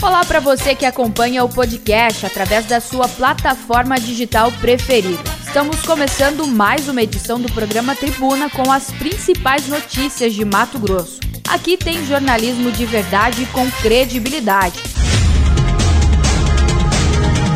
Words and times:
Olá 0.00 0.24
para 0.24 0.38
você 0.38 0.76
que 0.76 0.86
acompanha 0.86 1.42
o 1.42 1.48
podcast 1.48 2.24
através 2.24 2.66
da 2.66 2.80
sua 2.80 3.08
plataforma 3.08 3.98
digital 3.98 4.52
preferida. 4.52 5.18
Estamos 5.44 5.82
começando 5.82 6.46
mais 6.46 6.88
uma 6.88 7.02
edição 7.02 7.40
do 7.40 7.52
programa 7.52 7.96
Tribuna 7.96 8.48
com 8.48 8.70
as 8.70 8.92
principais 8.92 9.66
notícias 9.66 10.34
de 10.34 10.44
Mato 10.44 10.78
Grosso. 10.78 11.18
Aqui 11.48 11.76
tem 11.76 12.06
jornalismo 12.06 12.70
de 12.70 12.86
verdade 12.86 13.44
com 13.46 13.68
credibilidade. 13.82 14.80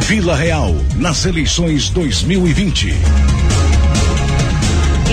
Vila 0.00 0.34
Real, 0.34 0.74
nas 0.96 1.24
eleições 1.24 1.90
2020. 1.90 2.92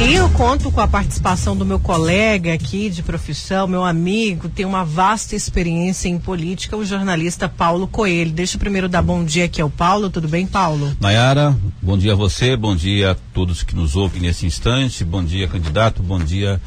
E 0.02 0.13
eu 0.13 0.29
conto 0.29 0.71
com 0.71 0.79
a 0.79 0.88
participação 0.88 1.57
do 1.57 1.65
meu 1.65 1.77
colega 1.77 2.54
aqui 2.54 2.89
de 2.89 3.04
profissão, 3.04 3.68
meu 3.68 3.84
amigo, 3.84 4.47
tem 4.47 4.65
uma 4.65 4.86
vasta 4.86 5.36
experiência 5.36 6.07
em 6.07 6.18
política, 6.18 6.77
o 6.77 6.86
jornalista 6.86 7.50
Paulo 7.50 7.86
Coelho. 7.86 8.32
Deixa 8.32 8.56
eu 8.56 8.59
primeiro 8.61 8.87
dar 8.87 9.01
bom 9.01 9.25
dia 9.25 9.43
aqui 9.43 9.61
ao 9.61 9.70
Paulo. 9.70 10.09
Tudo 10.09 10.29
bem, 10.29 10.47
Paulo? 10.47 10.96
Nayara, 11.01 11.54
bom 11.82 11.97
dia 11.97 12.14
a 12.14 12.15
você, 12.15 12.56
bom 12.56 12.73
dia 12.73 13.11
a 13.11 13.15
todos 13.33 13.61
que 13.61 13.75
nos 13.75 13.97
ouvem 13.97 14.21
nesse 14.21 14.46
instante, 14.46 15.04
bom 15.04 15.21
dia, 15.23 15.50
candidato, 15.50 16.01
bom 16.01 16.18
dia 16.18 16.61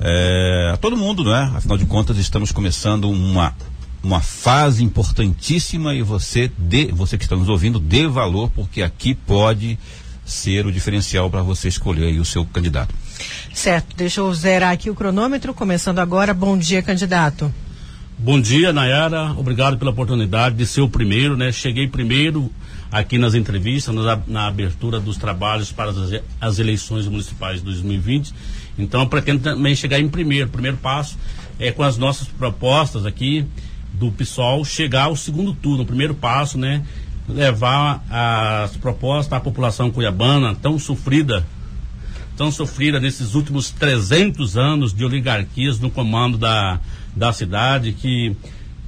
é, 0.00 0.70
a 0.72 0.76
todo 0.76 0.96
mundo, 0.96 1.24
não 1.24 1.34
é? 1.34 1.42
Afinal 1.56 1.76
de 1.76 1.86
contas, 1.86 2.18
estamos 2.18 2.52
começando 2.52 3.10
uma 3.10 3.52
uma 4.00 4.20
fase 4.20 4.84
importantíssima 4.84 5.94
e 5.94 6.02
você 6.02 6.52
você 6.92 7.16
que 7.16 7.24
está 7.24 7.34
nos 7.34 7.48
ouvindo, 7.48 7.80
dê 7.80 8.06
valor, 8.06 8.50
porque 8.50 8.82
aqui 8.82 9.14
pode 9.14 9.78
ser 10.24 10.66
o 10.66 10.72
diferencial 10.72 11.30
para 11.30 11.42
você 11.42 11.68
escolher 11.68 12.06
aí 12.06 12.18
o 12.18 12.24
seu 12.24 12.44
candidato. 12.44 12.94
Certo, 13.52 13.96
deixa 13.96 14.20
eu 14.20 14.34
zerar 14.34 14.72
aqui 14.72 14.90
o 14.90 14.94
cronômetro, 14.94 15.52
começando 15.52 15.98
agora. 15.98 16.32
Bom 16.32 16.56
dia, 16.56 16.82
candidato. 16.82 17.52
Bom 18.16 18.40
dia, 18.40 18.72
Nayara. 18.72 19.32
Obrigado 19.32 19.76
pela 19.76 19.90
oportunidade 19.90 20.54
de 20.56 20.64
ser 20.64 20.80
o 20.80 20.88
primeiro, 20.88 21.36
né? 21.36 21.50
Cheguei 21.52 21.88
primeiro 21.88 22.50
aqui 22.90 23.18
nas 23.18 23.34
entrevistas, 23.34 23.92
na, 23.94 24.20
na 24.26 24.46
abertura 24.46 25.00
dos 25.00 25.16
trabalhos 25.16 25.72
para 25.72 25.90
as, 25.90 26.22
as, 26.40 26.58
eleições 26.58 27.06
municipais 27.06 27.58
de 27.58 27.64
2020. 27.64 28.32
Então, 28.78 29.00
eu 29.00 29.08
pretendo 29.08 29.42
também 29.42 29.74
chegar 29.74 29.98
em 29.98 30.08
primeiro. 30.08 30.48
Primeiro 30.48 30.76
passo 30.76 31.18
é 31.58 31.72
com 31.72 31.82
as 31.82 31.98
nossas 31.98 32.28
propostas 32.28 33.04
aqui 33.04 33.44
do 33.92 34.10
PSOL 34.12 34.64
chegar 34.64 35.04
ao 35.04 35.16
segundo 35.16 35.52
turno. 35.52 35.82
O 35.82 35.86
primeiro 35.86 36.14
passo, 36.14 36.56
né? 36.56 36.84
Levar 37.28 38.04
as 38.10 38.76
propostas 38.76 39.32
à 39.32 39.40
população 39.40 39.90
cuiabana 39.90 40.54
tão 40.54 40.78
sofrida, 40.78 41.44
tão 42.36 42.50
sofrida 42.50 43.00
nesses 43.00 43.34
últimos 43.34 43.70
300 43.70 44.56
anos 44.56 44.92
de 44.92 45.04
oligarquias 45.04 45.78
no 45.80 45.90
comando 45.90 46.36
da, 46.36 46.80
da 47.14 47.32
cidade 47.32 47.92
que 47.92 48.36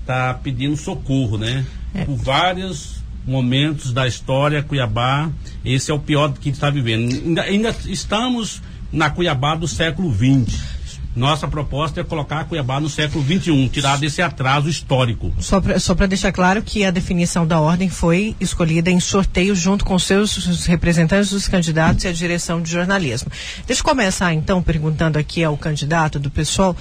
está 0.01 0.35
pedindo 0.35 0.77
socorro, 0.77 1.39
né? 1.39 1.65
É. 1.95 2.05
Por 2.05 2.17
vários 2.17 2.97
momentos 3.27 3.93
da 3.93 4.07
história 4.07 4.63
Cuiabá, 4.63 5.31
esse 5.65 5.91
é 5.91 5.95
o 5.95 5.99
pior 5.99 6.33
que 6.33 6.51
está 6.51 6.71
vivendo. 6.71 7.13
Ainda, 7.13 7.43
ainda 7.43 7.77
estamos 7.87 8.63
na 8.93 9.11
Cuiabá 9.11 9.55
do 9.57 9.67
século 9.67 10.15
XX 10.15 10.76
nossa 11.17 11.49
proposta 11.49 12.03
é 12.03 12.05
colocar 12.05 12.45
Cuiabá 12.45 12.79
no 12.79 12.91
século 12.91 13.25
XXI, 13.25 13.71
tirar 13.71 13.97
desse 13.97 14.21
atraso 14.21 14.69
histórico. 14.69 15.33
Só 15.41 15.95
para 15.95 16.07
deixar 16.07 16.31
claro 16.31 16.63
que 16.63 16.85
a 16.85 16.91
definição 16.91 17.47
da 17.47 17.59
ordem 17.59 17.89
foi 17.89 18.37
escolhida 18.39 18.91
em 18.91 19.01
sorteio 19.01 19.57
junto 19.57 19.83
com 19.83 19.99
seus 19.99 20.67
representantes 20.67 21.31
dos 21.31 21.49
candidatos 21.49 22.05
e 22.05 22.09
a 22.09 22.13
direção 22.13 22.61
de 22.61 22.71
jornalismo. 22.71 23.33
Deixa 23.67 23.81
eu 23.81 23.85
começar 23.85 24.35
então 24.35 24.63
perguntando 24.63 25.19
aqui 25.19 25.43
ao 25.43 25.57
candidato 25.57 26.19
do 26.19 26.31
pessoal. 26.31 26.77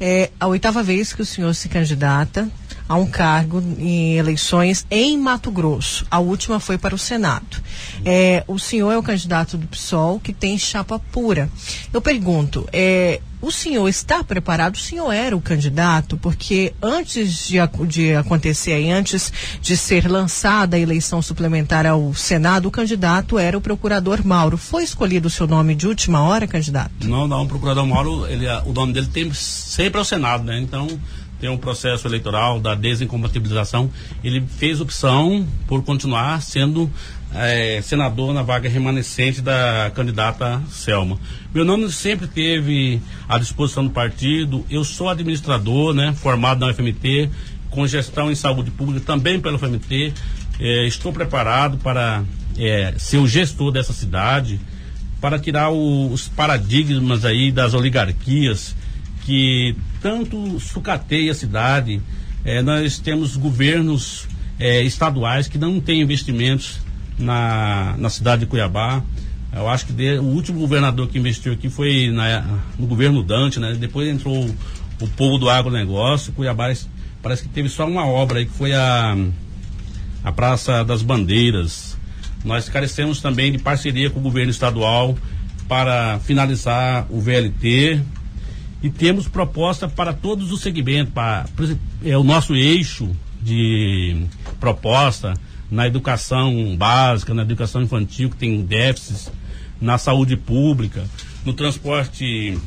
É 0.00 0.30
a 0.38 0.46
oitava 0.46 0.82
vez 0.82 1.12
que 1.12 1.20
o 1.20 1.26
senhor 1.26 1.52
se 1.54 1.68
candidata 1.68 2.48
a 2.90 2.96
um 2.96 3.06
cargo 3.06 3.62
em 3.78 4.18
eleições 4.18 4.84
em 4.90 5.16
Mato 5.16 5.48
Grosso. 5.48 6.04
A 6.10 6.18
última 6.18 6.58
foi 6.58 6.76
para 6.76 6.92
o 6.92 6.98
Senado. 6.98 7.62
É, 8.04 8.42
o 8.48 8.58
senhor 8.58 8.90
é 8.90 8.98
o 8.98 9.02
candidato 9.02 9.56
do 9.56 9.68
PSOL 9.68 10.18
que 10.18 10.32
tem 10.32 10.58
chapa 10.58 10.98
pura. 10.98 11.48
Eu 11.92 12.02
pergunto, 12.02 12.68
é, 12.72 13.20
o 13.40 13.52
senhor 13.52 13.88
está 13.88 14.24
preparado? 14.24 14.74
O 14.74 14.80
senhor 14.80 15.12
era 15.12 15.36
o 15.36 15.40
candidato? 15.40 16.16
Porque 16.16 16.74
antes 16.82 17.46
de, 17.46 17.58
de 17.86 18.12
acontecer 18.16 18.90
antes 18.90 19.32
de 19.62 19.76
ser 19.76 20.10
lançada 20.10 20.76
a 20.76 20.80
eleição 20.80 21.22
suplementar 21.22 21.86
ao 21.86 22.12
Senado, 22.12 22.66
o 22.66 22.72
candidato 22.72 23.38
era 23.38 23.56
o 23.56 23.60
procurador 23.60 24.26
Mauro. 24.26 24.56
Foi 24.56 24.82
escolhido 24.82 25.28
o 25.28 25.30
seu 25.30 25.46
nome 25.46 25.76
de 25.76 25.86
última 25.86 26.22
hora, 26.22 26.44
candidato? 26.48 27.06
Não, 27.06 27.28
não. 27.28 27.44
O 27.44 27.46
procurador 27.46 27.86
Mauro, 27.86 28.26
ele, 28.26 28.48
o 28.66 28.72
nome 28.72 28.92
dele 28.92 29.06
tem 29.06 29.32
sempre 29.32 30.00
ao 30.00 30.04
Senado, 30.04 30.42
né? 30.42 30.58
Então, 30.58 30.88
tem 31.40 31.48
um 31.48 31.56
processo 31.56 32.06
eleitoral 32.06 32.60
da 32.60 32.74
desincompatibilização. 32.74 33.90
Ele 34.22 34.44
fez 34.58 34.80
opção 34.80 35.46
por 35.66 35.82
continuar 35.82 36.42
sendo 36.42 36.90
é, 37.34 37.80
senador 37.82 38.34
na 38.34 38.42
vaga 38.42 38.68
remanescente 38.68 39.40
da 39.40 39.90
candidata 39.94 40.62
Selma. 40.68 41.18
Meu 41.54 41.64
nome 41.64 41.90
sempre 41.90 42.26
teve 42.26 43.00
à 43.28 43.38
disposição 43.38 43.84
do 43.84 43.90
partido. 43.90 44.64
Eu 44.70 44.84
sou 44.84 45.08
administrador, 45.08 45.94
né, 45.94 46.12
formado 46.12 46.60
na 46.60 46.70
UFMT, 46.70 47.30
com 47.70 47.86
gestão 47.86 48.30
em 48.30 48.34
saúde 48.34 48.70
pública 48.70 49.00
também 49.06 49.40
pela 49.40 49.56
UFMT. 49.56 50.12
É, 50.58 50.86
estou 50.86 51.12
preparado 51.12 51.78
para 51.78 52.22
é, 52.58 52.94
ser 52.98 53.18
o 53.18 53.26
gestor 53.26 53.72
dessa 53.72 53.92
cidade, 53.92 54.60
para 55.20 55.38
tirar 55.38 55.70
o, 55.70 56.12
os 56.12 56.28
paradigmas 56.28 57.24
aí 57.24 57.50
das 57.50 57.72
oligarquias 57.72 58.74
que 59.30 59.76
tanto 60.02 60.58
sucateia 60.58 61.30
a 61.30 61.34
cidade. 61.36 62.02
É, 62.44 62.62
nós 62.62 62.98
temos 62.98 63.36
governos 63.36 64.26
é, 64.58 64.82
estaduais 64.82 65.46
que 65.46 65.56
não 65.56 65.78
têm 65.80 66.00
investimentos 66.00 66.80
na, 67.16 67.94
na 67.96 68.10
cidade 68.10 68.40
de 68.40 68.46
Cuiabá. 68.46 69.04
Eu 69.54 69.68
acho 69.68 69.86
que 69.86 69.92
de, 69.92 70.18
o 70.18 70.24
último 70.24 70.58
governador 70.58 71.06
que 71.06 71.16
investiu 71.16 71.52
aqui 71.52 71.70
foi 71.70 72.10
na, 72.10 72.58
no 72.76 72.88
governo 72.88 73.22
Dante, 73.22 73.60
né? 73.60 73.76
Depois 73.78 74.08
entrou 74.08 74.46
o, 74.46 74.56
o 75.00 75.06
povo 75.10 75.38
do 75.38 75.48
agronegócio. 75.48 76.32
Cuiabá 76.32 76.72
parece 77.22 77.44
que 77.44 77.48
teve 77.50 77.68
só 77.68 77.86
uma 77.86 78.04
obra 78.04 78.40
aí 78.40 78.46
que 78.46 78.52
foi 78.52 78.72
a, 78.72 79.16
a 80.24 80.32
Praça 80.32 80.84
das 80.84 81.02
Bandeiras. 81.02 81.96
Nós 82.44 82.68
carecemos 82.68 83.20
também 83.20 83.52
de 83.52 83.58
parceria 83.58 84.10
com 84.10 84.18
o 84.18 84.22
governo 84.22 84.50
estadual 84.50 85.16
para 85.68 86.18
finalizar 86.18 87.06
o 87.08 87.20
VLT, 87.20 88.02
e 88.82 88.90
temos 88.90 89.28
proposta 89.28 89.88
para 89.88 90.12
todos 90.12 90.52
os 90.52 90.60
segmentos, 90.60 91.12
para 91.12 91.46
é 92.04 92.16
o 92.16 92.24
nosso 92.24 92.54
eixo 92.54 93.10
de 93.42 94.24
proposta 94.58 95.34
na 95.70 95.86
educação 95.86 96.76
básica, 96.76 97.32
na 97.32 97.42
educação 97.42 97.82
infantil 97.82 98.30
que 98.30 98.36
tem 98.36 98.62
déficits, 98.62 99.30
na 99.80 99.96
saúde 99.98 100.36
pública, 100.36 101.04
no 101.44 101.52
transporte 101.52 102.58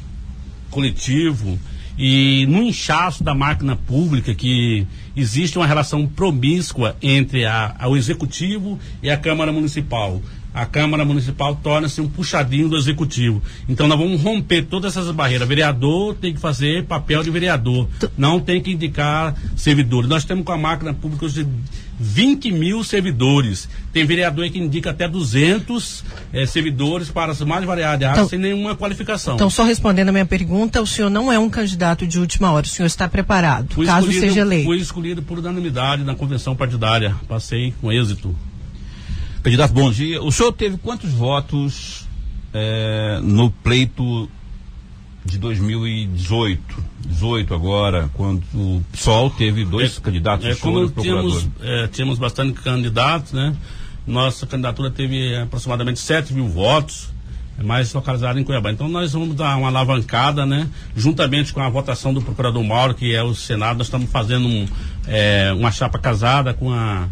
coletivo 0.69 1.59
e 1.97 2.45
no 2.47 2.63
inchaço 2.63 3.23
da 3.23 3.35
máquina 3.35 3.75
pública 3.75 4.33
que 4.33 4.87
existe 5.15 5.57
uma 5.57 5.67
relação 5.67 6.07
promíscua 6.07 6.97
entre 7.01 7.45
a, 7.45 7.75
a, 7.77 7.87
o 7.87 7.95
executivo 7.95 8.79
e 9.01 9.11
a 9.11 9.17
Câmara 9.17 9.51
Municipal 9.51 10.21
a 10.53 10.65
Câmara 10.65 11.03
Municipal 11.03 11.55
torna-se 11.55 11.99
um 11.99 12.07
puxadinho 12.07 12.69
do 12.69 12.77
Executivo. 12.77 13.41
Então 13.67 13.87
nós 13.87 13.97
vamos 13.97 14.21
romper 14.21 14.63
todas 14.63 14.95
essas 14.95 15.13
barreiras. 15.13 15.47
Vereador 15.47 16.15
tem 16.15 16.33
que 16.33 16.39
fazer 16.39 16.85
papel 16.85 17.23
de 17.23 17.29
vereador, 17.29 17.87
não 18.17 18.39
tem 18.39 18.61
que 18.61 18.71
indicar 18.71 19.35
servidores. 19.55 20.09
Nós 20.09 20.25
temos 20.25 20.45
com 20.45 20.51
a 20.51 20.57
máquina 20.57 20.93
pública 20.93 21.27
de 21.27 21.47
20 21.99 22.51
mil 22.51 22.83
servidores. 22.83 23.69
Tem 23.91 24.05
vereador 24.05 24.49
que 24.49 24.59
indica 24.59 24.89
até 24.89 25.07
200 25.07 26.03
eh, 26.33 26.45
servidores 26.45 27.09
para 27.09 27.31
as 27.31 27.41
mais 27.41 27.63
variadas 27.63 28.03
áreas, 28.03 28.17
então, 28.17 28.29
sem 28.29 28.39
nenhuma 28.39 28.75
qualificação. 28.75 29.35
Então, 29.35 29.49
só 29.49 29.63
respondendo 29.63 30.09
a 30.09 30.11
minha 30.11 30.25
pergunta, 30.25 30.81
o 30.81 30.87
senhor 30.87 31.09
não 31.09 31.31
é 31.31 31.37
um 31.37 31.49
candidato 31.49 32.05
de 32.05 32.19
última 32.19 32.51
hora, 32.51 32.65
o 32.65 32.69
senhor 32.69 32.87
está 32.87 33.07
preparado, 33.07 33.73
fui 33.73 33.85
caso 33.85 34.11
seja 34.11 34.41
eleito. 34.41 34.65
Fui 34.65 34.77
escolhido 34.77 35.21
por 35.21 35.39
unanimidade 35.39 36.03
na 36.03 36.15
convenção 36.15 36.55
partidária, 36.55 37.15
passei 37.27 37.73
com 37.79 37.91
êxito. 37.91 38.35
Candidato, 39.43 39.73
bom 39.73 39.91
dia. 39.91 40.23
O 40.23 40.31
senhor 40.31 40.53
teve 40.53 40.77
quantos 40.77 41.11
votos 41.11 42.07
é, 42.53 43.19
no 43.21 43.51
pleito 43.51 44.29
de 45.25 45.37
2018? 45.37 46.61
18 47.05 47.53
agora, 47.53 48.09
quando 48.13 48.41
o 48.53 48.81
PSOL 48.93 49.29
teve 49.29 49.65
dois 49.65 49.97
é, 49.97 49.99
candidatos. 49.99 50.45
É, 50.45 50.55
como 50.55 50.89
tínhamos, 50.89 51.45
é, 51.59 51.87
tínhamos 51.87 52.17
bastante 52.17 52.53
candidatos, 52.61 53.33
né? 53.33 53.53
Nossa 54.07 54.47
candidatura 54.47 54.89
teve 54.89 55.35
aproximadamente 55.35 55.99
7 55.99 56.33
mil 56.33 56.47
votos, 56.47 57.09
mais 57.61 57.93
localizada 57.93 58.39
em 58.39 58.45
Cuiabá. 58.45 58.71
Então 58.71 58.87
nós 58.87 59.11
vamos 59.11 59.35
dar 59.35 59.57
uma 59.57 59.67
alavancada, 59.67 60.45
né? 60.45 60.69
Juntamente 60.95 61.53
com 61.53 61.59
a 61.59 61.67
votação 61.67 62.13
do 62.13 62.21
procurador 62.21 62.63
Mauro, 62.63 62.95
que 62.95 63.13
é 63.13 63.21
o 63.21 63.35
Senado, 63.35 63.79
nós 63.79 63.87
estamos 63.87 64.09
fazendo 64.09 64.47
um, 64.47 64.65
é, 65.05 65.51
uma 65.51 65.69
chapa 65.69 65.99
casada 65.99 66.53
com 66.53 66.71
a 66.71 67.09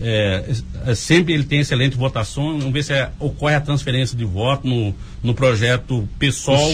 é, 0.00 0.44
é, 0.86 0.94
sempre 0.94 1.34
ele 1.34 1.44
tem 1.44 1.60
excelente 1.60 1.96
votação. 1.96 2.58
Vamos 2.58 2.72
ver 2.72 2.82
se 2.82 2.92
é, 2.92 3.10
ocorre 3.18 3.54
a 3.54 3.60
transferência 3.60 4.16
de 4.16 4.24
voto 4.24 4.66
no, 4.66 4.94
no 5.22 5.34
projeto 5.34 6.08
PSOL. 6.18 6.72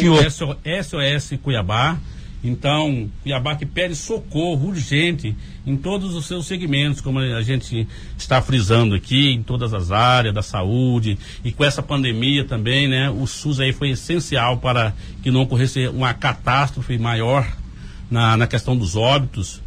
SOS 0.82 1.38
Cuiabá. 1.42 1.98
Então, 2.42 3.10
Cuiabá 3.22 3.54
que 3.54 3.66
pede 3.66 3.94
socorro 3.94 4.68
urgente 4.68 5.36
em 5.66 5.76
todos 5.76 6.14
os 6.14 6.24
seus 6.24 6.46
segmentos, 6.46 7.02
como 7.02 7.18
a 7.18 7.42
gente 7.42 7.86
está 8.16 8.40
frisando 8.40 8.94
aqui, 8.94 9.28
em 9.28 9.42
todas 9.42 9.74
as 9.74 9.90
áreas 9.90 10.34
da 10.34 10.40
saúde, 10.40 11.18
e 11.44 11.52
com 11.52 11.62
essa 11.62 11.82
pandemia 11.82 12.42
também, 12.44 12.88
né? 12.88 13.10
O 13.10 13.26
SUS 13.26 13.60
aí 13.60 13.74
foi 13.74 13.90
essencial 13.90 14.56
para 14.56 14.94
que 15.22 15.30
não 15.30 15.42
ocorresse 15.42 15.86
uma 15.88 16.14
catástrofe 16.14 16.96
maior 16.96 17.46
na, 18.10 18.38
na 18.38 18.46
questão 18.46 18.74
dos 18.74 18.96
óbitos. 18.96 19.60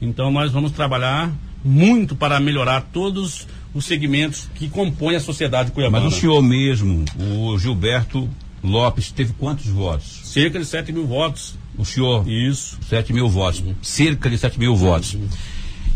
Então, 0.00 0.30
nós 0.30 0.52
vamos 0.52 0.70
trabalhar 0.70 1.32
muito 1.64 2.16
para 2.16 2.40
melhorar 2.40 2.82
todos 2.92 3.46
os 3.74 3.84
segmentos 3.84 4.48
que 4.54 4.68
compõem 4.68 5.16
a 5.16 5.20
sociedade 5.20 5.70
cuiabana. 5.70 6.04
Mas 6.04 6.14
o 6.14 6.20
senhor 6.20 6.42
mesmo, 6.42 7.04
o 7.18 7.58
Gilberto 7.58 8.28
Lopes, 8.62 9.10
teve 9.10 9.32
quantos 9.34 9.66
votos? 9.66 10.20
Cerca 10.24 10.58
de 10.58 10.64
7 10.64 10.92
mil 10.92 11.06
votos. 11.06 11.54
O 11.76 11.84
senhor? 11.84 12.28
Isso. 12.28 12.78
7 12.88 13.12
mil 13.12 13.28
votos. 13.28 13.62
Cerca 13.80 14.28
de 14.28 14.38
7 14.38 14.58
mil 14.58 14.76
votos. 14.76 15.16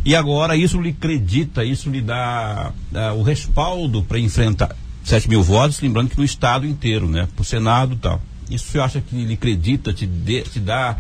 E 0.05 0.15
agora 0.15 0.57
isso 0.57 0.81
lhe 0.81 0.91
acredita, 0.91 1.65
isso 1.65 1.91
lhe 1.91 2.01
dá, 2.01 2.73
dá 2.91 3.13
o 3.13 3.23
respaldo 3.23 4.03
para 4.03 4.19
enfrentar 4.19 4.75
7 5.03 5.29
mil 5.29 5.43
votos, 5.43 5.81
lembrando 5.81 6.11
que 6.11 6.19
no 6.19 6.25
estado 6.25 6.67
inteiro, 6.67 7.09
né? 7.09 7.29
Pro 7.35 7.45
Senado 7.45 7.95
e 7.95 7.97
tal. 7.97 8.23
Isso 8.51 8.67
você 8.67 8.79
acha 8.79 9.01
que 9.01 9.17
lhe 9.17 9.35
acredita, 9.35 9.93
te, 9.93 10.07
dê, 10.07 10.43
te 10.43 10.61
dá 10.61 10.97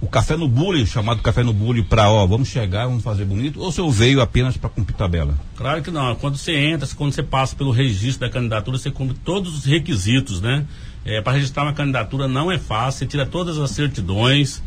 o 0.00 0.06
café 0.06 0.36
no 0.36 0.46
bullying, 0.46 0.84
chamado 0.84 1.22
café 1.22 1.42
no 1.42 1.52
bullying, 1.52 1.82
para, 1.82 2.10
ó, 2.10 2.26
vamos 2.26 2.48
chegar, 2.48 2.86
vamos 2.86 3.02
fazer 3.02 3.24
bonito, 3.24 3.60
ou 3.60 3.68
o 3.68 3.72
senhor 3.72 3.90
veio 3.90 4.20
apenas 4.20 4.56
para 4.56 4.68
cumprir 4.68 4.94
tabela? 4.94 5.34
Claro 5.56 5.82
que 5.82 5.90
não. 5.90 6.14
Quando 6.16 6.36
você 6.36 6.54
entra, 6.54 6.86
quando 6.94 7.12
você 7.12 7.22
passa 7.22 7.56
pelo 7.56 7.70
registro 7.70 8.26
da 8.26 8.32
candidatura, 8.32 8.76
você 8.76 8.90
cumpre 8.90 9.16
todos 9.24 9.56
os 9.56 9.64
requisitos, 9.64 10.40
né? 10.40 10.66
É, 11.04 11.20
para 11.20 11.34
registrar 11.34 11.62
uma 11.62 11.72
candidatura 11.72 12.28
não 12.28 12.50
é 12.50 12.58
fácil, 12.58 12.98
você 12.98 13.06
tira 13.06 13.24
todas 13.24 13.58
as 13.58 13.70
certidões, 13.70 14.62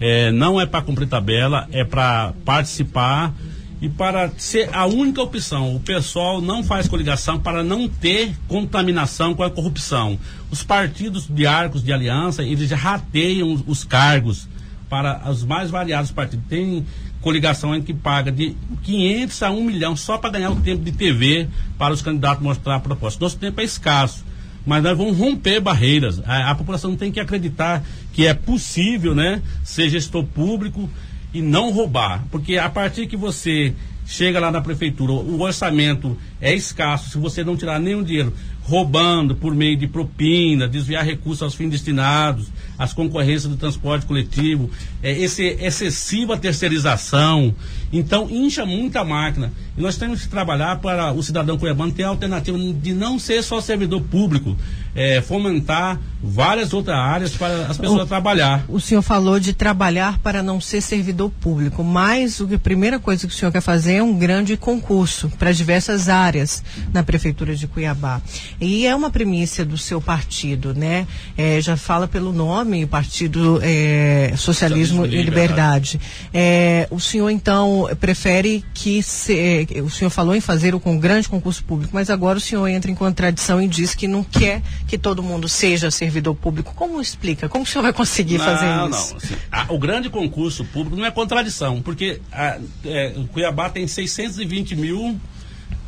é, 0.00 0.30
não 0.32 0.60
é 0.60 0.66
para 0.66 0.82
cumprir 0.82 1.08
tabela, 1.08 1.68
é 1.70 1.84
para 1.84 2.34
participar 2.44 3.32
e 3.80 3.88
para 3.88 4.30
ser 4.36 4.68
a 4.74 4.86
única 4.86 5.22
opção. 5.22 5.74
O 5.74 5.80
pessoal 5.80 6.40
não 6.40 6.64
faz 6.64 6.88
coligação 6.88 7.38
para 7.38 7.62
não 7.62 7.88
ter 7.88 8.34
contaminação 8.48 9.34
com 9.34 9.42
a 9.42 9.50
corrupção. 9.50 10.18
Os 10.50 10.62
partidos 10.62 11.26
de 11.28 11.46
arcos 11.46 11.82
de 11.82 11.92
aliança, 11.92 12.42
eles 12.42 12.68
já 12.68 12.76
rateiam 12.76 13.62
os 13.66 13.84
cargos 13.84 14.48
para 14.94 15.28
os 15.28 15.44
mais 15.44 15.70
variados 15.70 16.12
partidos. 16.12 16.46
Tem 16.48 16.86
coligação 17.20 17.74
em 17.74 17.82
que 17.82 17.92
paga 17.92 18.30
de 18.30 18.56
500 18.84 19.42
a 19.42 19.50
1 19.50 19.64
milhão 19.64 19.96
só 19.96 20.18
para 20.18 20.30
ganhar 20.30 20.50
o 20.50 20.56
tempo 20.60 20.84
de 20.84 20.92
TV 20.92 21.48
para 21.76 21.92
os 21.92 22.00
candidatos 22.00 22.40
mostrar 22.40 22.76
a 22.76 22.80
proposta. 22.80 23.24
Nosso 23.24 23.36
tempo 23.36 23.60
é 23.60 23.64
escasso 23.64 24.24
mas 24.66 24.82
nós 24.82 24.96
vamos 24.96 25.18
romper 25.18 25.60
barreiras. 25.60 26.22
A, 26.24 26.50
a, 26.50 26.54
população 26.54 26.96
tem 26.96 27.12
que 27.12 27.20
acreditar 27.20 27.84
que 28.14 28.26
é 28.26 28.32
possível, 28.32 29.14
né, 29.14 29.42
ser 29.62 29.90
gestor 29.90 30.24
público 30.24 30.88
e 31.34 31.42
não 31.42 31.70
roubar, 31.70 32.24
porque 32.30 32.56
a 32.56 32.70
partir 32.70 33.06
que 33.06 33.14
você 33.16 33.74
chega 34.06 34.40
lá 34.40 34.50
na 34.50 34.62
prefeitura, 34.62 35.12
o 35.12 35.42
orçamento 35.42 36.16
é 36.40 36.54
escasso, 36.54 37.10
se 37.10 37.18
você 37.18 37.44
não 37.44 37.58
tirar 37.58 37.78
nenhum 37.78 38.02
dinheiro, 38.02 38.32
roubando 38.64 39.34
por 39.34 39.54
meio 39.54 39.76
de 39.76 39.86
propina, 39.86 40.66
desviar 40.66 41.04
recursos 41.04 41.42
aos 41.42 41.54
fins 41.54 41.70
destinados, 41.70 42.48
as 42.78 42.92
concorrências 42.92 43.50
do 43.50 43.56
transporte 43.56 44.06
coletivo, 44.06 44.70
é, 45.04 45.12
esse 45.12 45.44
excessiva 45.60 46.38
terceirização, 46.38 47.54
então 47.92 48.26
incha 48.30 48.64
muita 48.64 49.04
máquina. 49.04 49.52
E 49.76 49.82
nós 49.82 49.96
temos 49.98 50.22
que 50.22 50.28
trabalhar 50.28 50.80
para 50.80 51.12
o 51.12 51.22
cidadão 51.22 51.58
cuiabano 51.58 51.92
ter 51.92 52.04
a 52.04 52.08
alternativa 52.08 52.56
de 52.58 52.94
não 52.94 53.18
ser 53.18 53.42
só 53.42 53.60
servidor 53.60 54.00
público, 54.02 54.56
é, 54.94 55.20
fomentar 55.20 56.00
várias 56.22 56.72
outras 56.72 56.96
áreas 56.96 57.36
para 57.36 57.66
as 57.66 57.76
pessoas 57.76 58.04
o, 58.04 58.06
trabalhar. 58.06 58.64
O 58.68 58.80
senhor 58.80 59.02
falou 59.02 59.38
de 59.38 59.52
trabalhar 59.52 60.18
para 60.20 60.42
não 60.42 60.60
ser 60.60 60.80
servidor 60.80 61.30
público, 61.40 61.84
mas 61.84 62.40
o 62.40 62.54
a 62.54 62.58
primeira 62.58 63.00
coisa 63.00 63.26
que 63.26 63.34
o 63.34 63.36
senhor 63.36 63.50
quer 63.50 63.60
fazer 63.60 63.94
é 63.94 64.02
um 64.02 64.16
grande 64.16 64.56
concurso 64.56 65.28
para 65.38 65.50
diversas 65.52 66.08
áreas 66.08 66.62
na 66.92 67.02
prefeitura 67.02 67.56
de 67.56 67.66
Cuiabá. 67.66 68.22
E 68.60 68.86
é 68.86 68.94
uma 68.94 69.10
premissa 69.10 69.64
do 69.64 69.76
seu 69.76 70.00
partido, 70.00 70.72
né? 70.72 71.06
É, 71.36 71.60
já 71.60 71.76
fala 71.76 72.06
pelo 72.06 72.32
nome, 72.32 72.86
Partido 72.86 73.58
é, 73.60 74.32
Socialismo, 74.36 74.93
E 75.02 75.22
Liberdade. 75.22 75.24
Liberdade. 75.24 76.00
É, 76.32 76.88
o 76.90 77.00
senhor 77.00 77.30
então 77.30 77.88
prefere 78.00 78.64
que 78.72 79.02
se, 79.02 79.66
o 79.84 79.90
senhor 79.90 80.10
falou 80.10 80.34
em 80.34 80.40
fazer 80.40 80.74
um 80.74 80.98
grande 80.98 81.28
concurso 81.28 81.64
público, 81.64 81.90
mas 81.94 82.10
agora 82.10 82.38
o 82.38 82.40
senhor 82.40 82.66
entra 82.68 82.90
em 82.90 82.94
contradição 82.94 83.60
e 83.60 83.68
diz 83.68 83.94
que 83.94 84.06
não 84.06 84.22
quer 84.22 84.62
que 84.86 84.96
todo 84.96 85.22
mundo 85.22 85.48
seja 85.48 85.90
servidor 85.90 86.34
público. 86.34 86.74
Como 86.74 87.00
explica? 87.00 87.48
Como 87.48 87.64
o 87.64 87.66
senhor 87.66 87.82
vai 87.82 87.92
conseguir 87.92 88.38
não, 88.38 88.44
fazer 88.44 88.66
isso? 88.66 89.10
Não, 89.10 89.16
assim, 89.16 89.36
a, 89.50 89.72
o 89.72 89.78
grande 89.78 90.10
concurso 90.10 90.64
público 90.64 90.96
não 90.96 91.04
é 91.04 91.10
contradição, 91.10 91.80
porque 91.82 92.20
a, 92.32 92.58
é, 92.84 93.14
Cuiabá 93.32 93.70
tem 93.70 93.86
620 93.86 94.76
mil 94.76 95.18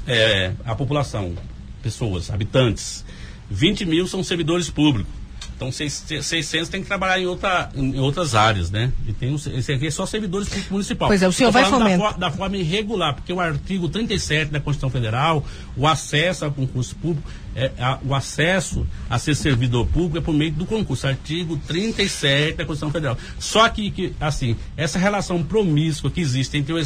é, 0.07 0.53
a 0.65 0.75
população, 0.75 1.35
pessoas, 1.83 2.31
habitantes. 2.31 3.05
20 3.51 3.85
mil 3.85 4.07
são 4.07 4.23
servidores 4.23 4.71
públicos. 4.71 5.13
Então, 5.57 5.73
600 5.73 6.69
tem 6.69 6.83
que 6.83 6.87
trabalhar 6.87 7.19
em, 7.19 7.27
outra, 7.27 7.71
em 7.75 7.99
outras 7.99 8.35
áreas, 8.35 8.71
né? 8.71 8.93
E 9.09 9.13
tem 9.15 9.35
esse 9.35 9.73
aqui 9.73 9.87
é 9.87 9.91
só 9.91 10.05
servidores 10.05 10.49
públicos 10.49 10.71
municipais. 10.71 11.09
Pois 11.09 11.23
é, 11.23 11.29
o 11.29 11.33
senhor 11.33 11.51
vai 11.51 11.65
fomentar. 11.65 12.13
Da, 12.19 12.29
da, 12.29 12.31
forma 12.31 12.59
irregular, 12.59 13.15
porque 13.15 13.33
o 13.33 13.41
artigo 13.41 13.89
37 13.89 14.53
da 14.53 14.61
Constituição 14.61 14.91
Federal, 14.91 15.43
o 15.75 15.87
acesso 15.87 16.45
ao 16.45 16.53
concurso 16.53 16.95
público, 16.97 17.27
é, 17.55 17.73
a, 17.79 17.99
o 18.05 18.15
acesso 18.15 18.87
a 19.09 19.19
ser 19.19 19.35
servidor 19.35 19.87
público 19.87 20.19
é 20.19 20.21
por 20.21 20.35
meio 20.35 20.53
do 20.53 20.67
concurso, 20.67 21.07
artigo 21.07 21.57
37 21.67 22.59
da 22.59 22.67
Constituição 22.67 22.91
Federal. 22.91 23.17
Só 23.39 23.67
que, 23.71 23.91
que 23.91 24.13
assim, 24.21 24.57
essa 24.77 24.99
relação 24.99 25.43
promíscua 25.43 26.11
que 26.11 26.21
existe 26.21 26.59
entre 26.59 26.75
o 26.75 26.79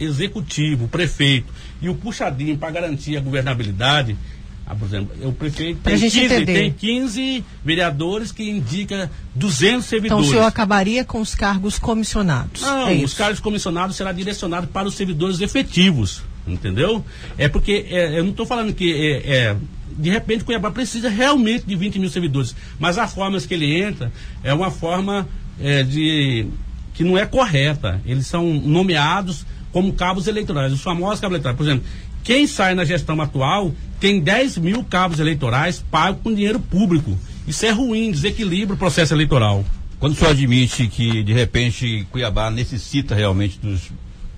executivo, 0.00 0.86
o 0.86 0.88
prefeito 0.88 1.52
e 1.82 1.90
o 1.90 1.94
puxadinho 1.94 2.56
para 2.56 2.70
garantir 2.70 3.18
a 3.18 3.20
governabilidade, 3.20 4.16
ah, 4.66 4.74
por 4.74 4.86
exemplo, 4.86 5.28
o 5.28 5.32
prefeito 5.32 5.80
tem 5.82 5.98
15, 5.98 6.46
tem 6.46 6.72
15, 6.72 7.44
vereadores 7.62 8.32
que 8.32 8.48
indica 8.48 9.10
200 9.34 9.84
servidores. 9.84 10.24
Então 10.24 10.30
o 10.30 10.38
senhor 10.38 10.46
acabaria 10.46 11.04
com 11.04 11.20
os 11.20 11.34
cargos 11.34 11.78
comissionados? 11.78 12.62
Não, 12.62 12.88
é 12.88 12.94
os 12.94 13.12
cargos 13.12 13.40
comissionados 13.40 13.94
será 13.94 14.10
direcionado 14.10 14.66
para 14.68 14.88
os 14.88 14.94
servidores 14.94 15.40
efetivos, 15.42 16.22
entendeu? 16.46 17.04
É 17.36 17.46
porque 17.46 17.86
é, 17.90 18.18
eu 18.18 18.24
não 18.24 18.30
estou 18.30 18.46
falando 18.46 18.72
que 18.72 18.90
é, 18.90 19.36
é, 19.36 19.56
de 19.98 20.08
repente 20.08 20.44
Cuiabá 20.44 20.70
precisa 20.70 21.10
realmente 21.10 21.66
de 21.66 21.76
20 21.76 21.98
mil 21.98 22.08
servidores, 22.08 22.56
mas 22.78 22.96
a 22.96 23.06
forma 23.06 23.38
que 23.38 23.52
ele 23.52 23.76
entra 23.76 24.10
é 24.42 24.54
uma 24.54 24.70
forma 24.70 25.28
é, 25.60 25.82
de 25.82 26.46
que 26.94 27.04
não 27.04 27.18
é 27.18 27.26
correta. 27.26 28.00
Eles 28.06 28.26
são 28.26 28.54
nomeados 28.54 29.44
como 29.72 29.92
cabos 29.92 30.26
eleitorais, 30.26 30.72
os 30.72 30.80
famosos 30.80 31.20
cabos 31.20 31.34
eleitorais. 31.34 31.56
Por 31.56 31.64
exemplo, 31.64 31.84
quem 32.22 32.46
sai 32.46 32.74
na 32.74 32.84
gestão 32.84 33.20
atual 33.20 33.74
tem 34.04 34.20
10 34.20 34.58
mil 34.58 34.84
cabos 34.84 35.18
eleitorais 35.18 35.82
pagos 35.90 36.20
com 36.22 36.34
dinheiro 36.34 36.60
público. 36.60 37.18
Isso 37.46 37.64
é 37.64 37.70
ruim, 37.70 38.10
desequilibra 38.10 38.74
o 38.74 38.78
processo 38.78 39.14
eleitoral. 39.14 39.64
Quando 39.98 40.12
o 40.12 40.14
senhor 40.14 40.32
admite 40.32 40.88
que, 40.88 41.22
de 41.22 41.32
repente, 41.32 42.06
Cuiabá 42.10 42.50
necessita 42.50 43.14
realmente 43.14 43.58
dos 43.58 43.90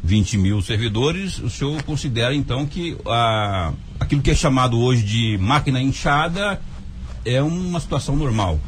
20 0.05 0.39
mil 0.39 0.63
servidores, 0.63 1.41
o 1.41 1.51
senhor 1.51 1.83
considera 1.83 2.33
então 2.33 2.65
que 2.65 2.97
a, 3.07 3.73
aquilo 3.99 4.23
que 4.23 4.31
é 4.31 4.37
chamado 4.37 4.79
hoje 4.79 5.03
de 5.03 5.37
máquina 5.39 5.83
inchada 5.83 6.61
é 7.25 7.43
uma 7.43 7.81
situação 7.81 8.15
normal? 8.15 8.61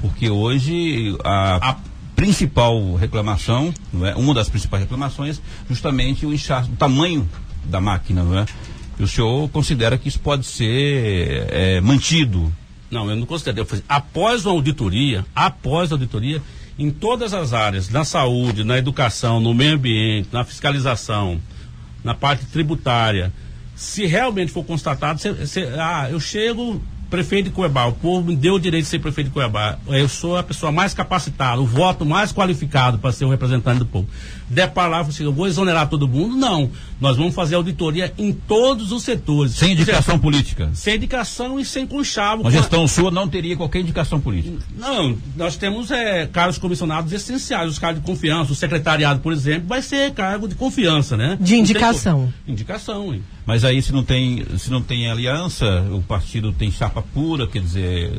Porque 0.00 0.30
hoje 0.30 1.18
a, 1.24 1.70
a 1.70 1.76
principal 2.14 2.94
reclamação, 2.94 3.74
não 3.92 4.06
é? 4.06 4.14
uma 4.14 4.32
das 4.32 4.48
principais 4.48 4.84
reclamações, 4.84 5.42
justamente 5.68 6.24
o 6.24 6.32
inchaço, 6.32 6.70
o 6.70 6.76
tamanho 6.76 7.28
da 7.64 7.80
máquina, 7.80 8.22
não 8.22 8.38
é? 8.38 8.46
E 8.98 9.02
o 9.02 9.08
senhor 9.08 9.48
considera 9.50 9.98
que 9.98 10.08
isso 10.08 10.20
pode 10.20 10.46
ser 10.46 11.46
é, 11.50 11.80
mantido? 11.80 12.52
Não, 12.90 13.10
eu 13.10 13.16
não 13.16 13.26
considero. 13.26 13.60
Eu 13.60 13.66
falei, 13.66 13.84
após 13.88 14.46
uma 14.46 14.54
auditoria, 14.54 15.24
após 15.34 15.90
a 15.90 15.94
auditoria, 15.94 16.40
em 16.78 16.90
todas 16.90 17.34
as 17.34 17.52
áreas, 17.52 17.88
na 17.88 18.04
saúde, 18.04 18.64
na 18.64 18.78
educação, 18.78 19.40
no 19.40 19.54
meio 19.54 19.74
ambiente, 19.74 20.28
na 20.32 20.44
fiscalização, 20.44 21.40
na 22.02 22.14
parte 22.14 22.46
tributária, 22.46 23.32
se 23.74 24.06
realmente 24.06 24.52
for 24.52 24.64
constatado, 24.64 25.20
cê, 25.20 25.46
cê, 25.46 25.68
ah, 25.78 26.08
eu 26.10 26.20
chego, 26.20 26.80
prefeito 27.10 27.46
de 27.46 27.50
Cuiabá, 27.50 27.86
o 27.86 27.92
povo 27.92 28.26
me 28.26 28.36
deu 28.36 28.54
o 28.54 28.60
direito 28.60 28.84
de 28.84 28.90
ser 28.90 28.98
prefeito 28.98 29.28
de 29.28 29.32
Cuiabá. 29.32 29.78
Eu 29.86 30.08
sou 30.08 30.36
a 30.36 30.42
pessoa 30.42 30.72
mais 30.72 30.94
capacitada, 30.94 31.60
o 31.60 31.66
voto 31.66 32.04
mais 32.04 32.32
qualificado 32.32 32.98
para 32.98 33.12
ser 33.12 33.24
o 33.24 33.30
representante 33.30 33.78
do 33.78 33.86
povo. 33.86 34.08
Der 34.48 34.70
para 34.70 34.88
lá, 34.88 35.00
assim, 35.00 35.24
eu 35.24 35.32
vou 35.32 35.46
exonerar 35.46 35.88
todo 35.88 36.06
mundo? 36.06 36.36
Não. 36.36 36.70
Nós 37.00 37.16
vamos 37.16 37.34
fazer 37.34 37.54
auditoria 37.54 38.12
em 38.16 38.32
todos 38.32 38.92
os 38.92 39.02
setores. 39.02 39.52
Sem 39.52 39.72
indicação 39.72 40.18
política? 40.18 40.70
Sem 40.74 40.96
indicação 40.96 41.58
e 41.58 41.64
sem 41.64 41.86
conchavo. 41.86 42.46
A 42.46 42.50
gestão 42.50 42.86
sua 42.86 43.10
não 43.10 43.28
teria 43.28 43.56
qualquer 43.56 43.80
indicação 43.80 44.20
política? 44.20 44.58
Não, 44.76 45.16
nós 45.36 45.56
temos 45.56 45.90
é, 45.90 46.26
cargos 46.26 46.58
comissionados 46.58 47.12
essenciais, 47.12 47.70
os 47.70 47.78
cargos 47.78 48.00
de 48.00 48.06
confiança. 48.06 48.52
O 48.52 48.54
secretariado, 48.54 49.20
por 49.20 49.32
exemplo, 49.32 49.68
vai 49.68 49.82
ser 49.82 50.12
cargo 50.12 50.48
de 50.48 50.54
confiança, 50.54 51.16
né? 51.16 51.36
De 51.40 51.56
indicação. 51.56 52.32
Indicação, 52.46 53.14
hein? 53.14 53.22
Mas 53.46 53.64
aí 53.64 53.82
se 53.82 53.92
não 53.92 54.02
tem, 54.02 54.44
se 54.56 54.70
não 54.70 54.80
tem 54.80 55.10
aliança, 55.10 55.82
o 55.92 56.02
partido 56.02 56.52
tem 56.52 56.70
chapa 56.70 57.02
pura, 57.02 57.46
quer 57.46 57.60
dizer. 57.60 58.10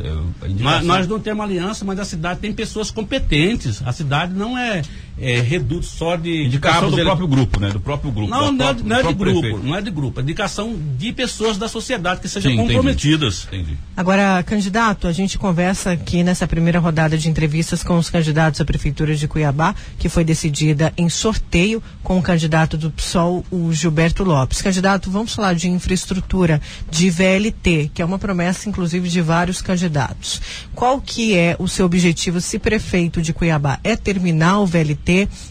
É, 0.44 0.48
nós, 0.60 0.86
nós, 0.86 1.08
não 1.08 1.20
temos 1.20 1.44
aliança, 1.44 1.84
mas 1.84 2.00
a 2.00 2.06
cidade 2.06 2.40
tem 2.40 2.54
pessoas 2.54 2.92
competentes. 2.92 3.82
A 3.86 3.92
cidade 3.92 4.34
não 4.34 4.56
é, 4.56 4.84
é 5.20 5.40
reduto 5.40 5.86
só 5.86 6.16
de. 6.16 6.46
Indicação 6.46 6.90
do 6.90 6.98
ele... 6.98 7.06
próprio 7.06 7.28
grupo, 7.28 7.60
né? 7.60 7.70
Do 7.70 7.80
próprio 7.80 8.12
grupo. 8.12 8.30
Não, 8.30 8.52
não, 8.52 8.58
próprio, 8.58 8.86
é, 8.86 8.90
não 8.90 8.96
é 8.96 9.04
de 9.04 9.14
grupo, 9.14 9.40
prefeito. 9.40 9.64
não 9.64 9.76
é 9.76 9.82
de 9.82 9.92
grupo. 9.92 10.20
É 10.20 10.24
indicação 10.24 10.76
de 10.98 11.14
pessoas 11.14 11.58
da 11.58 11.68
sociedade 11.68 12.20
que 12.20 12.28
sejam 12.28 12.52
Sim, 12.52 12.58
comprometidas. 12.58 13.46
Entendi. 13.48 13.64
entendi. 13.64 13.78
Agora, 13.96 14.44
candidato, 14.44 15.08
a 15.08 15.12
gente 15.12 15.38
conversa 15.38 15.92
aqui 15.92 16.24
nessa 16.24 16.46
primeira 16.46 16.80
rodada 16.80 17.18
de 17.18 17.30
entrevistas 17.30 17.84
com 17.84 17.98
os 17.98 18.10
candidatos 18.10 18.60
à 18.60 18.66
Prefeitura 18.66 19.16
de 19.16 19.28
Cuiabá, 19.28 19.74
que 19.98 20.10
foi 20.10 20.24
decidida 20.24 20.92
em 20.98 21.08
sorteio 21.08 21.82
com 22.04 22.18
o 22.18 22.22
candidato 22.22 22.78
do 22.78 22.92
PSOL, 22.92 23.46
o 23.50 23.72
Gilberto 23.72 24.24
Lopes. 24.24 24.62
Candidato, 24.62 25.10
vamos 25.10 25.34
falar 25.34 25.54
de 25.56 25.70
infraestrutura, 25.70 26.62
de 26.92 27.10
VLT, 27.10 27.92
que 27.94 28.02
é 28.02 28.06
uma 28.06 28.20
promessa, 28.20 28.68
inclusive, 28.68 29.08
de 29.08 29.22
vários 29.22 29.62
candidatos. 29.62 30.42
Qual 30.74 31.00
que 31.00 31.36
é 31.36 31.56
o 31.58 31.68
seu 31.68 31.86
objetivo, 31.86 32.42
se 32.42 32.60
prefeito 32.60 33.22
de 33.22 33.32
Cuiabá? 33.34 33.80
É 33.84 33.96
terminar 33.96 34.60
o 34.60 34.66
VLT 34.66 35.05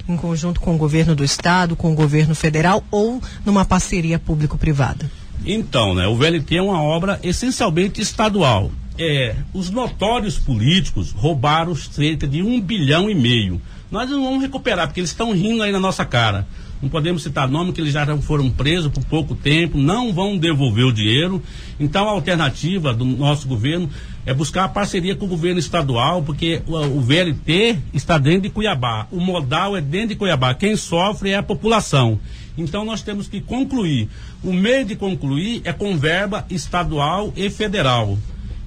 em 0.08 0.16
conjunto 0.16 0.60
com 0.60 0.74
o 0.74 0.78
governo 0.78 1.14
do 1.14 1.24
estado, 1.24 1.76
com 1.76 1.92
o 1.92 1.94
governo 1.94 2.34
federal 2.34 2.84
ou 2.90 3.20
numa 3.44 3.64
parceria 3.64 4.18
público-privada? 4.18 5.10
Então, 5.46 5.94
né, 5.94 6.06
o 6.06 6.16
VLT 6.16 6.56
é 6.56 6.62
uma 6.62 6.82
obra 6.82 7.20
essencialmente 7.22 8.00
estadual. 8.00 8.70
É, 8.98 9.36
os 9.52 9.70
notórios 9.70 10.38
políticos 10.38 11.10
roubaram 11.12 11.74
cerca 11.74 12.26
de 12.26 12.42
um 12.42 12.60
bilhão 12.60 13.10
e 13.10 13.14
meio. 13.14 13.60
Nós 13.90 14.08
não 14.10 14.24
vamos 14.24 14.42
recuperar, 14.42 14.86
porque 14.86 15.00
eles 15.00 15.10
estão 15.10 15.32
rindo 15.32 15.62
aí 15.62 15.70
na 15.70 15.80
nossa 15.80 16.04
cara 16.04 16.46
não 16.82 16.88
podemos 16.88 17.22
citar 17.22 17.48
nome, 17.48 17.72
que 17.72 17.80
eles 17.80 17.92
já 17.92 18.04
foram 18.18 18.50
presos 18.50 18.90
por 18.90 19.04
pouco 19.04 19.34
tempo, 19.34 19.78
não 19.78 20.12
vão 20.12 20.36
devolver 20.36 20.84
o 20.84 20.92
dinheiro. 20.92 21.42
Então 21.78 22.08
a 22.08 22.12
alternativa 22.12 22.92
do 22.92 23.04
nosso 23.04 23.48
governo 23.48 23.88
é 24.26 24.34
buscar 24.34 24.64
a 24.64 24.68
parceria 24.68 25.14
com 25.14 25.26
o 25.26 25.28
governo 25.28 25.58
estadual, 25.58 26.22
porque 26.22 26.62
o, 26.66 26.76
o 26.76 27.00
VLT 27.00 27.78
está 27.92 28.18
dentro 28.18 28.42
de 28.42 28.50
Cuiabá, 28.50 29.06
o 29.10 29.20
modal 29.20 29.76
é 29.76 29.80
dentro 29.80 30.08
de 30.08 30.16
Cuiabá, 30.16 30.54
quem 30.54 30.76
sofre 30.76 31.30
é 31.30 31.36
a 31.36 31.42
população. 31.42 32.18
Então 32.56 32.84
nós 32.84 33.02
temos 33.02 33.28
que 33.28 33.40
concluir. 33.40 34.08
O 34.42 34.52
meio 34.52 34.84
de 34.84 34.94
concluir 34.94 35.62
é 35.64 35.72
com 35.72 35.96
verba 35.96 36.46
estadual 36.50 37.32
e 37.36 37.50
federal 37.50 38.16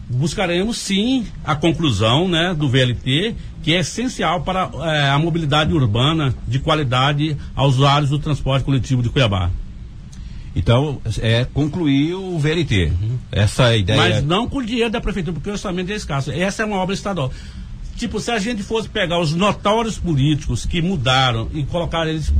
buscaremos 0.10 0.78
sim 0.78 1.26
a 1.44 1.56
conclusão 1.56 2.28
né, 2.28 2.54
do 2.54 2.70
VLT, 2.70 3.36
que 3.62 3.74
é 3.74 3.80
essencial 3.80 4.42
para 4.42 4.70
é, 4.84 5.10
a 5.10 5.20
mobilidade 5.20 5.74
urbana 5.74 6.34
de 6.48 6.60
qualidade 6.60 7.36
aos 7.56 7.76
usuários 7.76 8.10
do 8.10 8.20
transporte 8.20 8.64
coletivo 8.64 9.02
de 9.02 9.10
Cuiabá. 9.10 9.50
Então, 10.56 11.00
é 11.22 11.46
concluir 11.54 12.16
o 12.16 12.40
VLT. 12.40 12.86
Uhum. 12.86 13.18
Essa 13.32 13.74
é 13.74 13.80
ideia. 13.80 14.00
Mas 14.00 14.24
não 14.24 14.50
com 14.50 14.58
o 14.58 14.66
dinheiro 14.66 14.90
da 14.90 15.00
prefeitura, 15.00 15.34
porque 15.34 15.50
o 15.50 15.54
orçamento 15.54 15.92
é 15.92 15.96
escasso. 15.96 16.32
Essa 16.32 16.64
é 16.64 16.66
uma 16.66 16.78
obra 16.78 16.96
estadual. 16.96 17.32
Tipo, 17.96 18.20
se 18.20 18.32
a 18.32 18.40
gente 18.40 18.64
fosse 18.64 18.90
pegar 18.90 19.20
os 19.20 19.34
notórios 19.34 20.00
políticos 20.00 20.66
que 20.66 20.82
mudaram 20.82 21.48
e 21.54 21.64
colocar 21.64 22.08
eles 22.08 22.34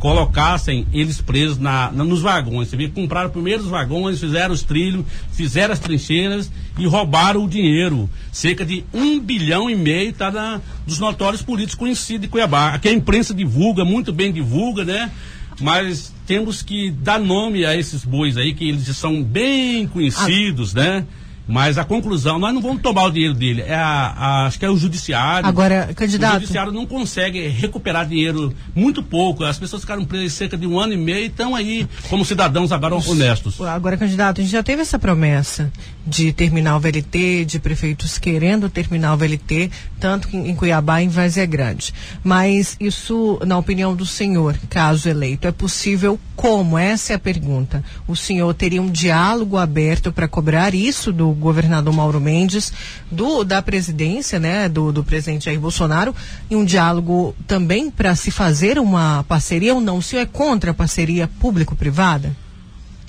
colocassem 0.00 0.86
eles 0.94 1.20
presos 1.20 1.58
na, 1.58 1.92
na, 1.92 2.02
nos 2.02 2.22
vagões. 2.22 2.68
Você 2.68 2.76
vê, 2.76 2.88
compraram 2.88 3.30
os 3.30 3.66
vagões, 3.66 4.18
fizeram 4.18 4.52
os 4.52 4.62
trilhos, 4.62 5.04
fizeram 5.30 5.74
as 5.74 5.78
trincheiras 5.78 6.50
e 6.78 6.86
roubaram 6.86 7.44
o 7.44 7.48
dinheiro. 7.48 8.08
Cerca 8.32 8.64
de 8.64 8.82
um 8.92 9.20
bilhão 9.20 9.68
e 9.68 9.76
meio 9.76 10.14
na, 10.18 10.60
dos 10.86 10.98
notórios 10.98 11.42
políticos 11.42 11.78
conhecidos 11.78 12.22
de 12.22 12.28
Cuiabá. 12.28 12.70
Aqui 12.74 12.88
a 12.88 12.92
imprensa 12.92 13.34
divulga, 13.34 13.84
muito 13.84 14.10
bem 14.10 14.32
divulga, 14.32 14.84
né? 14.84 15.12
Mas 15.60 16.12
temos 16.26 16.62
que 16.62 16.90
dar 16.90 17.20
nome 17.20 17.66
a 17.66 17.76
esses 17.76 18.02
bois 18.02 18.38
aí, 18.38 18.54
que 18.54 18.66
eles 18.66 18.96
são 18.96 19.22
bem 19.22 19.86
conhecidos, 19.86 20.74
ah. 20.74 20.80
né? 20.80 21.06
Mas 21.50 21.76
a 21.78 21.84
conclusão, 21.84 22.38
nós 22.38 22.54
não 22.54 22.62
vamos 22.62 22.80
tomar 22.80 23.06
o 23.06 23.10
dinheiro 23.10 23.34
dele. 23.34 23.62
É 23.62 23.74
a, 23.74 24.14
a, 24.16 24.46
acho 24.46 24.56
que 24.56 24.64
é 24.64 24.70
o 24.70 24.76
judiciário. 24.76 25.48
Agora, 25.48 25.90
candidato. 25.96 26.36
O 26.36 26.40
judiciário 26.40 26.72
não 26.72 26.86
consegue 26.86 27.48
recuperar 27.48 28.06
dinheiro 28.06 28.54
muito 28.72 29.02
pouco. 29.02 29.42
As 29.42 29.58
pessoas 29.58 29.82
ficaram 29.82 30.04
presas 30.04 30.32
cerca 30.32 30.56
de 30.56 30.64
um 30.64 30.78
ano 30.78 30.92
e 30.92 30.96
meio 30.96 31.24
e 31.24 31.26
estão 31.26 31.56
aí 31.56 31.88
como 32.08 32.24
cidadãos 32.24 32.70
agora 32.70 32.94
honestos. 32.94 33.60
Agora, 33.60 33.96
candidato, 33.96 34.40
a 34.40 34.44
gente 34.44 34.52
já 34.52 34.62
teve 34.62 34.82
essa 34.82 34.96
promessa 34.96 35.72
de 36.06 36.32
terminar 36.32 36.76
o 36.76 36.80
VLT, 36.80 37.44
de 37.44 37.58
prefeitos 37.58 38.18
querendo 38.18 38.68
terminar 38.68 39.14
o 39.14 39.16
VLT, 39.16 39.70
tanto 39.98 40.28
em 40.34 40.54
Cuiabá 40.54 41.00
e 41.00 41.04
em 41.04 41.08
Vazia 41.08 41.46
Grande. 41.46 41.92
Mas 42.24 42.76
isso, 42.80 43.38
na 43.46 43.58
opinião 43.58 43.94
do 43.94 44.06
senhor, 44.06 44.56
caso 44.68 45.08
eleito, 45.08 45.46
é 45.46 45.52
possível 45.52 46.18
como? 46.34 46.78
Essa 46.78 47.12
é 47.12 47.16
a 47.16 47.18
pergunta. 47.18 47.84
O 48.08 48.16
senhor 48.16 48.52
teria 48.54 48.80
um 48.80 48.90
diálogo 48.90 49.56
aberto 49.56 50.10
para 50.10 50.26
cobrar 50.26 50.74
isso 50.74 51.12
do 51.12 51.30
governador 51.32 51.92
Mauro 51.92 52.20
Mendes, 52.20 52.72
do, 53.10 53.44
da 53.44 53.60
presidência, 53.60 54.40
né, 54.40 54.68
do, 54.68 54.90
do 54.90 55.04
presidente 55.04 55.44
Jair 55.44 55.60
Bolsonaro, 55.60 56.14
e 56.50 56.56
um 56.56 56.64
diálogo 56.64 57.34
também 57.46 57.90
para 57.90 58.14
se 58.14 58.30
fazer 58.30 58.78
uma 58.78 59.24
parceria 59.24 59.74
ou 59.74 59.80
não? 59.80 59.98
O 59.98 60.02
senhor 60.02 60.22
é 60.22 60.26
contra 60.26 60.70
a 60.70 60.74
parceria 60.74 61.28
público-privada? 61.28 62.34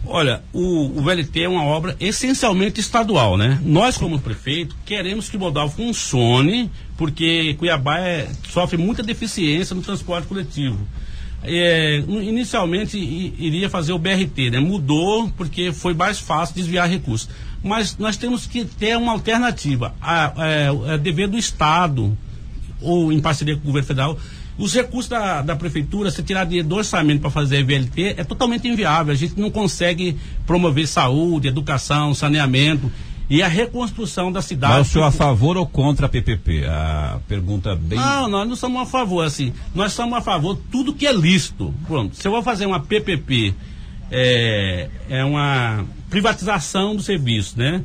Olha, 0.05 0.41
o, 0.51 1.00
o, 1.00 1.03
VLT 1.03 1.43
é 1.43 1.50
uma 1.50 1.63
obra 1.63 1.96
essencialmente 2.00 2.79
estadual, 2.79 3.38
né? 3.38 3.62
Nós, 3.63 3.98
como 3.98 4.20
prefeito, 4.20 4.75
queremos 4.86 5.29
que 5.29 5.38
o 5.38 5.39
modal 5.39 5.70
funcione, 5.70 6.72
porque 6.98 7.53
Cuiabá 7.53 8.00
é, 8.00 8.27
sofre 8.50 8.77
muita 8.77 9.03
deficiência 9.03 9.75
no 9.75 9.81
transporte 9.81 10.27
coletivo. 10.27 10.88
É, 11.43 11.98
inicialmente 12.08 12.98
iria 12.98 13.70
fazer 13.70 13.93
o 13.93 14.00
BRT, 14.00 14.51
né? 14.51 14.60
Mudou 14.60 15.29
porque 15.38 15.72
foi 15.72 15.93
mais 15.93 16.20
fácil 16.20 16.55
desviar 16.55 16.89
recursos 16.89 17.29
mas 17.63 17.98
nós 17.98 18.17
temos 18.17 18.48
que 18.48 18.65
ter 18.65 18.98
uma 18.98 19.12
alternativa. 19.12 19.93
A, 20.01 20.34
é, 20.38 20.93
é 20.93 20.98
dever 20.98 21.27
do 21.27 21.38
Estado, 21.38 22.17
ou 22.79 23.12
em 23.12 23.20
parceria 23.20 23.55
com 23.55 23.62
o 23.62 23.65
governo 23.65 23.88
federal, 23.88 24.17
os 24.62 24.75
recursos 24.75 25.10
da, 25.10 25.41
da 25.41 25.56
prefeitura, 25.56 26.12
se 26.12 26.22
tirar 26.22 26.46
dinheiro 26.46 26.68
do 26.68 26.75
orçamento 26.75 27.20
para 27.20 27.32
fazer 27.32 27.63
VLT, 27.63 28.15
é 28.18 28.24
totalmente 28.24 28.68
inviável. 28.68 29.12
A 29.12 29.18
gente 29.18 29.39
não 29.39 29.50
consegue 29.50 30.15
promover 30.46 30.88
saúde, 30.88 31.48
educação, 31.48 32.13
saneamento 32.13 32.91
e 33.27 33.41
a 33.41 33.48
reconstrução 33.48 34.32
da 34.32 34.39
cidade. 34.39 34.74
Mas 34.74 34.89
o 34.89 34.91
senhor 34.91 35.06
a 35.06 35.12
favor 35.12 35.58
ou 35.58 35.65
contra 35.65 36.06
a 36.06 36.10
PPP? 36.10 36.65
A 36.68 37.20
pergunta 37.27 37.75
bem. 37.75 37.98
Não, 37.98 38.27
nós 38.27 38.48
não 38.48 38.56
somos 38.56 38.84
a 38.84 38.86
favor, 38.86 39.25
assim. 39.25 39.51
Nós 39.74 39.94
somos 39.94 40.15
a 40.15 40.22
favor 40.22 40.56
de 40.56 40.62
tudo 40.72 40.94
que 40.94 41.08
é 41.08 41.13
lícito. 41.13 41.74
Pronto. 41.88 42.15
Se 42.15 42.27
eu 42.27 42.32
vou 42.32 42.44
fazer 42.44 42.68
uma 42.68 42.80
PPP, 42.80 43.56
é, 44.12 44.89
é 45.10 45.25
uma 45.25 45.86
privatização 46.08 46.96
do 46.96 47.01
serviço, 47.01 47.58
né? 47.58 47.82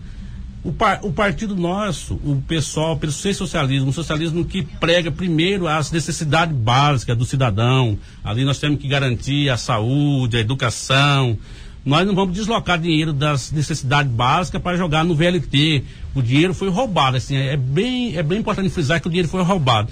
O, 0.66 0.72
par, 0.72 0.98
o 1.04 1.12
partido 1.12 1.54
nosso, 1.54 2.14
o 2.24 2.42
pessoal, 2.44 2.96
pelo 2.96 3.12
ser 3.12 3.32
socialismo, 3.34 3.90
o 3.90 3.92
socialismo 3.92 4.44
que 4.44 4.62
prega 4.64 5.12
primeiro 5.12 5.68
as 5.68 5.92
necessidades 5.92 6.56
básicas 6.56 7.16
do 7.16 7.24
cidadão. 7.24 7.96
Ali 8.24 8.44
nós 8.44 8.58
temos 8.58 8.80
que 8.80 8.88
garantir 8.88 9.48
a 9.48 9.56
saúde, 9.56 10.36
a 10.36 10.40
educação. 10.40 11.38
Nós 11.84 12.04
não 12.04 12.16
vamos 12.16 12.34
deslocar 12.34 12.80
dinheiro 12.80 13.12
das 13.12 13.52
necessidades 13.52 14.10
básicas 14.10 14.60
para 14.60 14.76
jogar 14.76 15.04
no 15.04 15.14
VLT. 15.14 15.84
O 16.16 16.20
dinheiro 16.20 16.52
foi 16.52 16.68
roubado. 16.68 17.16
Assim, 17.16 17.36
é, 17.36 17.56
bem, 17.56 18.16
é 18.16 18.22
bem 18.24 18.40
importante 18.40 18.68
frisar 18.68 19.00
que 19.00 19.06
o 19.06 19.10
dinheiro 19.10 19.28
foi 19.28 19.44
roubado 19.44 19.88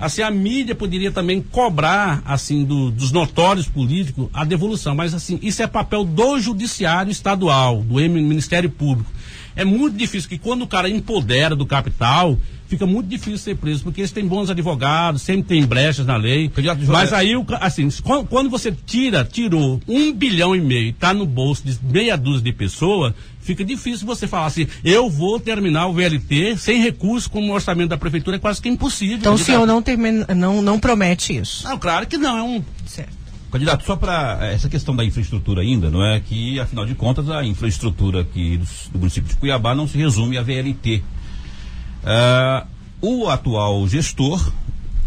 assim 0.00 0.22
a 0.22 0.30
mídia 0.30 0.76
poderia 0.76 1.10
também 1.10 1.42
cobrar 1.42 2.22
assim 2.24 2.64
do, 2.64 2.88
dos 2.90 3.10
notórios 3.10 3.66
políticos 3.66 4.28
a 4.32 4.44
devolução 4.44 4.94
mas 4.94 5.12
assim 5.12 5.40
isso 5.42 5.60
é 5.60 5.66
papel 5.66 6.04
do 6.04 6.38
judiciário 6.38 7.10
estadual 7.10 7.82
do 7.82 7.94
Ministério 7.94 8.70
Público 8.70 9.10
é 9.58 9.64
muito 9.64 9.96
difícil 9.96 10.28
que 10.28 10.38
quando 10.38 10.62
o 10.62 10.68
cara 10.68 10.88
empodera 10.88 11.56
do 11.56 11.66
capital 11.66 12.38
fica 12.68 12.86
muito 12.86 13.08
difícil 13.08 13.38
ser 13.38 13.56
preso, 13.56 13.82
porque 13.82 14.02
eles 14.02 14.12
têm 14.12 14.24
bons 14.24 14.48
advogados, 14.50 15.22
sempre 15.22 15.48
tem 15.48 15.66
brechas 15.66 16.06
na 16.06 16.16
lei. 16.16 16.48
Mas 16.86 17.12
aí, 17.12 17.32
assim, 17.60 17.88
quando 18.28 18.48
você 18.48 18.70
tira, 18.70 19.24
tirou 19.24 19.80
um 19.88 20.12
bilhão 20.12 20.54
e 20.54 20.60
meio, 20.60 20.90
está 20.90 21.12
no 21.12 21.26
bolso 21.26 21.64
de 21.64 21.76
meia 21.82 22.16
dúzia 22.16 22.44
de 22.44 22.52
pessoas, 22.52 23.14
fica 23.40 23.64
difícil 23.64 24.06
você 24.06 24.28
falar 24.28 24.46
assim, 24.46 24.68
eu 24.84 25.10
vou 25.10 25.40
terminar 25.40 25.88
o 25.88 25.92
VLT 25.92 26.56
sem 26.56 26.80
recurso 26.80 27.28
como 27.28 27.50
o 27.50 27.54
orçamento 27.54 27.88
da 27.88 27.98
prefeitura, 27.98 28.36
é 28.36 28.38
quase 28.38 28.62
que 28.62 28.68
impossível. 28.68 29.16
Então 29.16 29.34
o 29.34 29.38
senhor 29.38 29.66
não, 29.66 29.82
termina, 29.82 30.24
não, 30.36 30.62
não 30.62 30.78
promete 30.78 31.36
isso? 31.36 31.64
Não, 31.66 31.78
claro 31.78 32.06
que 32.06 32.16
não, 32.16 32.38
é 32.38 32.42
um... 32.42 32.62
Certo. 32.86 33.27
Candidato, 33.50 33.84
só 33.84 33.96
para 33.96 34.38
eh, 34.42 34.54
essa 34.54 34.68
questão 34.68 34.94
da 34.94 35.04
infraestrutura 35.04 35.62
ainda, 35.62 35.90
não 35.90 36.04
é 36.04 36.20
que, 36.20 36.60
afinal 36.60 36.84
de 36.84 36.94
contas, 36.94 37.30
a 37.30 37.44
infraestrutura 37.44 38.20
aqui 38.20 38.58
do, 38.58 38.66
do 38.92 38.98
município 38.98 39.28
de 39.28 39.36
Cuiabá 39.36 39.74
não 39.74 39.88
se 39.88 39.96
resume 39.96 40.36
à 40.36 40.42
VLT. 40.42 41.02
Uh, 42.02 42.66
o 43.00 43.28
atual 43.28 43.86
gestor 43.88 44.52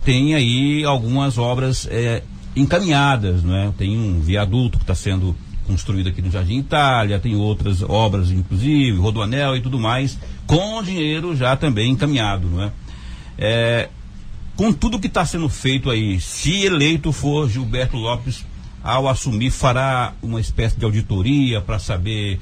tem 0.03 0.33
aí 0.33 0.83
algumas 0.83 1.37
obras 1.37 1.87
é, 1.89 2.23
encaminhadas, 2.55 3.43
não 3.43 3.55
é? 3.55 3.71
Tem 3.77 3.97
um 3.97 4.19
viaduto 4.19 4.77
que 4.77 4.83
está 4.83 4.95
sendo 4.95 5.35
construído 5.67 6.09
aqui 6.09 6.21
no 6.21 6.31
Jardim 6.31 6.57
Itália, 6.57 7.19
tem 7.19 7.35
outras 7.35 7.83
obras, 7.83 8.31
inclusive, 8.31 8.97
Rodoanel 8.97 9.55
e 9.55 9.61
tudo 9.61 9.79
mais, 9.79 10.17
com 10.47 10.81
dinheiro 10.81 11.35
já 11.35 11.55
também 11.55 11.91
encaminhado, 11.91 12.47
não 12.47 12.63
é? 12.63 12.71
é 13.37 13.89
com 14.61 14.71
tudo 14.71 14.99
que 14.99 15.07
está 15.07 15.25
sendo 15.25 15.49
feito 15.49 15.89
aí, 15.89 16.21
se 16.21 16.65
eleito 16.65 17.11
for 17.11 17.49
Gilberto 17.49 17.97
Lopes, 17.97 18.45
ao 18.83 19.09
assumir, 19.09 19.49
fará 19.49 20.13
uma 20.21 20.39
espécie 20.39 20.77
de 20.77 20.85
auditoria 20.85 21.59
para 21.59 21.79
saber 21.79 22.39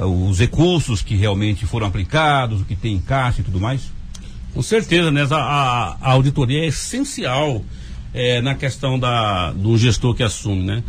os 0.00 0.40
recursos 0.40 1.00
que 1.00 1.14
realmente 1.14 1.64
foram 1.64 1.86
aplicados, 1.86 2.60
o 2.60 2.64
que 2.64 2.74
tem 2.74 2.94
em 2.94 2.98
caixa 2.98 3.40
e 3.40 3.44
tudo 3.44 3.60
mais? 3.60 3.82
Com 4.52 4.62
certeza, 4.62 5.12
né? 5.12 5.24
A, 5.30 5.96
a 6.00 6.10
auditoria 6.10 6.64
é 6.64 6.66
essencial 6.66 7.64
é, 8.12 8.40
na 8.40 8.56
questão 8.56 8.98
da, 8.98 9.52
do 9.52 9.78
gestor 9.78 10.16
que 10.16 10.24
assume, 10.24 10.64
né? 10.64 10.82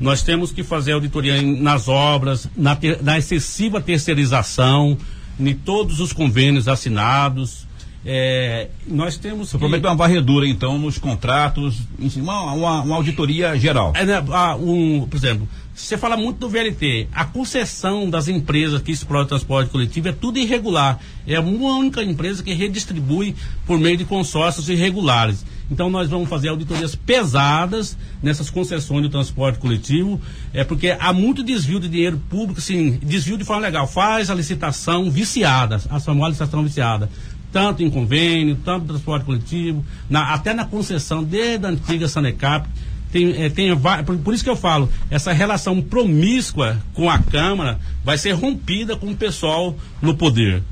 Nós 0.00 0.22
temos 0.22 0.50
que 0.50 0.62
fazer 0.62 0.92
auditoria 0.92 1.36
em, 1.36 1.60
nas 1.60 1.88
obras, 1.88 2.48
na, 2.56 2.74
ter, 2.74 3.02
na 3.02 3.18
excessiva 3.18 3.82
terceirização, 3.82 4.96
em 5.38 5.54
todos 5.54 6.00
os 6.00 6.10
convênios 6.10 6.68
assinados. 6.68 7.66
É, 8.06 8.68
nós 8.86 9.16
temos. 9.16 9.48
Você 9.48 9.56
que... 9.56 9.60
promete 9.60 9.86
uma 9.86 9.94
varredura, 9.94 10.46
então, 10.46 10.78
nos 10.78 10.98
contratos, 10.98 11.78
uma, 12.16 12.52
uma, 12.52 12.82
uma 12.82 12.96
auditoria 12.96 13.56
geral. 13.58 13.92
É, 13.94 14.04
né, 14.04 14.22
ah, 14.30 14.56
um, 14.56 15.06
por 15.08 15.16
exemplo, 15.16 15.48
você 15.74 15.96
fala 15.96 16.16
muito 16.16 16.38
do 16.38 16.48
VLT. 16.48 17.08
A 17.12 17.24
concessão 17.24 18.08
das 18.08 18.28
empresas 18.28 18.82
que 18.82 18.92
exploram 18.92 19.24
o 19.24 19.28
transporte 19.28 19.70
coletivo 19.70 20.08
é 20.08 20.12
tudo 20.12 20.38
irregular. 20.38 21.00
É 21.26 21.40
uma 21.40 21.76
única 21.76 22.02
empresa 22.02 22.42
que 22.42 22.52
redistribui 22.52 23.34
por 23.66 23.78
meio 23.78 23.96
de 23.96 24.04
consórcios 24.04 24.68
irregulares. 24.68 25.44
Então 25.70 25.88
nós 25.88 26.10
vamos 26.10 26.28
fazer 26.28 26.48
auditorias 26.48 26.94
pesadas 26.94 27.96
nessas 28.22 28.50
concessões 28.50 29.02
de 29.02 29.08
transporte 29.08 29.58
coletivo, 29.58 30.20
é 30.52 30.62
porque 30.62 30.94
há 31.00 31.10
muito 31.10 31.42
desvio 31.42 31.80
de 31.80 31.88
dinheiro 31.88 32.20
público, 32.28 32.60
sim, 32.60 32.98
desvio 33.02 33.38
de 33.38 33.44
forma 33.44 33.62
legal. 33.62 33.86
Faz 33.86 34.28
a 34.28 34.34
licitação 34.34 35.10
viciada, 35.10 35.80
a 35.88 35.98
famosa 35.98 36.28
licitação 36.28 36.62
viciada 36.62 37.08
tanto 37.54 37.84
em 37.84 37.88
convênio, 37.88 38.58
tanto 38.64 38.80
no 38.80 38.88
transporte 38.88 39.24
coletivo, 39.24 39.86
na, 40.10 40.34
até 40.34 40.52
na 40.52 40.64
concessão 40.64 41.22
desde 41.22 41.64
a 41.64 41.68
antiga 41.68 42.08
Sanecap. 42.08 42.68
Tem, 43.12 43.44
é, 43.44 43.48
tem, 43.48 43.70
por, 44.04 44.18
por, 44.18 44.34
isso 44.34 44.42
que 44.42 44.50
eu 44.50 44.56
falo, 44.56 44.90
essa 45.08 45.32
relação 45.32 45.80
promíscua 45.80 46.82
com 46.94 47.08
a 47.08 47.16
Câmara 47.16 47.78
vai 48.02 48.18
ser 48.18 48.32
rompida 48.32 48.96
com 48.96 49.06
o 49.06 49.16
pessoal 49.16 49.76
no 50.02 50.16
poder. 50.16 50.64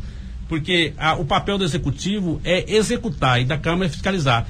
Porque 0.48 0.92
a, 0.98 1.14
o 1.14 1.24
papel 1.24 1.56
do 1.56 1.62
Executivo 1.62 2.40
é 2.42 2.74
executar 2.74 3.40
e 3.40 3.44
da 3.44 3.56
Câmara 3.56 3.86
é 3.86 3.88
fiscalizar. 3.88 4.44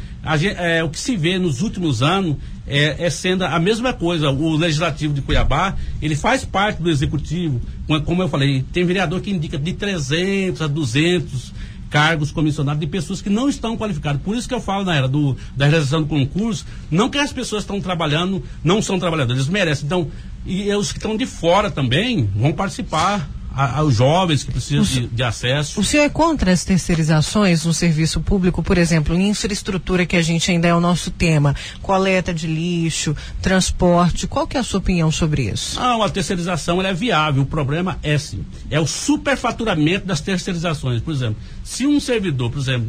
É, 0.56 0.82
o 0.82 0.88
que 0.88 0.98
se 0.98 1.14
vê 1.18 1.38
nos 1.38 1.60
últimos 1.60 2.02
anos 2.02 2.36
é, 2.66 3.04
é, 3.06 3.10
sendo 3.10 3.44
a 3.44 3.58
mesma 3.58 3.92
coisa. 3.92 4.30
O 4.30 4.56
Legislativo 4.56 5.12
de 5.12 5.20
Cuiabá, 5.20 5.76
ele 6.00 6.16
faz 6.16 6.46
parte 6.46 6.82
do 6.82 6.88
Executivo. 6.88 7.60
Como 8.06 8.22
eu 8.22 8.28
falei, 8.28 8.64
tem 8.72 8.86
vereador 8.86 9.20
que 9.20 9.30
indica 9.30 9.58
de 9.58 9.74
300 9.74 10.62
a 10.62 10.66
200 10.66 11.52
cargos 11.92 12.32
comissionados 12.32 12.80
de 12.80 12.86
pessoas 12.86 13.20
que 13.20 13.28
não 13.28 13.50
estão 13.50 13.76
qualificadas. 13.76 14.22
Por 14.22 14.34
isso 14.34 14.48
que 14.48 14.54
eu 14.54 14.60
falo 14.60 14.82
na 14.82 14.96
era 14.96 15.06
do, 15.06 15.36
da 15.54 15.66
realização 15.66 16.00
do 16.00 16.08
concurso, 16.08 16.64
não 16.90 17.10
que 17.10 17.18
as 17.18 17.32
pessoas 17.32 17.64
estão 17.64 17.80
trabalhando, 17.82 18.42
não 18.64 18.80
são 18.80 18.98
trabalhadores, 18.98 19.42
eles 19.42 19.52
merecem. 19.52 19.84
Então, 19.84 20.10
e 20.46 20.74
os 20.74 20.90
que 20.90 20.98
estão 20.98 21.16
de 21.16 21.26
fora 21.26 21.70
também 21.70 22.28
vão 22.34 22.52
participar 22.52 23.28
aos 23.54 23.96
jovens 23.96 24.42
que 24.42 24.50
precisam 24.50 24.82
de, 24.82 25.06
de, 25.06 25.22
acesso. 25.22 25.80
O 25.80 25.84
senhor 25.84 26.04
é 26.04 26.08
contra 26.08 26.52
as 26.52 26.64
terceirizações 26.64 27.64
no 27.64 27.74
serviço 27.74 28.20
público, 28.20 28.62
por 28.62 28.78
exemplo, 28.78 29.14
em 29.14 29.28
infraestrutura 29.28 30.06
que 30.06 30.16
a 30.16 30.22
gente 30.22 30.50
ainda 30.50 30.68
é 30.68 30.74
o 30.74 30.80
nosso 30.80 31.10
tema, 31.10 31.54
coleta 31.80 32.32
de 32.32 32.46
lixo, 32.46 33.16
transporte, 33.40 34.26
qual 34.26 34.46
que 34.46 34.56
é 34.56 34.60
a 34.60 34.62
sua 34.62 34.78
opinião 34.78 35.10
sobre 35.10 35.50
isso? 35.50 35.78
Não, 35.78 36.02
a 36.02 36.08
terceirização 36.08 36.80
é 36.82 36.92
viável, 36.94 37.42
o 37.42 37.46
problema 37.46 37.98
é 38.02 38.16
sim, 38.18 38.44
é 38.70 38.80
o 38.80 38.86
superfaturamento 38.86 40.06
das 40.06 40.20
terceirizações, 40.20 41.02
por 41.02 41.12
exemplo, 41.12 41.36
se 41.62 41.86
um 41.86 42.00
servidor, 42.00 42.50
por 42.50 42.58
exemplo, 42.58 42.88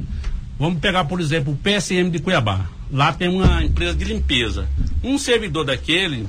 vamos 0.58 0.80
pegar 0.80 1.06
por 1.06 1.20
exemplo 1.20 1.54
o 1.54 1.58
PSM 1.58 2.10
de 2.10 2.20
Cuiabá, 2.20 2.68
lá 2.92 3.12
tem 3.12 3.28
uma 3.28 3.64
empresa 3.64 3.96
de 3.96 4.06
limpeza, 4.06 4.68
um 5.04 5.18
servidor 5.18 5.66
daquele, 5.66 6.28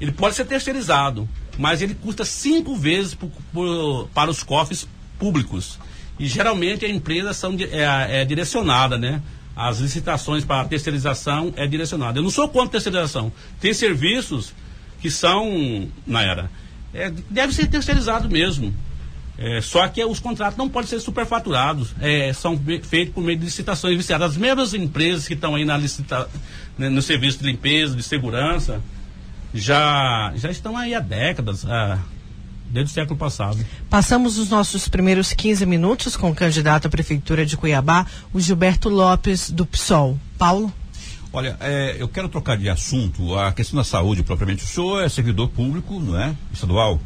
ele 0.00 0.12
pode 0.12 0.34
ser 0.34 0.44
terceirizado, 0.44 1.28
mas 1.58 1.82
ele 1.82 1.94
custa 1.94 2.24
cinco 2.24 2.76
vezes 2.76 3.14
por, 3.14 3.30
por, 3.52 4.08
para 4.14 4.30
os 4.30 4.42
cofres 4.42 4.86
públicos. 5.18 5.78
E 6.18 6.26
geralmente 6.26 6.84
a 6.84 6.88
empresa 6.88 7.32
são, 7.32 7.56
é, 7.58 8.20
é 8.20 8.24
direcionada, 8.24 8.96
né? 8.96 9.20
As 9.56 9.78
licitações 9.78 10.44
para 10.44 10.66
terceirização 10.66 11.52
é 11.56 11.66
direcionada. 11.66 12.18
Eu 12.18 12.22
não 12.22 12.30
sou 12.30 12.48
contra 12.48 12.72
terceirização. 12.72 13.32
Tem 13.60 13.72
serviços 13.72 14.52
que 15.00 15.10
são, 15.10 15.88
na 16.06 16.22
era, 16.22 16.50
é, 16.92 17.10
deve 17.30 17.52
ser 17.52 17.66
terceirizado 17.66 18.28
mesmo. 18.28 18.74
É, 19.36 19.60
só 19.60 19.86
que 19.88 20.04
os 20.04 20.20
contratos 20.20 20.56
não 20.56 20.68
podem 20.68 20.88
ser 20.88 21.00
superfaturados. 21.00 21.94
É, 22.00 22.32
são 22.32 22.58
feitos 22.82 23.14
por 23.14 23.22
meio 23.22 23.38
de 23.38 23.44
licitações 23.44 23.96
viciadas. 23.96 24.32
As 24.32 24.36
mesmas 24.36 24.74
empresas 24.74 25.26
que 25.26 25.34
estão 25.34 25.54
aí 25.56 25.64
na 25.64 25.76
licita, 25.76 26.28
né, 26.78 26.88
no 26.88 27.02
serviço 27.02 27.38
de 27.38 27.46
limpeza, 27.46 27.96
de 27.96 28.02
segurança, 28.02 28.80
já, 29.54 30.32
já 30.34 30.50
estão 30.50 30.76
aí 30.76 30.94
há 30.94 31.00
décadas, 31.00 31.64
ah, 31.64 31.98
desde 32.68 32.90
o 32.90 32.94
século 32.94 33.16
passado. 33.16 33.64
Passamos 33.88 34.36
os 34.36 34.50
nossos 34.50 34.88
primeiros 34.88 35.32
15 35.32 35.64
minutos 35.64 36.16
com 36.16 36.30
o 36.30 36.34
candidato 36.34 36.86
à 36.86 36.90
Prefeitura 36.90 37.46
de 37.46 37.56
Cuiabá, 37.56 38.04
o 38.32 38.40
Gilberto 38.40 38.88
Lopes, 38.88 39.50
do 39.50 39.64
PSOL. 39.64 40.18
Paulo? 40.36 40.72
Olha, 41.32 41.56
é, 41.60 41.96
eu 41.98 42.08
quero 42.08 42.28
trocar 42.28 42.56
de 42.56 42.68
assunto 42.68 43.36
a 43.36 43.52
questão 43.52 43.76
da 43.76 43.84
saúde 43.84 44.22
propriamente. 44.22 44.64
O 44.64 44.66
senhor 44.66 45.04
é 45.04 45.08
servidor 45.08 45.48
público, 45.48 45.98
não 46.00 46.20
é? 46.20 46.34
Estadual, 46.52 47.00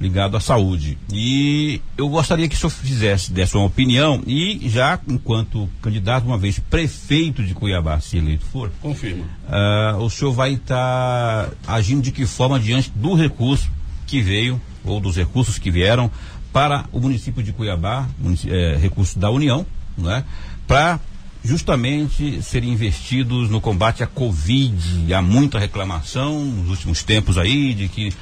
ligado 0.00 0.36
à 0.36 0.40
saúde. 0.40 0.96
E 1.12 1.82
eu 1.96 2.08
gostaria 2.08 2.48
que 2.48 2.54
o 2.54 2.58
senhor 2.58 2.70
fizesse, 2.70 3.30
desse 3.30 3.56
uma 3.56 3.66
opinião 3.66 4.22
e 4.26 4.68
já 4.68 4.98
enquanto 5.06 5.68
candidato, 5.82 6.26
uma 6.26 6.38
vez 6.38 6.58
prefeito 6.58 7.44
de 7.44 7.52
Cuiabá, 7.52 8.00
se 8.00 8.16
eleito 8.16 8.46
for. 8.46 8.72
Confirma. 8.80 9.24
Uh, 9.46 10.02
o 10.02 10.08
senhor 10.08 10.32
vai 10.32 10.54
estar 10.54 11.50
tá 11.50 11.74
agindo 11.74 12.02
de 12.02 12.10
que 12.10 12.24
forma 12.24 12.58
diante 12.58 12.90
do 12.94 13.14
recurso 13.14 13.70
que 14.06 14.22
veio, 14.22 14.60
ou 14.84 14.98
dos 14.98 15.16
recursos 15.16 15.58
que 15.58 15.70
vieram 15.70 16.10
para 16.52 16.86
o 16.90 16.98
município 16.98 17.42
de 17.42 17.52
Cuiabá, 17.52 18.08
é, 18.48 18.76
recurso 18.80 19.18
da 19.18 19.30
União, 19.30 19.64
né? 19.96 20.24
Para 20.66 20.98
justamente 21.44 22.42
serem 22.42 22.72
investidos 22.72 23.48
no 23.48 23.60
combate 23.60 24.02
à 24.02 24.06
Covid. 24.06 25.12
Há 25.12 25.22
muita 25.22 25.58
reclamação 25.58 26.44
nos 26.44 26.70
últimos 26.70 27.02
tempos 27.02 27.38
aí 27.38 27.72
de 27.72 27.88
que 27.88 28.12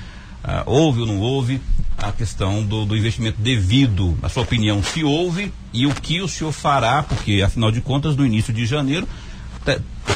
ah, 0.42 0.62
houve 0.66 1.00
ou 1.00 1.06
não 1.06 1.18
houve 1.18 1.60
a 1.96 2.12
questão 2.12 2.62
do, 2.62 2.84
do, 2.84 2.96
investimento 2.96 3.40
devido, 3.40 4.16
na 4.22 4.28
sua 4.28 4.44
opinião, 4.44 4.82
se 4.82 5.02
houve 5.02 5.52
e 5.72 5.86
o 5.86 5.94
que 5.94 6.20
o 6.20 6.28
senhor 6.28 6.52
fará, 6.52 7.02
porque 7.02 7.42
afinal 7.44 7.72
de 7.72 7.80
contas, 7.80 8.16
no 8.16 8.24
início 8.24 8.52
de 8.52 8.64
janeiro, 8.64 9.06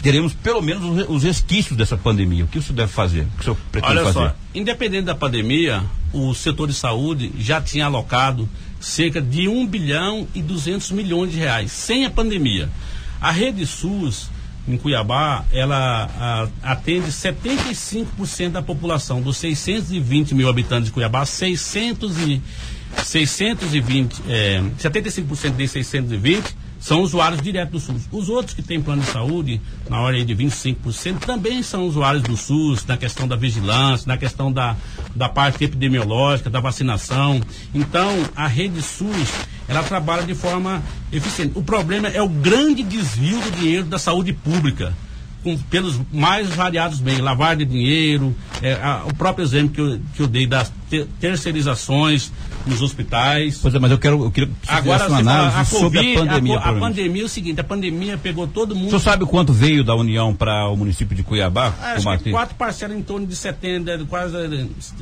teremos 0.00 0.32
pelo 0.32 0.62
menos 0.62 0.84
os, 0.84 1.08
os 1.08 1.22
resquícios 1.24 1.76
dessa 1.76 1.96
pandemia. 1.96 2.44
O 2.44 2.48
que 2.48 2.58
o 2.58 2.62
senhor 2.62 2.76
deve 2.76 2.92
fazer? 2.92 3.22
O 3.22 3.30
que 3.36 3.40
o 3.40 3.44
senhor 3.44 3.58
pretende 3.70 3.98
Olha 3.98 4.12
fazer? 4.12 4.28
Só, 4.28 4.34
independente 4.54 5.04
da 5.04 5.14
pandemia, 5.14 5.82
o 6.12 6.32
setor 6.34 6.68
de 6.68 6.74
saúde 6.74 7.32
já 7.38 7.60
tinha 7.60 7.86
alocado 7.86 8.48
cerca 8.80 9.20
de 9.20 9.48
1 9.48 9.66
bilhão 9.66 10.26
e 10.34 10.42
200 10.42 10.90
milhões 10.92 11.32
de 11.32 11.38
reais, 11.38 11.72
sem 11.72 12.04
a 12.04 12.10
pandemia. 12.10 12.68
A 13.20 13.30
rede 13.30 13.66
SUS 13.66 14.30
em 14.66 14.76
Cuiabá, 14.76 15.44
ela 15.52 16.48
a, 16.62 16.72
atende 16.72 17.08
75% 17.08 18.50
da 18.50 18.62
população. 18.62 19.20
Dos 19.20 19.36
620 19.38 20.34
mil 20.34 20.48
habitantes 20.48 20.86
de 20.86 20.92
Cuiabá, 20.92 21.24
600 21.24 22.18
e, 22.18 22.42
620, 23.04 24.22
é, 24.28 24.62
75% 24.78 25.50
desses 25.52 25.72
620 25.72 26.61
são 26.82 27.00
usuários 27.00 27.40
diretos 27.40 27.86
do 27.86 27.92
SUS. 27.92 28.08
Os 28.10 28.28
outros 28.28 28.54
que 28.54 28.60
têm 28.60 28.82
plano 28.82 29.02
de 29.02 29.08
saúde, 29.08 29.60
na 29.88 30.00
ordem 30.00 30.26
de 30.26 30.34
25%, 30.34 31.20
também 31.20 31.62
são 31.62 31.86
usuários 31.86 32.24
do 32.24 32.36
SUS, 32.36 32.84
na 32.84 32.96
questão 32.96 33.28
da 33.28 33.36
vigilância, 33.36 34.08
na 34.08 34.18
questão 34.18 34.52
da, 34.52 34.76
da 35.14 35.28
parte 35.28 35.62
epidemiológica, 35.62 36.50
da 36.50 36.58
vacinação. 36.58 37.40
Então, 37.72 38.12
a 38.34 38.48
rede 38.48 38.82
SUS, 38.82 39.30
ela 39.68 39.84
trabalha 39.84 40.24
de 40.24 40.34
forma 40.34 40.82
eficiente. 41.12 41.52
O 41.54 41.62
problema 41.62 42.08
é 42.08 42.20
o 42.20 42.28
grande 42.28 42.82
desvio 42.82 43.40
do 43.40 43.52
dinheiro 43.52 43.84
da 43.84 43.98
saúde 43.98 44.32
pública 44.32 44.92
com, 45.42 45.56
pelos 45.56 46.00
mais 46.12 46.48
variados 46.50 47.00
meios, 47.00 47.20
lavar 47.20 47.56
de 47.56 47.64
dinheiro, 47.64 48.34
é, 48.62 48.74
a, 48.74 49.02
o 49.06 49.14
próprio 49.14 49.44
exemplo 49.44 49.70
que 49.70 49.80
eu, 49.80 50.00
que 50.14 50.22
eu 50.22 50.26
dei 50.26 50.46
das 50.46 50.72
ter, 50.88 51.06
terceirizações 51.18 52.30
nos 52.66 52.82
hospitais. 52.82 53.58
Pois 53.60 53.74
é, 53.74 53.78
mas 53.78 53.90
eu 53.90 53.98
quero, 53.98 54.24
eu 54.24 54.30
queria 54.30 54.48
que 54.48 54.70
Agora, 54.70 55.08
uma 55.08 55.18
análise 55.18 55.56
a 55.56 55.64
sobre 55.64 55.98
COVID, 55.98 56.16
a 56.16 56.20
pandemia. 56.20 56.58
A, 56.58 56.70
a 56.70 56.74
pandemia 56.74 57.22
é 57.22 57.24
o 57.24 57.28
seguinte, 57.28 57.60
a 57.60 57.64
pandemia 57.64 58.18
pegou 58.18 58.46
todo 58.46 58.74
mundo. 58.74 58.86
O 58.86 58.90
senhor 58.90 59.00
sabe 59.00 59.24
quanto 59.24 59.52
veio 59.52 59.82
da 59.82 59.94
União 59.94 60.34
para 60.34 60.68
o 60.68 60.76
município 60.76 61.16
de 61.16 61.22
Cuiabá? 61.22 61.74
Ah, 61.80 61.92
acho 61.94 62.18
que 62.18 62.30
quatro 62.30 62.54
parcelas 62.54 62.96
em 62.96 63.02
torno 63.02 63.26
de 63.26 63.34
70, 63.34 64.04
quase 64.06 64.36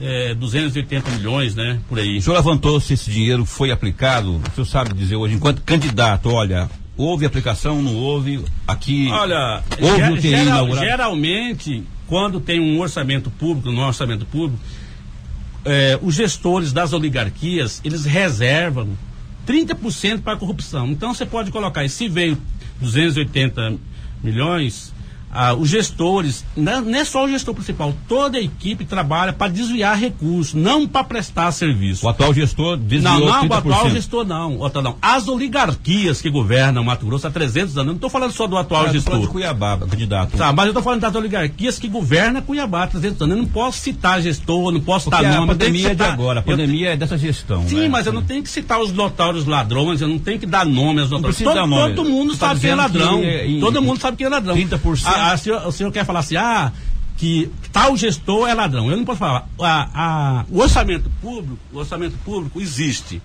é, 0.01 0.35
280 0.35 1.11
milhões, 1.11 1.55
né? 1.55 1.79
Por 1.89 1.99
aí. 1.99 2.19
O 2.19 2.23
senhor 2.23 2.37
levantou 2.37 2.81
se 2.81 2.95
esse 2.95 3.11
dinheiro 3.11 3.45
foi 3.45 3.71
aplicado? 3.71 4.37
O 4.37 4.55
senhor 4.55 4.67
sabe 4.67 4.95
dizer 4.95 5.17
hoje, 5.17 5.35
enquanto 5.35 5.63
candidato, 5.63 6.31
olha, 6.31 6.69
Houve 7.01 7.25
aplicação, 7.25 7.81
não 7.81 7.97
houve? 7.97 8.45
Aqui. 8.69 9.09
Olha, 9.11 9.63
houve 9.81 10.21
ger, 10.21 10.45
geral, 10.45 10.77
geralmente, 10.77 11.83
quando 12.07 12.41
tem 12.41 12.61
um 12.61 12.79
orçamento 12.79 13.31
público, 13.31 13.71
no 13.73 13.81
orçamento 13.81 14.27
público, 14.27 14.63
é, 15.65 15.99
os 16.03 16.15
gestores 16.15 16.73
das 16.73 16.93
oligarquias, 16.93 17.81
eles 17.83 18.05
reservam 18.05 18.89
30% 19.47 20.21
para 20.21 20.35
a 20.35 20.37
corrupção. 20.37 20.89
Então 20.89 21.15
você 21.15 21.25
pode 21.25 21.51
colocar, 21.51 21.89
se 21.89 22.09
veio 22.09 22.37
280 22.81 23.77
milhões, 24.23 24.93
ah, 25.33 25.55
os 25.55 25.69
gestores, 25.69 26.45
não, 26.57 26.81
não, 26.81 26.99
é 26.99 27.05
só 27.05 27.25
o 27.25 27.29
gestor 27.29 27.55
principal, 27.55 27.95
toda 28.09 28.39
a 28.39 28.41
equipe 28.41 28.85
trabalha 28.85 29.33
para 29.33 29.53
desviar 29.53 29.97
recursos, 29.97 30.55
não 30.55 30.89
para 30.89 31.05
prestar 31.05 31.53
serviço. 31.53 32.05
O 32.05 32.09
atual 32.09 32.35
gestor 32.35 32.77
desviou 32.77 33.21
Não, 33.21 33.27
não, 33.27 33.43
30%. 33.45 33.51
o 33.51 33.55
atual 33.55 33.91
gestor 33.91 34.25
não, 34.27 34.57
o 34.57 34.65
atual 34.65 34.83
não. 34.83 34.97
As 35.01 35.29
oligarquias 35.29 36.21
que 36.21 36.29
governam 36.29 36.83
Mato 36.83 37.07
Grosso 37.07 37.29
há 37.29 37.31
300 37.31 37.77
anos, 37.77 37.77
eu 37.77 37.85
não 37.85 37.95
estou 37.95 38.11
falando 38.11 38.33
só 38.33 38.47
do 38.49 38.57
atual 38.57 38.87
é, 38.87 38.93
gestor. 38.93 39.21
de 39.21 39.29
Cuiabá, 39.29 39.79
candidato. 39.79 40.37
Tá, 40.37 40.53
mas 40.53 40.67
eu 40.67 40.71
estou 40.71 40.83
falando 40.83 41.01
das 41.01 41.15
oligarquias 41.15 41.79
que 41.79 41.89
governam 41.89 42.43
Cuiabá 42.43 42.85
há 42.85 42.87
300 42.89 43.23
anos. 43.23 43.37
Eu 43.37 43.43
não 43.43 43.49
posso 43.49 43.79
citar 43.79 44.21
gestor, 44.21 44.73
não 44.73 44.81
posso 44.81 45.11
Porque 45.11 45.25
citar 45.25 45.39
nome. 45.39 45.53
a 45.53 45.55
pandemia 45.55 45.91
citar, 45.91 45.93
é 45.93 46.11
de 46.11 46.15
agora, 46.15 46.41
a 46.41 46.43
pandemia 46.43 46.89
eu, 46.89 46.93
é 46.93 46.97
dessa 46.97 47.17
gestão. 47.17 47.69
Sim, 47.69 47.83
né? 47.83 47.89
mas 47.89 48.07
eu 48.07 48.13
não 48.13 48.23
tenho 48.23 48.43
que 48.43 48.49
citar 48.49 48.81
os 48.81 48.93
notórios 48.93 49.47
ladrões, 49.47 50.01
eu 50.01 50.09
não 50.09 50.19
tenho 50.19 50.41
que 50.41 50.47
dar 50.47 50.67
nome 50.67 51.01
aos 51.01 51.11
notórios. 51.11 51.39
Todo, 51.39 51.67
nome. 51.67 51.95
todo 51.95 52.09
mundo 52.09 52.33
tá 52.37 52.49
sabe 52.49 52.61
quem 52.61 52.71
é 52.71 52.75
ladrão. 52.75 53.23
Todo 53.61 53.81
mundo 53.81 54.01
sabe 54.01 54.17
quem 54.17 54.27
é 54.27 54.31
ladrão. 54.31 54.57
30%. 54.57 55.07
A, 55.07 55.20
a, 55.21 55.37
senhor, 55.37 55.67
o 55.67 55.73
senhor 55.73 55.93
quer 55.93 56.05
falar 56.05 56.21
assim, 56.21 56.37
ah, 56.37 56.73
que 57.17 57.51
tal 57.71 57.97
gestor 57.97 58.49
é 58.49 58.55
ladrão. 58.55 58.91
Eu 58.91 58.97
não 58.97 59.05
posso 59.05 59.19
falar. 59.19 59.47
A, 59.61 59.89
a, 59.95 60.45
o 60.49 60.59
orçamento 60.59 61.11
público, 61.21 61.59
o 61.73 61.79
orçamento 61.79 62.17
público 62.25 62.61
existe. 62.61 63.21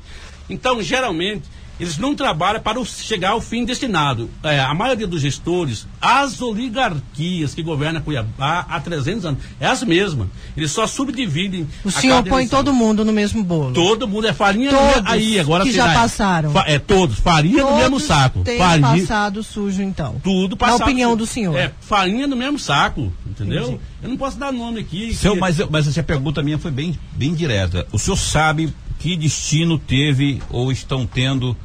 Então, 0.49 0.81
geralmente, 0.81 1.43
eles 1.79 1.97
não 1.97 2.15
trabalham 2.15 2.61
para 2.61 2.83
chegar 2.85 3.31
ao 3.31 3.41
fim 3.41 3.65
destinado. 3.65 4.29
É, 4.43 4.59
a 4.59 4.73
maioria 4.73 5.07
dos 5.07 5.21
gestores, 5.21 5.87
as 6.01 6.41
oligarquias 6.41 7.53
que 7.53 7.61
governam 7.61 8.01
Cuiabá 8.01 8.65
há 8.69 8.79
300 8.79 9.25
anos, 9.25 9.43
é 9.59 9.67
as 9.67 9.83
mesmas. 9.83 10.27
Eles 10.55 10.71
só 10.71 10.87
subdividem. 10.87 11.67
O 11.83 11.91
senhor 11.91 12.23
põe 12.23 12.43
eleição. 12.43 12.59
todo 12.59 12.73
mundo 12.73 13.03
no 13.03 13.11
mesmo 13.11 13.43
bolo. 13.43 13.73
Todo 13.73 14.07
mundo 14.07 14.27
é 14.27 14.33
farinha 14.33 14.71
todos 14.71 15.01
do, 15.01 15.09
aí 15.09 15.39
agora 15.39 15.63
que 15.63 15.71
já 15.71 15.93
passaram. 15.93 16.51
É 16.65 16.79
todos 16.79 17.19
farinha 17.19 17.61
todos 17.61 17.71
no 17.71 17.77
mesmo 17.77 17.99
saco. 17.99 18.43
Tem 18.43 18.57
farinha, 18.57 19.01
passado 19.01 19.43
sujo 19.43 19.81
então. 19.81 20.15
Tudo 20.23 20.55
passado. 20.55 20.79
Na 20.79 20.85
opinião 20.85 21.15
do 21.15 21.25
senhor. 21.25 21.55
É 21.57 21.71
farinha 21.81 22.27
no 22.27 22.35
mesmo 22.35 22.57
saco, 22.57 23.11
entendeu? 23.25 23.63
Entendi. 23.63 23.79
Eu 24.01 24.09
não 24.09 24.17
posso 24.17 24.37
dar 24.37 24.51
nome 24.51 24.79
aqui. 24.79 25.13
Seu, 25.13 25.33
que... 25.33 25.39
mas, 25.39 25.57
mas 25.69 25.87
essa 25.87 26.03
pergunta 26.03 26.41
minha 26.41 26.57
foi 26.57 26.71
bem, 26.71 26.97
bem 27.13 27.33
direta. 27.33 27.87
O 27.91 27.99
senhor 27.99 28.17
sabe 28.17 28.73
que 28.99 29.15
destino 29.15 29.77
teve 29.77 30.41
ou 30.49 30.71
estão 30.71 31.05
tendo 31.05 31.55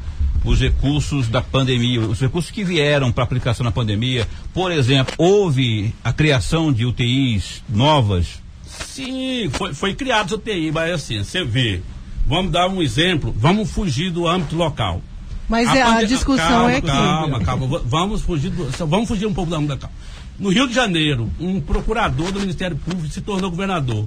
os 0.44 0.60
recursos 0.60 1.28
da 1.28 1.42
pandemia, 1.42 2.00
os 2.00 2.20
recursos 2.20 2.50
que 2.50 2.64
vieram 2.64 3.12
para 3.12 3.24
aplicação 3.24 3.64
na 3.64 3.70
pandemia. 3.70 4.26
Por 4.54 4.72
exemplo, 4.72 5.14
houve 5.18 5.94
a 6.02 6.12
criação 6.12 6.72
de 6.72 6.86
UTIs 6.86 7.62
novas? 7.68 8.40
Sim, 8.66 9.50
foi, 9.52 9.74
foi 9.74 9.94
criado 9.94 10.34
UTI, 10.34 10.72
mas 10.72 10.92
assim, 10.92 11.22
você 11.22 11.44
vê. 11.44 11.82
Vamos 12.26 12.52
dar 12.52 12.68
um 12.68 12.82
exemplo, 12.82 13.34
vamos 13.36 13.70
fugir 13.70 14.10
do 14.10 14.26
âmbito 14.26 14.56
local. 14.56 15.02
Mas 15.50 15.68
a, 15.68 15.76
é, 15.76 15.82
a 15.82 16.02
discussão 16.04 16.46
calma, 16.46 16.72
é 16.72 16.76
aqui. 16.76 16.86
Calma, 16.86 17.40
calma, 17.40 17.82
vamos 17.84 18.22
fugir, 18.22 18.50
do, 18.50 18.86
vamos 18.86 19.08
fugir 19.08 19.26
um 19.26 19.34
pouco 19.34 19.50
da 19.50 19.56
âmbito 19.56 19.74
local. 19.74 19.90
No 20.38 20.48
Rio 20.48 20.68
de 20.68 20.72
Janeiro, 20.72 21.28
um 21.40 21.60
procurador 21.60 22.30
do 22.30 22.38
Ministério 22.38 22.76
Público 22.76 23.12
se 23.12 23.20
tornou 23.20 23.50
governador. 23.50 24.06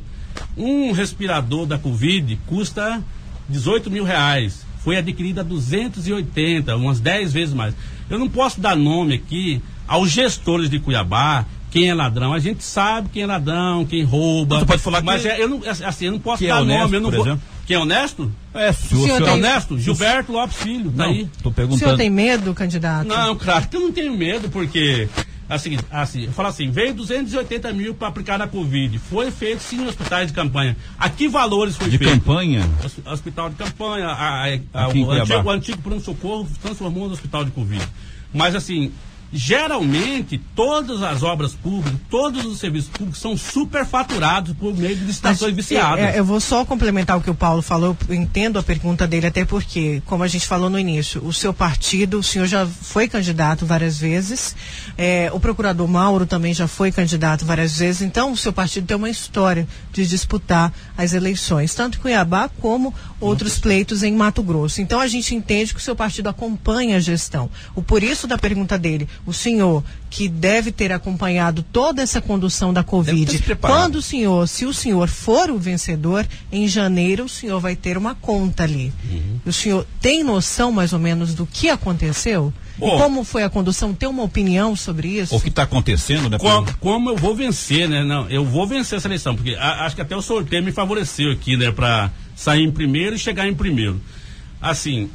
Um 0.58 0.94
respirador 0.94 1.66
da 1.66 1.78
Covid 1.78 2.40
custa 2.48 3.04
18 3.50 3.92
mil 3.92 4.06
reais. 4.06 4.66
Foi 4.80 4.98
adquirido 4.98 5.40
a 5.40 5.44
280, 5.44 6.76
umas 6.78 7.02
10 7.02 7.34
vezes 7.34 7.54
mais. 7.54 7.76
Eu 8.10 8.18
não 8.18 8.30
posso 8.30 8.62
dar 8.62 8.76
nome 8.76 9.16
aqui 9.16 9.62
aos 9.86 10.12
gestores 10.12 10.70
de 10.70 10.80
Cuiabá, 10.80 11.46
quem 11.70 11.90
é 11.90 11.94
ladrão. 11.94 12.34
A 12.34 12.40
gente 12.40 12.64
sabe 12.64 13.10
quem 13.12 13.24
é 13.24 13.26
ladrão, 13.26 13.86
quem 13.86 14.04
rouba. 14.04 14.60
Você 14.60 14.66
pode 14.66 14.82
falar 14.82 15.04
mas 15.04 15.22
que... 15.22 15.28
é, 15.28 15.44
eu 15.44 15.50
não, 15.50 15.62
assim, 15.86 16.06
eu 16.06 16.14
não 16.14 16.20
posso 16.20 16.40
que 16.40 16.48
dar 16.48 16.60
é 16.60 16.62
honesto, 16.62 16.82
nome. 16.84 16.96
Eu 16.96 17.02
não 17.02 17.10
por 17.10 17.18
vou... 17.18 17.28
exemplo? 17.28 17.53
Quem 17.66 17.78
é 17.78 17.80
honesto? 17.80 18.32
É, 18.54 18.70
o 18.70 18.74
senhor, 18.74 19.04
senhor 19.04 19.22
é 19.22 19.26
tem... 19.26 19.34
honesto? 19.34 19.80
Gilberto 19.80 20.32
Lopes 20.32 20.58
Filho, 20.58 20.92
tá 20.92 21.04
não, 21.04 21.12
aí. 21.12 21.30
Tô 21.42 21.52
perguntando. 21.52 21.76
O 21.76 21.86
senhor 21.86 21.98
tem 21.98 22.10
medo, 22.10 22.54
candidato? 22.54 23.08
Não, 23.08 23.36
claro 23.36 23.68
que 23.68 23.76
eu 23.76 23.82
não 23.82 23.92
tenho 23.92 24.16
medo, 24.18 24.50
porque 24.50 25.08
assim, 25.48 25.78
assim, 25.90 26.28
fala 26.28 26.50
assim, 26.50 26.70
veio 26.72 26.94
280 26.94 27.72
mil 27.74 27.94
para 27.94 28.10
aplicar 28.10 28.38
na 28.38 28.48
Covid. 28.48 29.00
Foi 29.00 29.32
feito 29.32 29.62
sim 29.62 29.82
em 29.82 29.88
hospitais 29.88 30.28
de 30.28 30.34
campanha. 30.34 30.76
A 30.98 31.10
que 31.10 31.28
valores 31.28 31.76
foi 31.78 31.90
de 31.90 31.98
feito? 31.98 32.14
De 32.14 32.20
campanha? 32.20 32.70
Hospital 33.06 33.50
de 33.50 33.56
campanha, 33.56 34.08
a, 34.08 34.46
a, 34.46 34.60
a, 34.74 34.88
o, 34.90 35.12
antigo, 35.12 35.44
o 35.44 35.50
antigo 35.50 35.82
pronto-socorro 35.82 36.48
transformou 36.62 37.08
no 37.08 37.14
hospital 37.14 37.46
de 37.46 37.52
Covid. 37.52 37.88
Mas 38.34 38.56
assim, 38.56 38.92
geralmente 39.34 40.40
todas 40.56 41.02
as 41.02 41.24
obras 41.24 41.54
públicas, 41.54 42.00
todos 42.10 42.46
os 42.46 42.60
serviços 42.60 42.90
públicos 42.90 43.20
são 43.20 43.36
superfaturados 43.36 44.54
por 44.54 44.76
meio 44.78 44.96
de 44.96 45.04
licitações 45.04 45.56
viciadas. 45.56 46.06
É, 46.06 46.20
eu 46.20 46.24
vou 46.24 46.40
só 46.40 46.64
complementar 46.64 47.18
o 47.18 47.22
que 47.22 47.30
o 47.30 47.36
Paulo 47.36 47.62
falou, 47.62 47.98
eu 48.08 48.16
entendo 48.16 48.60
a 48.60 48.64
pergunta 48.64 49.08
dele, 49.08 49.26
até 49.26 49.44
porque, 49.44 50.02
como 50.06 50.24
a 50.24 50.28
gente 50.28 50.46
falou 50.46 50.70
no 50.70 50.78
início, 50.78 51.26
o 51.26 51.34
seu 51.34 51.54
partido, 51.54 52.20
o 52.20 52.24
senhor 52.24 52.46
já 52.46 52.66
foi 52.66 53.08
candidato 53.08 53.66
várias 53.66 53.98
vezes, 53.98 54.56
é, 54.98 55.32
o 55.34 55.40
procurador 55.40 55.88
Mauro 55.88 56.28
também 56.28 56.54
já 56.54 56.68
foi 56.68 56.92
candidato 56.92 57.44
várias 57.44 57.78
vezes, 57.78 58.04
então 58.04 58.32
o 58.32 58.38
seu 58.38 58.54
partido 58.54 58.86
tem 58.86 58.96
uma 58.96 59.10
história 59.10 59.68
de 59.92 60.06
disputar 60.06 60.72
as 60.96 61.14
eleições, 61.14 61.74
tanto 61.74 61.98
em 61.98 62.02
Cuiabá 62.02 62.50
como 62.62 62.94
outros 63.20 63.58
pleitos 63.58 64.04
em 64.04 64.14
Mato 64.14 64.44
Grosso. 64.44 64.82
Então 64.82 65.00
a 65.00 65.08
gente 65.08 65.34
entende 65.34 65.74
que 65.74 65.80
o 65.80 65.84
seu 65.84 65.96
partido 65.96 66.30
acompanha 66.30 66.98
a 66.98 67.00
gestão. 67.00 67.50
O 67.76 67.82
por 67.82 68.04
isso 68.04 68.28
da 68.28 68.38
pergunta 68.38 68.78
dele, 68.78 69.08
o 69.26 69.34
senhor 69.34 69.84
que 70.10 70.28
deve 70.28 70.72
ter 70.72 70.92
acompanhado 70.92 71.64
toda 71.64 72.02
essa 72.02 72.22
condução 72.22 72.72
da 72.72 72.84
Covid, 72.84 73.42
quando 73.60 73.96
o 73.96 74.02
senhor, 74.02 74.48
se 74.48 74.66
o 74.66 74.74
senhor 74.74 75.08
for 75.08 75.50
o 75.50 75.58
vencedor, 75.58 76.28
em 76.52 76.68
janeiro 76.68 77.26
o 77.26 77.30
senhor 77.30 77.60
vai 77.60 77.76
ter 77.76 77.98
uma 77.98 78.14
conta 78.14 78.64
ali. 78.64 78.94
Uhum. 79.10 79.40
O 79.46 79.52
senhor 79.52 79.88
tem 80.00 80.24
noção 80.24 80.72
mais 80.72 80.94
ou 80.94 81.00
menos 81.00 81.34
do 81.34 81.46
que 81.46 81.70
aconteceu? 81.70 82.54
e 82.78 82.90
como 82.98 83.24
foi 83.24 83.44
a 83.44 83.50
condução? 83.50 83.94
Tem 83.94 84.10
uma 84.10 84.24
opinião 84.24 84.76
sobre 84.76 85.08
isso? 85.08 85.36
O 85.36 85.40
que 85.40 85.50
está 85.50 85.64
acontecendo, 85.64 86.30
né? 86.30 86.38
Como, 86.38 86.78
como, 86.80 87.10
eu 87.12 87.18
vou 87.18 87.36
vencer, 87.36 87.88
né? 87.88 88.04
Não, 88.04 88.28
eu 88.30 88.44
vou 88.44 88.68
vencer 88.68 88.98
essa 88.98 89.08
eleição, 89.08 89.36
porque 89.36 89.56
a, 89.56 89.86
acho 89.86 89.96
que 89.96 90.02
até 90.02 90.16
o 90.16 90.22
sorteio 90.22 90.64
me 90.64 90.72
favoreceu 90.72 91.32
aqui, 91.32 91.56
né? 91.56 91.72
Para 91.72 92.12
sair 92.36 92.64
em 92.64 92.72
primeiro 92.72 93.16
e 93.16 93.20
chegar 93.20 93.48
em 93.48 93.54
primeiro. 93.54 94.02
Assim, 94.62 95.10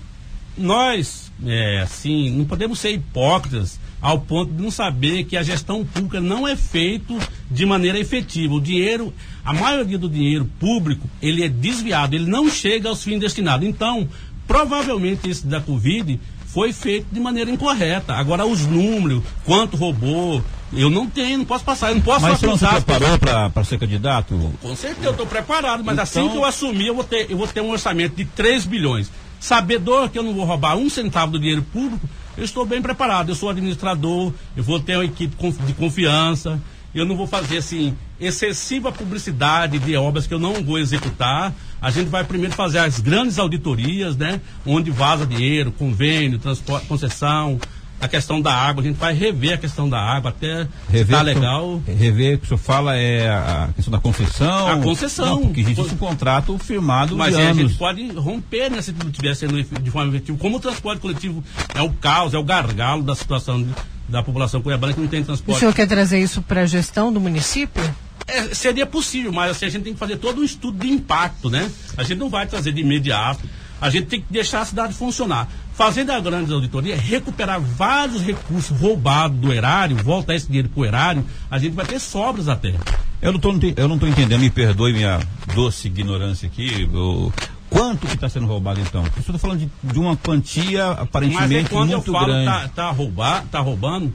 nós, 0.57 1.31
é, 1.47 1.83
assim, 1.83 2.31
não 2.31 2.45
podemos 2.45 2.79
ser 2.79 2.93
hipócritas 2.93 3.79
ao 4.01 4.21
ponto 4.21 4.53
de 4.53 4.63
não 4.63 4.71
saber 4.71 5.25
que 5.25 5.37
a 5.37 5.43
gestão 5.43 5.85
pública 5.85 6.21
não 6.21 6.47
é 6.47 6.57
feito 6.57 7.19
de 7.51 7.67
maneira 7.67 7.99
efetiva. 7.99 8.55
O 8.55 8.61
dinheiro, 8.61 9.13
a 9.45 9.53
maioria 9.53 9.99
do 9.99 10.09
dinheiro 10.09 10.49
público, 10.59 11.09
ele 11.21 11.43
é 11.43 11.49
desviado, 11.49 12.15
ele 12.15 12.27
não 12.27 12.49
chega 12.49 12.89
aos 12.89 13.03
fins 13.03 13.19
destinados. 13.19 13.67
Então, 13.67 14.09
provavelmente 14.47 15.29
esse 15.29 15.47
da 15.47 15.61
Covid 15.61 16.19
foi 16.49 16.73
feito 16.73 17.07
de 17.13 17.21
maneira 17.21 17.51
incorreta. 17.51 18.15
Agora, 18.15 18.47
os 18.47 18.67
números, 18.67 19.23
quanto 19.45 19.77
roubou, 19.77 20.43
eu 20.73 20.89
não 20.89 21.07
tenho, 21.09 21.39
não 21.39 21.45
posso 21.45 21.65
passar, 21.65 21.91
eu 21.91 21.97
não 21.97 22.03
posso 22.03 22.23
Mas 22.23 22.41
você 22.41 22.47
não 22.47 22.57
se 22.57 22.67
preparou 22.67 23.19
para 23.19 23.65
ser 23.65 23.79
candidato? 23.79 24.35
Com 24.61 24.75
certeza, 24.75 25.07
eu 25.07 25.11
estou 25.13 25.27
preparado, 25.27 25.85
mas 25.85 25.99
assim 25.99 26.21
então... 26.21 26.27
assim 26.27 26.33
que 26.33 26.39
eu 26.39 26.45
assumir, 26.45 26.87
eu 26.87 26.95
vou, 26.95 27.05
ter, 27.05 27.31
eu 27.31 27.37
vou 27.37 27.47
ter 27.47 27.61
um 27.61 27.71
orçamento 27.71 28.17
de 28.17 28.25
3 28.25 28.65
bilhões. 28.65 29.11
Sabedor 29.39 30.09
que 30.09 30.19
eu 30.19 30.23
não 30.23 30.35
vou 30.35 30.45
roubar 30.45 30.77
um 30.77 30.89
centavo 30.89 31.33
do 31.33 31.39
dinheiro 31.39 31.63
público, 31.63 32.09
eu 32.37 32.45
estou 32.45 32.65
bem 32.65 32.81
preparado. 32.81 33.29
Eu 33.29 33.35
sou 33.35 33.51
administrador, 33.51 34.33
eu 34.57 34.63
vou 34.63 34.81
ter 34.81 34.97
uma 34.97 35.05
equipe 35.05 35.37
de 35.67 35.75
confiança, 35.75 36.61
eu 36.95 37.05
não 37.05 37.17
vou 37.17 37.27
fazer 37.27 37.59
assim 37.59 37.95
excessiva 38.21 38.91
publicidade 38.91 39.79
de 39.79 39.97
obras 39.97 40.27
que 40.27 40.35
eu 40.35 40.39
não 40.39 40.55
vou 40.63 40.79
executar. 40.79 41.55
A 41.81 41.91
gente 41.91 42.09
vai 42.09 42.25
primeiro 42.25 42.55
fazer 42.55 42.79
as 42.79 42.99
grandes 42.99 43.39
auditorias, 43.39 44.17
né? 44.17 44.41
Onde 44.67 44.91
vaza 44.91 45.27
dinheiro, 45.27 45.71
convênio, 45.71 46.39
transporte, 46.39 46.87
concessão, 46.87 47.61
a 48.01 48.07
questão 48.07 48.41
da 48.41 48.53
água, 48.53 48.83
a 48.83 48.87
gente 48.87 48.97
vai 48.97 49.13
rever 49.13 49.55
a 49.55 49.57
questão 49.57 49.89
da 49.89 49.99
água 49.99 50.31
até 50.31 50.69
rever 50.89 51.17
tá 51.17 51.23
legal. 51.23 51.83
rever 51.87 52.37
o 52.37 52.39
que 52.39 52.45
o 52.45 52.49
senhor 52.49 52.59
fala 52.59 52.97
é 52.97 53.29
a 53.29 53.71
questão 53.75 53.91
da 53.91 53.99
concessão. 53.99 54.69
A 54.69 54.77
concessão. 54.79 55.27
Não, 55.27 55.43
porque 55.47 55.61
existe 55.61 55.81
um 55.81 55.97
contrato 55.97 56.57
firmado 56.59 57.17
Mas 57.17 57.35
é, 57.35 57.49
a 57.49 57.53
gente 57.53 57.75
pode 57.75 58.09
romper 58.13 58.71
né, 58.71 58.81
se 58.81 58.93
tudo 58.93 59.11
estiver 59.11 59.35
sendo 59.35 59.61
de 59.63 59.91
forma 59.91 60.15
efetiva. 60.15 60.39
Como 60.39 60.59
o 60.59 60.61
transporte 60.61 61.01
coletivo 61.01 61.43
é 61.75 61.83
o 61.83 61.91
caos, 61.91 62.35
é 62.35 62.39
o 62.39 62.45
gargalo 62.45 63.03
da 63.03 63.17
situação 63.17 63.63
de, 63.63 63.71
da 64.09 64.23
população 64.23 64.63
cuiabana 64.63 64.93
que 64.93 65.01
não 65.01 65.09
tem 65.09 65.25
transporte. 65.25 65.57
O 65.57 65.61
senhor 65.61 65.75
quer 65.75 65.89
trazer 65.89 66.21
isso 66.21 66.41
para 66.41 66.63
a 66.63 66.67
gestão 66.67 67.13
do 67.13 67.21
município? 67.21 67.83
É, 68.29 68.55
seria 68.55 68.87
possível, 68.87 69.33
mas 69.33 69.53
assim, 69.53 69.67
a 69.67 69.69
gente 69.69 69.85
tem 69.85 69.95
que 69.95 69.99
fazer 69.99 70.19
todo 70.19 70.41
um 70.41 70.45
estudo 70.45 70.79
de 70.79 70.89
impacto, 70.89 71.49
né? 71.51 71.71
A 71.97 72.03
gente 72.03 72.19
não 72.19 72.29
vai 72.29 72.47
trazer 72.47 72.73
de 72.73 72.81
imediato. 72.81 73.41
A 73.81 73.91
gente 73.91 74.07
tem 74.07 74.21
que 74.21 74.27
deixar 74.31 74.61
a 74.61 74.65
cidade 74.65 74.93
funcionar 74.93 75.49
fazendo 75.79 76.11
a 76.11 76.19
grande 76.19 76.53
auditoria, 76.53 76.97
recuperar 76.97 77.61
vários 77.61 78.21
recursos 78.21 78.77
roubados 78.77 79.39
do 79.39 79.53
erário, 79.53 79.97
voltar 79.99 80.35
esse 80.35 80.49
dinheiro 80.49 80.69
para 80.69 80.81
o 80.81 80.85
erário, 80.85 81.25
a 81.49 81.57
gente 81.57 81.73
vai 81.73 81.87
ter 81.87 82.01
sobras 82.01 82.49
até. 82.49 82.75
Eu 83.23 83.31
não 83.31 83.37
estou 83.37 83.57
eu 83.77 83.87
não 83.87 83.95
entendendo, 83.95 84.41
me 84.41 84.51
perdoe 84.51 84.93
minha 84.93 85.21
doce 85.55 85.87
ignorância 85.87 86.49
aqui. 86.49 86.89
Eu, 86.93 87.33
quanto 87.71 88.09
que 88.09 88.15
está 88.15 88.29
sendo 88.29 88.47
roubado 88.47 88.81
então? 88.81 89.05
Eu 89.05 89.21
estou 89.21 89.39
falando 89.39 89.61
de, 89.61 89.71
de, 89.81 89.99
uma 90.01 90.17
quantia 90.17 90.91
aparentemente 90.91 91.49
Mas 91.49 91.65
é 91.67 91.69
quando 91.69 91.91
muito 91.91 92.09
eu 92.09 92.13
falo 92.13 92.27
grande. 92.27 92.45
Tá, 92.47 92.69
tá, 92.69 92.91
roubar, 92.91 93.45
tá 93.49 93.61
roubando, 93.61 94.13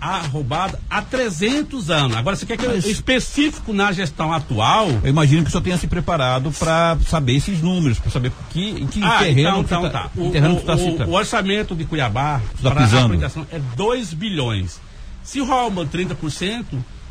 a 0.00 0.18
roubada 0.20 0.80
há 0.88 1.02
300 1.02 1.90
anos. 1.90 2.16
Agora, 2.16 2.34
você 2.34 2.46
quer 2.46 2.56
que 2.56 2.66
Mas... 2.66 2.84
eu 2.84 2.90
específico 2.90 3.72
na 3.72 3.92
gestão 3.92 4.32
atual? 4.32 4.88
Eu 5.02 5.10
imagino 5.10 5.42
que 5.42 5.48
o 5.48 5.50
senhor 5.50 5.62
tenha 5.62 5.76
se 5.76 5.86
preparado 5.86 6.50
para 6.52 6.96
saber 7.06 7.36
esses 7.36 7.60
números, 7.60 7.98
para 7.98 8.10
saber 8.10 8.32
que, 8.50 8.70
em 8.70 8.86
que 8.86 9.02
ah, 9.02 9.18
terreno 9.18 9.60
então, 9.60 9.86
então, 9.86 9.90
tá. 9.90 10.10
O, 10.16 10.22
o, 10.22 11.06
o, 11.06 11.10
o, 11.10 11.12
orçamento 11.12 11.74
de 11.74 11.84
Cuiabá 11.84 12.40
para 12.62 12.80
a 12.84 13.04
aplicação 13.04 13.46
é 13.52 13.58
2 13.76 14.14
bilhões. 14.14 14.80
Se 15.22 15.40
rouba 15.40 15.84
30%, 15.84 16.64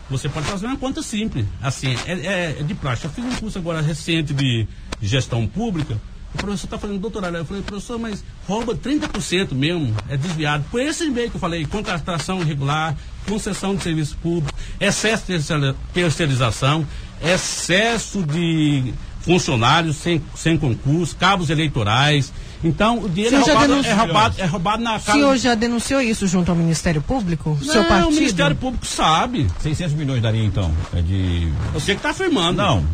você 0.09 0.27
pode 0.27 0.47
fazer 0.47 0.65
uma 0.65 0.77
conta 0.77 1.03
simples. 1.03 1.45
Assim, 1.61 1.95
é, 2.05 2.11
é, 2.11 2.55
é 2.59 2.63
de 2.63 2.73
praxe. 2.73 3.05
Eu 3.05 3.11
fiz 3.11 3.23
um 3.23 3.35
curso 3.35 3.59
agora 3.59 3.81
recente 3.81 4.33
de 4.33 4.67
gestão 5.01 5.45
pública. 5.45 5.99
O 6.33 6.37
professor 6.37 6.67
está 6.67 6.77
fazendo 6.77 6.99
doutorado. 6.99 7.35
Eu 7.35 7.45
falei, 7.45 7.63
professor, 7.63 7.97
mas 7.97 8.23
rouba 8.47 8.75
30% 8.75 9.53
mesmo, 9.53 9.95
é 10.07 10.15
desviado. 10.15 10.63
Por 10.69 10.79
esse 10.79 11.09
meio 11.09 11.29
que 11.29 11.35
eu 11.35 11.41
falei, 11.41 11.65
contratação 11.65 12.41
irregular, 12.41 12.95
concessão 13.27 13.75
de 13.75 13.83
serviço 13.83 14.15
público, 14.17 14.57
excesso 14.79 15.25
de 15.27 15.75
terceirização, 15.93 16.85
excesso 17.21 18.21
de 18.23 18.93
funcionários 19.21 19.97
sem, 19.97 20.21
sem 20.35 20.57
concurso, 20.57 21.15
cabos 21.15 21.49
eleitorais. 21.49 22.31
Então, 22.63 22.99
o 22.99 23.09
dinheiro 23.09 23.35
é 23.35 23.39
roubado, 23.39 23.73
é 23.73 23.93
roubado, 23.93 24.35
é 24.39 24.45
roubado, 24.45 24.83
na 24.83 24.91
casa. 24.91 25.11
O 25.11 25.13
senhor 25.13 25.37
já 25.37 25.55
denunciou 25.55 26.01
isso 26.01 26.27
junto 26.27 26.51
ao 26.51 26.57
Ministério 26.57 27.01
Público? 27.01 27.57
Não, 27.61 27.73
seu 27.73 27.85
partido? 27.85 28.09
o 28.09 28.11
Ministério 28.11 28.55
Público 28.55 28.85
sabe. 28.85 29.47
600 29.61 29.93
milhões 29.93 30.21
daria 30.21 30.43
então? 30.43 30.71
É 30.93 31.01
de... 31.01 31.51
Você 31.73 31.93
que 31.93 31.99
está 31.99 32.09
afirmando. 32.09 32.57
Não, 32.57 32.85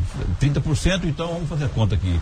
30%, 0.41 1.05
então 1.05 1.27
vamos 1.27 1.49
fazer 1.49 1.65
a 1.65 1.69
conta 1.69 1.95
aqui. 1.95 2.19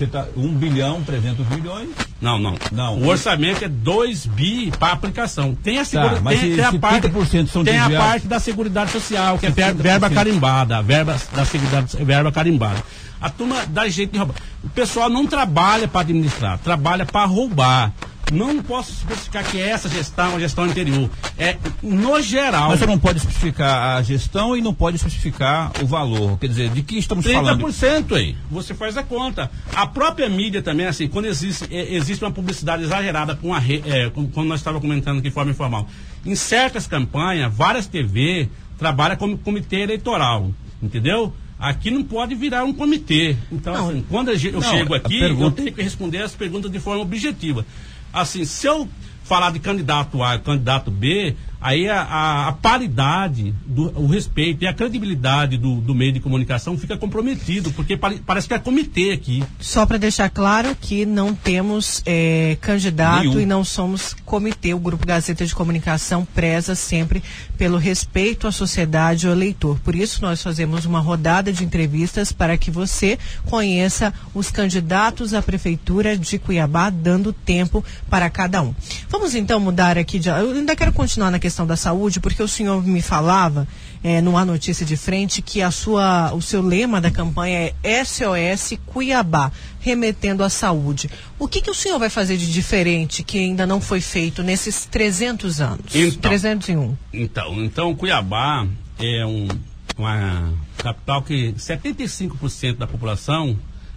Você 0.00 0.06
tá 0.06 0.24
1 0.34 0.54
bilhão 0.54 1.02
300 1.02 1.46
milhões? 1.50 1.90
Não, 2.22 2.38
não. 2.38 2.56
não 2.72 2.96
o 3.00 3.08
orçamento 3.08 3.62
é 3.62 3.68
2 3.68 4.24
bi 4.24 4.72
para 4.78 4.94
aplicação. 4.94 5.54
Tem 5.54 5.78
a 5.78 5.84
segura, 5.84 6.18
tá, 6.22 6.30
tem, 6.30 6.56
tem, 6.56 6.64
a 6.64 6.72
parte, 6.78 7.12
são 7.52 7.62
tem 7.62 7.78
a 7.78 7.90
parte 7.90 8.26
da 8.26 8.40
Seguridade 8.40 8.92
Social, 8.92 9.36
que 9.38 9.44
é 9.44 9.50
verba 9.50 10.08
carimbada, 10.08 10.80
verba 10.80 11.18
da 11.34 11.44
Seguridade, 11.44 12.02
verba 12.02 12.32
carimbada. 12.32 12.82
A 13.20 13.28
turma 13.28 13.56
dá 13.68 13.86
jeito 13.90 14.12
de 14.12 14.18
roubar. 14.18 14.36
O 14.64 14.70
pessoal 14.70 15.10
não 15.10 15.26
trabalha 15.26 15.86
para 15.86 16.00
administrar, 16.00 16.58
trabalha 16.60 17.04
para 17.04 17.26
roubar. 17.26 17.92
Não 18.30 18.62
posso 18.62 18.92
especificar 18.92 19.44
que 19.44 19.60
essa 19.60 19.88
gestão 19.88 20.32
é 20.32 20.36
a 20.36 20.40
gestão 20.40 20.64
anterior. 20.64 21.10
É 21.38 21.56
no 21.82 22.20
geral. 22.20 22.70
Mas 22.70 22.78
você 22.78 22.86
não 22.86 22.98
pode 22.98 23.18
especificar 23.18 23.96
a 23.96 24.02
gestão 24.02 24.56
e 24.56 24.60
não 24.60 24.72
pode 24.72 24.96
especificar 24.96 25.72
o 25.82 25.86
valor. 25.86 26.38
Quer 26.38 26.48
dizer, 26.48 26.70
de 26.70 26.82
que 26.82 26.98
estamos 26.98 27.24
30% 27.24 27.32
falando? 27.32 27.66
30% 27.66 28.16
aí. 28.16 28.36
Você 28.50 28.74
faz 28.74 28.96
a 28.96 29.02
conta. 29.02 29.50
A 29.74 29.86
própria 29.86 30.28
mídia 30.28 30.62
também, 30.62 30.86
assim, 30.86 31.08
quando 31.08 31.26
existe, 31.26 31.66
é, 31.70 31.94
existe 31.94 32.24
uma 32.24 32.30
publicidade 32.30 32.82
exagerada 32.82 33.34
com 33.34 33.52
a 33.52 33.60
é, 33.60 34.10
como 34.10 34.48
nós 34.48 34.60
estávamos 34.60 34.86
comentando 34.86 35.18
aqui 35.18 35.28
de 35.28 35.34
forma 35.34 35.50
informal. 35.50 35.88
Em 36.24 36.34
certas 36.34 36.86
campanhas, 36.86 37.52
várias 37.52 37.86
TV 37.86 38.48
trabalham 38.78 39.16
como 39.16 39.36
comitê 39.38 39.80
eleitoral. 39.80 40.50
Entendeu? 40.82 41.34
Aqui 41.58 41.90
não 41.90 42.02
pode 42.02 42.34
virar 42.34 42.64
um 42.64 42.72
comitê. 42.72 43.36
Então, 43.52 43.88
assim, 43.88 44.04
quando 44.08 44.30
eu 44.30 44.52
não, 44.52 44.62
chego 44.62 44.94
aqui, 44.94 45.20
pergunta... 45.20 45.44
eu 45.44 45.50
tenho 45.50 45.72
que 45.72 45.82
responder 45.82 46.22
as 46.22 46.34
perguntas 46.34 46.70
de 46.70 46.80
forma 46.80 47.02
objetiva 47.02 47.66
assim, 48.12 48.44
se 48.44 48.66
eu 48.66 48.88
falar 49.24 49.52
de 49.52 49.58
candidato 49.60 50.22
A 50.22 50.36
e 50.36 50.38
candidato 50.40 50.90
B, 50.90 51.36
aí 51.60 51.88
a, 51.88 52.00
a, 52.00 52.48
a 52.48 52.52
paridade, 52.52 53.54
do, 53.66 53.92
o 54.00 54.06
respeito 54.06 54.64
e 54.64 54.66
a 54.66 54.72
credibilidade 54.72 55.58
do, 55.58 55.76
do, 55.80 55.94
meio 55.94 56.12
de 56.12 56.20
comunicação 56.20 56.78
fica 56.78 56.96
comprometido, 56.96 57.70
porque 57.72 57.96
pare, 57.96 58.20
parece 58.24 58.48
que 58.48 58.54
é 58.54 58.58
comitê 58.58 59.10
aqui. 59.10 59.44
Só 59.60 59.84
para 59.84 59.98
deixar 59.98 60.30
claro 60.30 60.74
que 60.80 61.04
não 61.04 61.34
temos 61.34 62.02
é, 62.06 62.56
candidato 62.60 63.28
Nenhum. 63.28 63.40
e 63.40 63.46
não 63.46 63.64
somos 63.64 64.14
comitê. 64.24 64.72
O 64.72 64.78
Grupo 64.78 65.06
Gazeta 65.06 65.44
de 65.44 65.54
Comunicação 65.54 66.26
preza 66.34 66.74
sempre 66.74 67.22
pelo 67.58 67.76
respeito 67.76 68.46
à 68.46 68.52
sociedade 68.52 69.26
e 69.26 69.28
ao 69.28 69.34
eleitor. 69.34 69.78
Por 69.80 69.94
isso, 69.94 70.22
nós 70.22 70.42
fazemos 70.42 70.86
uma 70.86 71.00
rodada 71.00 71.52
de 71.52 71.64
entrevistas 71.64 72.32
para 72.32 72.56
que 72.56 72.70
você 72.70 73.18
conheça 73.44 74.14
os 74.34 74.50
candidatos 74.50 75.34
à 75.34 75.42
Prefeitura 75.42 76.16
de 76.16 76.38
Cuiabá, 76.38 76.88
dando 76.88 77.32
tempo 77.32 77.84
para 78.08 78.30
cada 78.30 78.62
um. 78.62 78.74
Vamos 79.08 79.34
então 79.34 79.60
mudar 79.60 79.98
aqui 79.98 80.18
de. 80.18 80.28
Eu 80.28 80.52
ainda 80.52 80.74
quero 80.74 80.92
continuar 80.92 81.30
na 81.30 81.38
questão 81.38 81.49
da 81.66 81.76
saúde, 81.76 82.20
porque 82.20 82.42
o 82.42 82.48
senhor 82.48 82.84
me 82.86 83.02
falava 83.02 83.66
é, 84.02 84.20
numa 84.20 84.44
notícia 84.44 84.84
de 84.84 84.96
frente 84.96 85.42
que 85.42 85.60
a 85.60 85.70
sua, 85.70 86.32
o 86.32 86.40
seu 86.40 86.62
lema 86.62 87.00
da 87.00 87.10
campanha 87.10 87.72
é 87.82 88.04
SOS 88.04 88.78
Cuiabá, 88.86 89.52
remetendo 89.80 90.42
à 90.42 90.48
saúde. 90.48 91.10
O 91.38 91.46
que, 91.46 91.60
que 91.60 91.70
o 91.70 91.74
senhor 91.74 91.98
vai 91.98 92.10
fazer 92.10 92.36
de 92.36 92.50
diferente 92.50 93.22
que 93.22 93.38
ainda 93.38 93.66
não 93.66 93.80
foi 93.80 94.00
feito 94.00 94.42
nesses 94.42 94.86
300 94.86 95.60
anos? 95.60 95.94
Então, 95.94 96.30
301. 96.30 96.96
Então, 97.12 97.64
então 97.64 97.94
Cuiabá 97.94 98.66
é 98.98 99.24
um, 99.26 99.48
uma 99.96 100.52
capital 100.78 101.22
que 101.22 101.52
75% 101.52 102.76
da 102.76 102.86
população 102.86 103.56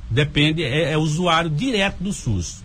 depende, 0.09 0.63
é, 0.63 0.91
é 0.91 0.97
usuário 0.97 1.49
direto 1.49 2.03
do 2.03 2.13
SUS. 2.13 2.63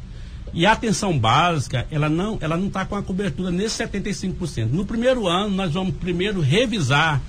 E 0.53 0.67
a 0.67 0.73
atenção 0.73 1.19
básica, 1.19 1.87
ela 1.91 2.09
não 2.09 2.39
ela 2.41 2.57
não 2.57 2.69
está 2.69 2.85
com 2.85 2.97
a 2.97 3.03
cobertura 3.03 3.51
nesse 3.51 3.83
75%. 3.83 4.71
No 4.71 4.85
primeiro 4.85 5.27
ano, 5.27 5.55
nós 5.55 5.73
vamos 5.73 5.95
primeiro 5.97 6.41
revisar 6.41 7.21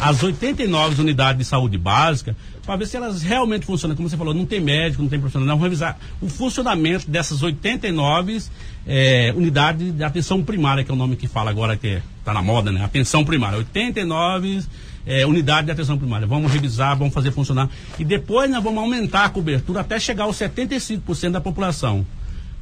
as 0.00 0.22
89 0.22 1.00
unidades 1.00 1.38
de 1.38 1.44
saúde 1.44 1.78
básica 1.78 2.36
para 2.64 2.76
ver 2.76 2.86
se 2.86 2.96
elas 2.96 3.22
realmente 3.22 3.64
funcionam. 3.64 3.96
Como 3.96 4.08
você 4.08 4.16
falou, 4.16 4.34
não 4.34 4.44
tem 4.44 4.60
médico, 4.60 5.02
não 5.02 5.08
tem 5.08 5.18
profissional. 5.18 5.46
Não, 5.46 5.54
vamos 5.54 5.64
revisar 5.64 5.98
o 6.20 6.28
funcionamento 6.28 7.10
dessas 7.10 7.42
89 7.42 8.42
é, 8.86 9.32
unidades 9.34 9.92
de 9.92 10.04
atenção 10.04 10.42
primária, 10.42 10.84
que 10.84 10.90
é 10.90 10.94
o 10.94 10.96
nome 10.96 11.16
que 11.16 11.26
fala 11.26 11.50
agora, 11.50 11.76
que 11.76 12.00
está 12.18 12.34
na 12.34 12.42
moda, 12.42 12.70
né? 12.70 12.84
Atenção 12.84 13.24
primária. 13.24 13.58
89 13.58 14.64
é, 15.06 15.24
unidades 15.24 15.66
de 15.66 15.72
atenção 15.72 15.96
primária. 15.96 16.26
Vamos 16.26 16.52
revisar, 16.52 16.96
vamos 16.96 17.14
fazer 17.14 17.30
funcionar. 17.30 17.70
E 17.98 18.04
depois 18.04 18.50
nós 18.50 18.62
vamos 18.62 18.82
aumentar 18.82 19.24
a 19.24 19.28
cobertura 19.28 19.80
até 19.80 19.98
chegar 19.98 20.24
aos 20.24 20.36
75% 20.36 21.30
da 21.30 21.40
população 21.40 22.04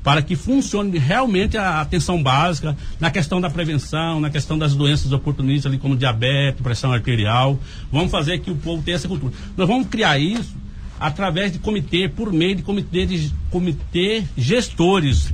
para 0.05 0.21
que 0.21 0.37
funcione 0.37 0.99
realmente 0.99 1.57
a 1.57 1.81
atenção 1.81 2.23
básica 2.23 2.77
na 3.01 3.11
questão 3.11 3.41
da 3.41 3.49
prevenção, 3.49 4.21
na 4.21 4.29
questão 4.29 4.59
das 4.59 4.75
doenças 4.75 5.11
oportunistas, 5.13 5.73
ali 5.73 5.81
como 5.81 5.97
diabetes, 5.97 6.61
pressão 6.61 6.93
arterial. 6.93 7.59
Vamos 7.91 8.11
fazer 8.11 8.39
que 8.41 8.51
o 8.51 8.57
povo 8.57 8.83
tenha 8.83 8.97
essa 8.97 9.09
cultura. 9.09 9.33
Nós 9.57 9.67
vamos 9.67 9.89
criar 9.89 10.19
isso 10.19 10.55
através 11.01 11.53
de 11.53 11.59
comitê, 11.59 12.07
por 12.07 12.31
meio 12.31 12.55
de 12.55 12.63
comitê, 12.63 13.07
de 13.07 13.33
comitê 13.51 14.25
gestores. 14.37 15.33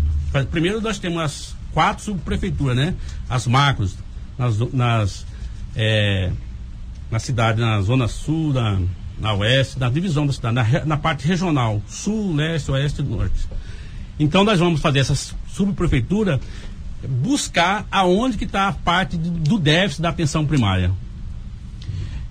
Primeiro 0.53 0.81
nós 0.81 1.01
temos 1.01 1.21
as 1.21 1.57
quatro 1.73 2.05
subprefeituras, 2.05 2.77
né? 2.77 2.95
As 3.29 3.49
macros, 3.49 3.97
nas, 4.39 4.57
nas 4.73 5.27
é, 5.75 6.31
na 7.11 7.19
cidade, 7.19 7.61
na 7.61 7.81
zona 7.83 8.07
sul, 8.07 8.53
na, 8.53 8.81
na 9.19 9.35
oeste, 9.35 9.81
na 9.81 9.91
divisão 9.91 10.27
da 10.27 10.33
cidade, 10.33 10.55
na, 10.55 10.85
na 10.87 10.97
parte 10.97 11.27
regional, 11.27 11.83
sul, 11.89 12.35
leste, 12.37 12.71
oeste 12.71 13.01
e 13.01 13.05
norte. 13.05 13.49
Então 14.21 14.45
nós 14.45 14.59
vamos 14.59 14.83
fazer 14.83 14.99
essa 14.99 15.15
subprefeitura 15.49 16.39
buscar 17.09 17.87
aonde 17.91 18.37
que 18.37 18.45
está 18.45 18.69
a 18.69 18.73
parte 18.73 19.17
do 19.17 19.59
déficit 19.59 20.03
da 20.03 20.11
atenção 20.11 20.45
primária. 20.45 20.93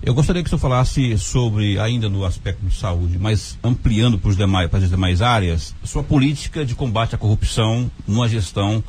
Eu 0.00 0.14
gostaria 0.14 0.40
que 0.40 0.46
o 0.46 0.50
senhor 0.50 0.60
falasse 0.60 1.18
sobre, 1.18 1.80
ainda 1.80 2.08
no 2.08 2.24
aspecto 2.24 2.64
de 2.64 2.72
saúde, 2.72 3.18
mas 3.18 3.58
ampliando 3.62 4.18
para, 4.18 4.30
os 4.30 4.36
demais, 4.36 4.70
para 4.70 4.78
as 4.78 4.88
demais 4.88 5.20
áreas, 5.20 5.74
sua 5.82 6.04
política 6.04 6.64
de 6.64 6.76
combate 6.76 7.16
à 7.16 7.18
corrupção 7.18 7.90
numa 8.06 8.28
gestão 8.28 8.84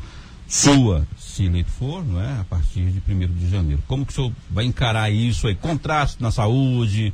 sua, 0.48 1.08
se 1.18 1.46
eleito 1.46 1.72
for, 1.72 2.06
não 2.06 2.22
é? 2.22 2.40
a 2.40 2.46
partir 2.48 2.86
de 2.92 3.02
1 3.12 3.34
de 3.34 3.50
janeiro. 3.50 3.82
Como 3.88 4.06
que 4.06 4.12
o 4.12 4.16
senhor 4.16 4.32
vai 4.50 4.66
encarar 4.66 5.10
isso 5.10 5.48
aí? 5.48 5.56
Contraste 5.56 6.22
na 6.22 6.30
saúde, 6.30 7.12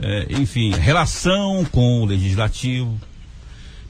eh, 0.00 0.26
enfim, 0.30 0.70
relação 0.70 1.66
com 1.70 2.02
o 2.02 2.06
legislativo. 2.06 2.98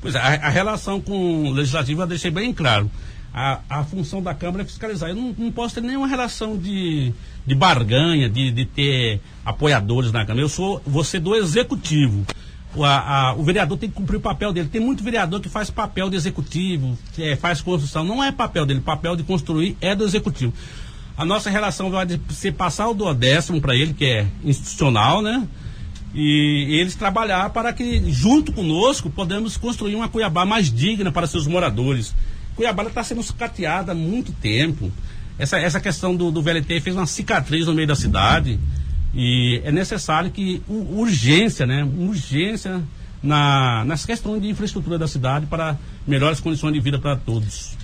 Pois 0.00 0.14
é, 0.14 0.18
a, 0.18 0.46
a 0.46 0.48
relação 0.48 1.00
com 1.00 1.48
o 1.48 1.50
legislativo 1.50 2.02
eu 2.02 2.06
deixei 2.06 2.30
bem 2.30 2.52
claro. 2.52 2.90
A, 3.32 3.60
a 3.68 3.84
função 3.84 4.22
da 4.22 4.34
Câmara 4.34 4.62
é 4.62 4.66
fiscalizar. 4.66 5.10
Eu 5.10 5.16
não, 5.16 5.34
não 5.36 5.52
posso 5.52 5.74
ter 5.74 5.80
nenhuma 5.82 6.06
relação 6.06 6.56
de, 6.56 7.12
de 7.46 7.54
barganha, 7.54 8.28
de, 8.28 8.50
de 8.50 8.64
ter 8.64 9.20
apoiadores 9.44 10.10
na 10.12 10.24
Câmara. 10.24 10.44
Eu 10.44 10.48
sou 10.48 10.82
você 10.86 11.20
do 11.20 11.34
executivo. 11.34 12.26
O, 12.74 12.84
a, 12.84 12.98
a, 12.98 13.34
o 13.34 13.42
vereador 13.42 13.78
tem 13.78 13.88
que 13.88 13.94
cumprir 13.94 14.16
o 14.16 14.20
papel 14.20 14.52
dele. 14.52 14.68
Tem 14.68 14.80
muito 14.80 15.02
vereador 15.02 15.40
que 15.40 15.48
faz 15.48 15.70
papel 15.70 16.10
de 16.10 16.16
executivo, 16.16 16.96
é, 17.18 17.36
faz 17.36 17.60
construção. 17.60 18.04
Não 18.04 18.22
é 18.22 18.32
papel 18.32 18.64
dele, 18.64 18.80
papel 18.80 19.16
de 19.16 19.22
construir 19.22 19.76
é 19.80 19.94
do 19.94 20.04
executivo. 20.04 20.52
A 21.16 21.24
nossa 21.24 21.50
relação 21.50 21.90
vai 21.90 22.06
ser 22.30 22.52
passar 22.52 22.88
o 22.88 22.94
do 22.94 23.12
décimo 23.12 23.60
para 23.60 23.74
ele, 23.74 23.92
que 23.92 24.04
é 24.04 24.26
institucional, 24.44 25.20
né? 25.20 25.46
E 26.20 26.80
eles 26.80 26.96
trabalhar 26.96 27.50
para 27.50 27.72
que, 27.72 28.02
junto 28.10 28.50
conosco, 28.50 29.08
podemos 29.08 29.56
construir 29.56 29.94
uma 29.94 30.08
Cuiabá 30.08 30.44
mais 30.44 30.68
digna 30.68 31.12
para 31.12 31.28
seus 31.28 31.46
moradores. 31.46 32.12
Cuiabá 32.56 32.82
está 32.82 33.04
sendo 33.04 33.22
sucateada 33.22 33.92
há 33.92 33.94
muito 33.94 34.32
tempo. 34.32 34.90
Essa, 35.38 35.60
essa 35.60 35.78
questão 35.78 36.16
do, 36.16 36.32
do 36.32 36.42
VLT 36.42 36.80
fez 36.80 36.96
uma 36.96 37.06
cicatriz 37.06 37.68
no 37.68 37.72
meio 37.72 37.86
da 37.86 37.94
cidade 37.94 38.58
e 39.14 39.62
é 39.64 39.70
necessário 39.70 40.32
que 40.32 40.60
urgência, 40.68 41.64
né? 41.64 41.84
Urgência 41.84 42.82
na, 43.22 43.84
nas 43.84 44.04
questões 44.04 44.42
de 44.42 44.48
infraestrutura 44.48 44.98
da 44.98 45.06
cidade 45.06 45.46
para 45.46 45.78
melhores 46.04 46.40
condições 46.40 46.72
de 46.72 46.80
vida 46.80 46.98
para 46.98 47.14
todos. 47.14 47.76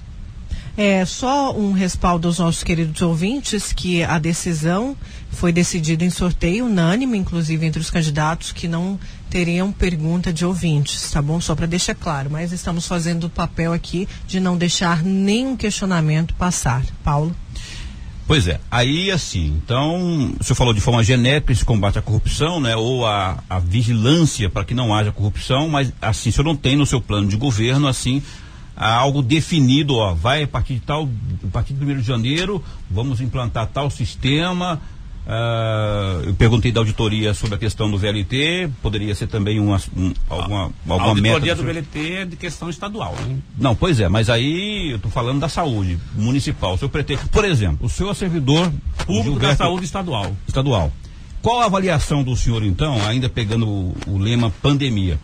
É, 0.77 1.05
só 1.05 1.57
um 1.57 1.73
respaldo 1.73 2.27
aos 2.27 2.41
nossos 2.41 2.65
queridos 2.65 3.01
ouvintes 3.01 3.73
que 3.73 4.03
a 4.03 4.19
decisão 4.19 4.97
foi 5.31 5.53
decidida 5.53 6.05
em 6.05 6.11
sorteio 6.11 6.67
unânime, 6.67 7.17
inclusive 7.17 7.65
entre 7.65 7.81
os 7.81 7.91
candidatos 7.91 8.51
que 8.51 8.67
não 8.67 8.99
teriam 9.31 9.71
pergunta 9.71 10.33
de 10.33 10.45
ouvintes, 10.45 11.11
tá 11.13 11.23
bom? 11.23 11.41
Só 11.41 11.55
para 11.55 11.67
deixar 11.67 11.95
claro, 11.95 12.29
mas 12.29 12.53
estamos 12.53 12.89
fazendo 12.89 13.25
o 13.25 13.31
papel 13.31 13.73
aqui 13.73 14.09
de 14.27 14.41
não 14.41 14.57
deixar 14.57 15.03
nenhum 15.03 15.57
questionamento 15.57 16.35
passar. 16.35 16.83
Paulo? 17.05 17.35
Pois 18.27 18.49
é, 18.49 18.59
aí 18.71 19.11
assim, 19.11 19.61
então, 19.63 20.35
o 20.41 20.43
senhor 20.43 20.57
falou 20.57 20.73
de 20.73 20.81
forma 20.81 21.05
genérica 21.05 21.53
esse 21.53 21.65
combate 21.65 21.99
à 21.99 22.03
corrupção, 22.03 22.59
né, 22.59 22.75
ou 22.75 23.07
a, 23.07 23.45
a 23.51 23.59
vigilância 23.59 24.49
para 24.49 24.65
que 24.65 24.73
não 24.73 24.95
haja 24.95 25.13
corrupção, 25.13 25.69
mas 25.69 25.93
assim, 26.01 26.31
o 26.31 26.33
senhor 26.33 26.45
não 26.45 26.57
tem 26.57 26.75
no 26.75 26.87
seu 26.87 27.01
plano 27.03 27.29
de 27.29 27.37
governo, 27.37 27.87
assim, 27.87 28.23
algo 28.77 29.23
definido, 29.23 29.97
ó, 29.97 30.15
vai 30.15 30.43
a 30.43 30.49
partir 30.49 30.75
de 30.75 30.81
tal, 30.81 31.09
a 31.45 31.51
partir 31.51 31.75
de 31.75 31.85
1 31.85 31.99
de 31.99 32.03
janeiro, 32.03 32.63
vamos 32.91 33.21
implantar 33.21 33.69
tal 33.69 33.91
sistema, 33.91 34.81
Uh, 35.27 36.21
eu 36.27 36.35
perguntei 36.35 36.71
da 36.71 36.81
auditoria 36.81 37.33
sobre 37.33 37.55
a 37.55 37.59
questão 37.59 37.91
do 37.91 37.97
VLT, 37.97 38.69
poderia 38.83 39.15
ser 39.15 39.27
também 39.27 39.59
uma, 39.59 39.81
um, 39.97 40.13
alguma, 40.29 40.71
alguma 40.87 41.03
a 41.03 41.09
auditoria 41.09 41.55
do 41.55 41.63
VLT 41.63 42.13
é 42.13 42.25
de 42.27 42.37
questão 42.37 42.69
estadual, 42.69 43.17
né? 43.27 43.39
Não, 43.59 43.75
pois 43.75 43.99
é, 44.01 44.09
mas 44.09 44.29
aí 44.29 44.91
eu 44.91 44.97
estou 44.97 45.11
falando 45.11 45.41
da 45.41 45.49
saúde 45.49 45.99
municipal. 46.15 46.75
O 46.75 46.79
senhor 46.79 46.91
pretende, 46.91 47.23
por 47.33 47.43
exemplo, 47.43 47.87
o 47.87 47.89
senhor 47.89 48.11
é 48.11 48.15
servidor 48.15 48.71
público 49.07 49.31
Gilberto, 49.31 49.57
da 49.59 49.65
saúde 49.65 49.87
estadual. 49.87 50.37
Estadual. 50.47 50.93
Qual 51.41 51.61
a 51.63 51.67
avaliação 51.67 52.23
do 52.23 52.37
senhor, 52.37 52.63
então, 52.63 53.03
ainda 53.07 53.27
pegando 53.27 53.67
o, 53.67 53.97
o 54.07 54.19
lema 54.19 54.53
pandemia, 54.61 55.19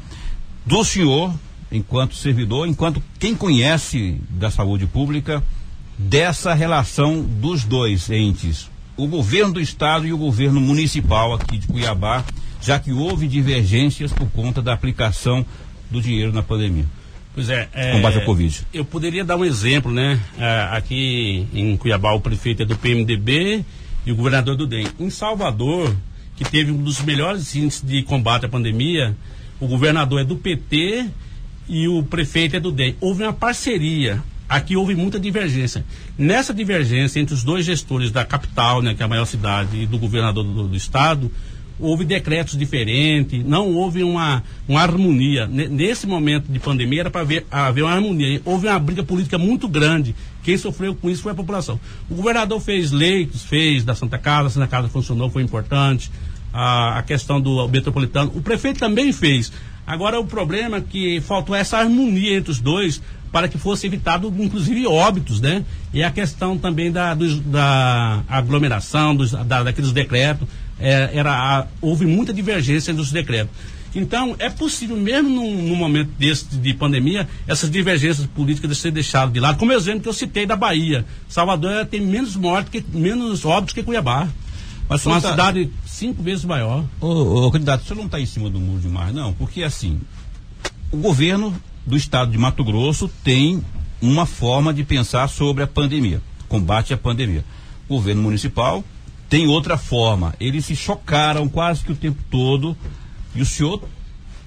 do 0.64 0.82
senhor, 0.82 1.34
enquanto 1.70 2.14
servidor, 2.14 2.66
enquanto 2.66 3.02
quem 3.18 3.34
conhece 3.34 4.16
da 4.30 4.50
saúde 4.50 4.86
pública, 4.86 5.42
dessa 5.96 6.54
relação 6.54 7.22
dos 7.22 7.64
dois 7.64 8.10
entes, 8.10 8.70
o 8.96 9.06
governo 9.06 9.54
do 9.54 9.60
estado 9.60 10.06
e 10.06 10.12
o 10.12 10.18
governo 10.18 10.60
municipal 10.60 11.34
aqui 11.34 11.58
de 11.58 11.66
Cuiabá, 11.66 12.24
já 12.60 12.78
que 12.78 12.92
houve 12.92 13.26
divergências 13.26 14.12
por 14.12 14.28
conta 14.30 14.60
da 14.60 14.72
aplicação 14.72 15.44
do 15.90 16.00
dinheiro 16.00 16.32
na 16.32 16.42
pandemia. 16.42 16.84
Pois 17.34 17.48
é, 17.48 17.68
é 17.72 17.92
combate 17.92 18.18
à 18.18 18.24
Covid. 18.24 18.66
Eu 18.74 18.84
poderia 18.84 19.24
dar 19.24 19.36
um 19.36 19.44
exemplo, 19.44 19.92
né? 19.92 20.20
É, 20.38 20.68
aqui 20.72 21.46
em 21.54 21.76
Cuiabá 21.76 22.12
o 22.12 22.20
prefeito 22.20 22.62
é 22.62 22.66
do 22.66 22.76
PMDB 22.76 23.64
e 24.04 24.12
o 24.12 24.16
governador 24.16 24.56
do 24.56 24.66
DEM. 24.66 24.88
Em 24.98 25.10
Salvador, 25.10 25.94
que 26.36 26.44
teve 26.44 26.72
um 26.72 26.82
dos 26.82 27.00
melhores 27.02 27.54
índices 27.54 27.82
de 27.82 28.02
combate 28.02 28.46
à 28.46 28.48
pandemia, 28.48 29.16
o 29.60 29.68
governador 29.68 30.20
é 30.20 30.24
do 30.24 30.36
PT 30.36 31.06
e 31.70 31.88
o 31.88 32.02
prefeito 32.02 32.56
é 32.56 32.60
do 32.60 32.70
DEM. 32.70 32.96
Houve 33.00 33.22
uma 33.22 33.32
parceria 33.32 34.22
aqui 34.50 34.76
houve 34.76 34.96
muita 34.96 35.20
divergência. 35.20 35.84
Nessa 36.18 36.52
divergência 36.52 37.20
entre 37.20 37.32
os 37.32 37.44
dois 37.44 37.64
gestores 37.64 38.10
da 38.10 38.24
capital, 38.24 38.82
né, 38.82 38.94
que 38.94 39.00
é 39.00 39.04
a 39.04 39.08
maior 39.08 39.24
cidade, 39.24 39.82
e 39.82 39.86
do 39.86 39.96
governador 39.96 40.42
do, 40.42 40.66
do 40.66 40.76
estado, 40.76 41.30
houve 41.78 42.04
decretos 42.04 42.58
diferentes, 42.58 43.44
não 43.44 43.72
houve 43.72 44.02
uma, 44.02 44.42
uma 44.68 44.80
harmonia. 44.80 45.46
Nesse 45.46 46.06
momento 46.06 46.50
de 46.50 46.58
pandemia 46.58 47.02
era 47.02 47.10
para 47.10 47.22
haver 47.50 47.82
uma 47.82 47.92
harmonia. 47.92 48.42
Houve 48.44 48.66
uma 48.66 48.78
briga 48.78 49.02
política 49.02 49.38
muito 49.38 49.68
grande. 49.68 50.14
Quem 50.42 50.58
sofreu 50.58 50.94
com 50.94 51.08
isso 51.08 51.22
foi 51.22 51.32
a 51.32 51.34
população. 51.34 51.80
O 52.10 52.14
governador 52.16 52.60
fez 52.60 52.90
leitos, 52.90 53.44
fez 53.44 53.84
da 53.84 53.94
Santa 53.94 54.18
Casa, 54.18 54.48
a 54.48 54.50
Santa 54.50 54.66
Casa 54.66 54.88
funcionou, 54.88 55.30
foi 55.30 55.42
importante. 55.42 56.10
A, 56.52 56.98
a 56.98 57.02
questão 57.02 57.40
do 57.40 57.68
metropolitano. 57.68 58.32
O 58.34 58.42
prefeito 58.42 58.80
também 58.80 59.12
fez. 59.12 59.52
Agora 59.90 60.20
o 60.20 60.24
problema 60.24 60.76
é 60.76 60.80
que 60.80 61.20
faltou 61.20 61.52
essa 61.52 61.76
harmonia 61.76 62.36
entre 62.36 62.52
os 62.52 62.60
dois 62.60 63.02
para 63.32 63.48
que 63.48 63.58
fosse 63.58 63.88
evitado, 63.88 64.32
inclusive, 64.38 64.86
óbitos, 64.86 65.40
né? 65.40 65.64
E 65.92 66.00
a 66.00 66.12
questão 66.12 66.56
também 66.56 66.92
da, 66.92 67.12
dos, 67.12 67.40
da 67.40 68.22
aglomeração, 68.28 69.16
dos, 69.16 69.32
da, 69.32 69.64
daqueles 69.64 69.90
decretos, 69.90 70.46
é, 70.78 71.10
era, 71.12 71.32
a, 71.32 71.66
houve 71.80 72.06
muita 72.06 72.32
divergência 72.32 72.94
dos 72.94 73.10
decretos. 73.10 73.52
Então, 73.92 74.36
é 74.38 74.48
possível, 74.48 74.96
mesmo 74.96 75.28
num, 75.28 75.60
num, 75.60 75.74
momento 75.74 76.10
desse 76.16 76.44
de 76.56 76.72
pandemia, 76.72 77.28
essas 77.48 77.68
divergências 77.68 78.24
políticas 78.28 78.70
de 78.70 78.76
ser 78.76 78.92
deixadas 78.92 79.34
de 79.34 79.40
lado, 79.40 79.58
como 79.58 79.72
exemplo 79.72 80.02
que 80.02 80.08
eu 80.08 80.12
citei 80.12 80.46
da 80.46 80.54
Bahia. 80.54 81.04
Salvador 81.28 81.84
tem 81.86 82.00
menos 82.00 82.36
mortes, 82.36 82.84
menos 82.92 83.44
óbitos 83.44 83.74
que 83.74 83.82
Cuiabá. 83.82 84.28
Mas 84.88 85.04
uma 85.06 85.20
cidade 85.20 85.70
cinco 86.00 86.22
vezes 86.22 86.44
maior. 86.46 86.84
Ô, 87.00 87.46
ô, 87.46 87.50
candidato, 87.50 87.82
o 87.82 87.84
senhor 87.84 87.98
não 87.98 88.06
está 88.06 88.18
em 88.18 88.24
cima 88.24 88.48
do 88.48 88.58
muro 88.58 88.80
demais, 88.80 89.14
não, 89.14 89.34
porque 89.34 89.62
assim, 89.62 90.00
o 90.90 90.96
governo 90.96 91.54
do 91.86 91.96
estado 91.96 92.30
de 92.30 92.38
Mato 92.38 92.64
Grosso 92.64 93.06
tem 93.22 93.62
uma 94.00 94.24
forma 94.24 94.72
de 94.72 94.82
pensar 94.82 95.28
sobre 95.28 95.62
a 95.62 95.66
pandemia, 95.66 96.22
combate 96.48 96.94
à 96.94 96.96
pandemia. 96.96 97.44
O 97.86 97.96
governo 97.96 98.22
municipal 98.22 98.82
tem 99.28 99.46
outra 99.46 99.76
forma. 99.76 100.34
Eles 100.40 100.64
se 100.64 100.74
chocaram 100.74 101.48
quase 101.48 101.84
que 101.84 101.92
o 101.92 101.96
tempo 101.96 102.22
todo. 102.30 102.76
E 103.34 103.42
o 103.42 103.46
senhor 103.46 103.82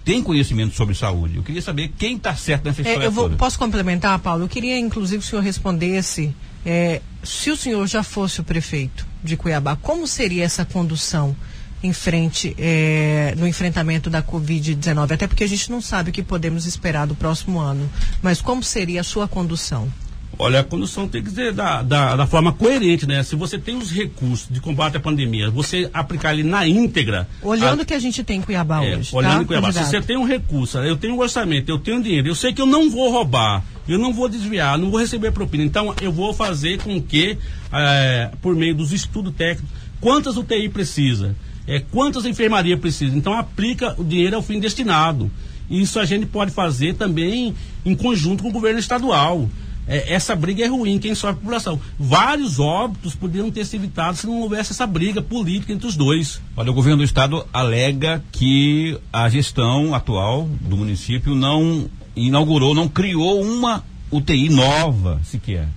tem 0.03 0.23
conhecimento 0.23 0.75
sobre 0.75 0.95
saúde. 0.95 1.37
Eu 1.37 1.43
queria 1.43 1.61
saber 1.61 1.91
quem 1.97 2.15
está 2.15 2.35
certo 2.35 2.65
nessa 2.65 2.81
história 2.81 3.03
é, 3.03 3.07
eu 3.07 3.11
vou, 3.11 3.25
toda. 3.25 3.35
Posso 3.35 3.59
complementar, 3.59 4.17
Paulo? 4.19 4.43
Eu 4.43 4.49
queria, 4.49 4.77
inclusive, 4.79 5.19
que 5.19 5.27
o 5.27 5.29
senhor 5.29 5.41
respondesse. 5.41 6.33
É, 6.65 7.01
se 7.23 7.51
o 7.51 7.57
senhor 7.57 7.85
já 7.87 8.03
fosse 8.03 8.41
o 8.41 8.43
prefeito 8.43 9.05
de 9.23 9.37
Cuiabá, 9.37 9.75
como 9.75 10.07
seria 10.07 10.43
essa 10.43 10.65
condução? 10.65 11.35
em 11.83 11.91
frente 11.91 12.55
é, 12.57 13.35
no 13.37 13.45
enfrentamento 13.45 14.09
da 14.09 14.23
Covid-19, 14.23 15.11
até 15.11 15.27
porque 15.27 15.43
a 15.43 15.47
gente 15.47 15.69
não 15.69 15.81
sabe 15.81 16.11
o 16.11 16.13
que 16.13 16.23
podemos 16.23 16.65
esperar 16.65 17.05
do 17.05 17.13
próximo 17.13 17.59
ano. 17.59 17.89
Mas 18.21 18.41
como 18.41 18.63
seria 18.63 19.01
a 19.01 19.03
sua 19.03 19.27
condução? 19.27 19.91
Olha, 20.39 20.61
a 20.61 20.63
condução 20.63 21.07
tem 21.07 21.21
que 21.21 21.29
ser 21.29 21.53
da, 21.53 21.83
da, 21.83 22.15
da, 22.15 22.25
forma 22.25 22.51
coerente, 22.51 23.05
né? 23.05 23.21
Se 23.21 23.35
você 23.35 23.59
tem 23.59 23.75
os 23.75 23.91
recursos 23.91 24.47
de 24.49 24.59
combate 24.59 24.97
à 24.97 24.99
pandemia, 24.99 25.51
você 25.51 25.89
aplicar 25.93 26.33
ele 26.33 26.43
na 26.43 26.67
íntegra. 26.67 27.27
Olhando 27.41 27.81
o 27.81 27.85
que 27.85 27.93
a 27.93 27.99
gente 27.99 28.23
tem 28.23 28.39
em 28.39 28.41
Cuiabá 28.41 28.83
é, 28.83 28.97
hoje. 28.97 29.15
Olhando 29.15 29.35
tá? 29.35 29.41
em 29.43 29.45
Cuiabá. 29.45 29.67
Candidato. 29.67 29.85
Se 29.85 29.91
você 29.91 30.01
tem 30.01 30.17
um 30.17 30.25
recurso, 30.25 30.79
eu 30.79 30.97
tenho 30.97 31.13
um 31.13 31.19
orçamento, 31.19 31.69
eu 31.69 31.77
tenho 31.77 32.01
dinheiro, 32.01 32.27
eu 32.27 32.35
sei 32.35 32.51
que 32.51 32.61
eu 32.61 32.65
não 32.65 32.89
vou 32.89 33.11
roubar, 33.11 33.63
eu 33.87 33.99
não 33.99 34.13
vou 34.13 34.29
desviar, 34.29 34.77
não 34.77 34.89
vou 34.89 34.99
receber 34.99 35.31
propina. 35.31 35.63
Então, 35.63 35.93
eu 36.01 36.11
vou 36.11 36.33
fazer 36.33 36.81
com 36.81 37.01
que, 37.01 37.37
é, 37.71 38.31
por 38.41 38.55
meio 38.55 38.75
dos 38.75 38.91
estudos 38.91 39.33
técnicos, 39.35 39.69
quantas 39.99 40.37
UTI 40.37 40.69
precisa? 40.69 41.35
é, 41.67 41.79
quantas 41.79 42.25
enfermarias 42.25 42.79
precisa. 42.79 43.15
Então 43.15 43.33
aplica 43.37 43.95
o 43.97 44.03
dinheiro 44.03 44.35
ao 44.35 44.41
fim 44.41 44.59
destinado. 44.59 45.31
Isso 45.69 45.99
a 45.99 46.05
gente 46.05 46.25
pode 46.25 46.51
fazer 46.51 46.95
também 46.95 47.55
em 47.85 47.95
conjunto 47.95 48.43
com 48.43 48.49
o 48.49 48.53
governo 48.53 48.79
estadual. 48.79 49.49
É, 49.85 50.13
essa 50.13 50.33
briga 50.35 50.63
é 50.63 50.67
ruim, 50.67 50.97
quem 50.97 51.13
sofre 51.13 51.35
a 51.35 51.39
população. 51.39 51.79
Vários 51.99 52.59
óbitos 52.59 53.15
poderiam 53.15 53.51
ter 53.51 53.65
sido 53.65 53.81
evitados 53.81 54.21
se 54.21 54.27
não 54.27 54.41
houvesse 54.41 54.71
essa 54.71 54.87
briga 54.87 55.21
política 55.21 55.73
entre 55.73 55.87
os 55.87 55.95
dois. 55.95 56.41
Olha, 56.55 56.71
o 56.71 56.73
governo 56.73 56.99
do 56.99 57.03
estado 57.03 57.45
alega 57.51 58.23
que 58.31 58.97
a 59.11 59.27
gestão 59.27 59.93
atual 59.93 60.47
do 60.61 60.77
município 60.77 61.35
não 61.35 61.89
inaugurou, 62.15 62.75
não 62.75 62.87
criou 62.87 63.41
uma 63.41 63.83
UTI 64.11 64.49
nova 64.49 65.19
sequer. 65.23 65.67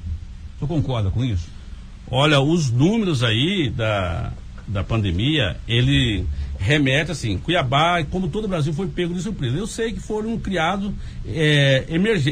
Você 0.58 0.66
concorda 0.66 1.10
com 1.10 1.24
isso? 1.24 1.48
Olha, 2.10 2.40
os 2.40 2.70
números 2.70 3.22
aí 3.22 3.70
da, 3.70 4.32
da 4.66 4.84
pandemia, 4.84 5.56
ele 5.66 6.24
remete 6.58 7.10
assim, 7.10 7.38
Cuiabá, 7.38 8.02
como 8.04 8.28
todo 8.28 8.44
o 8.44 8.48
Brasil, 8.48 8.72
foi 8.72 8.86
pego 8.86 9.14
de 9.14 9.22
surpresa. 9.22 9.56
Eu 9.56 9.66
sei 9.66 9.92
que 9.92 10.00
foram 10.00 10.38
criados 10.38 10.92
é, 11.26 11.84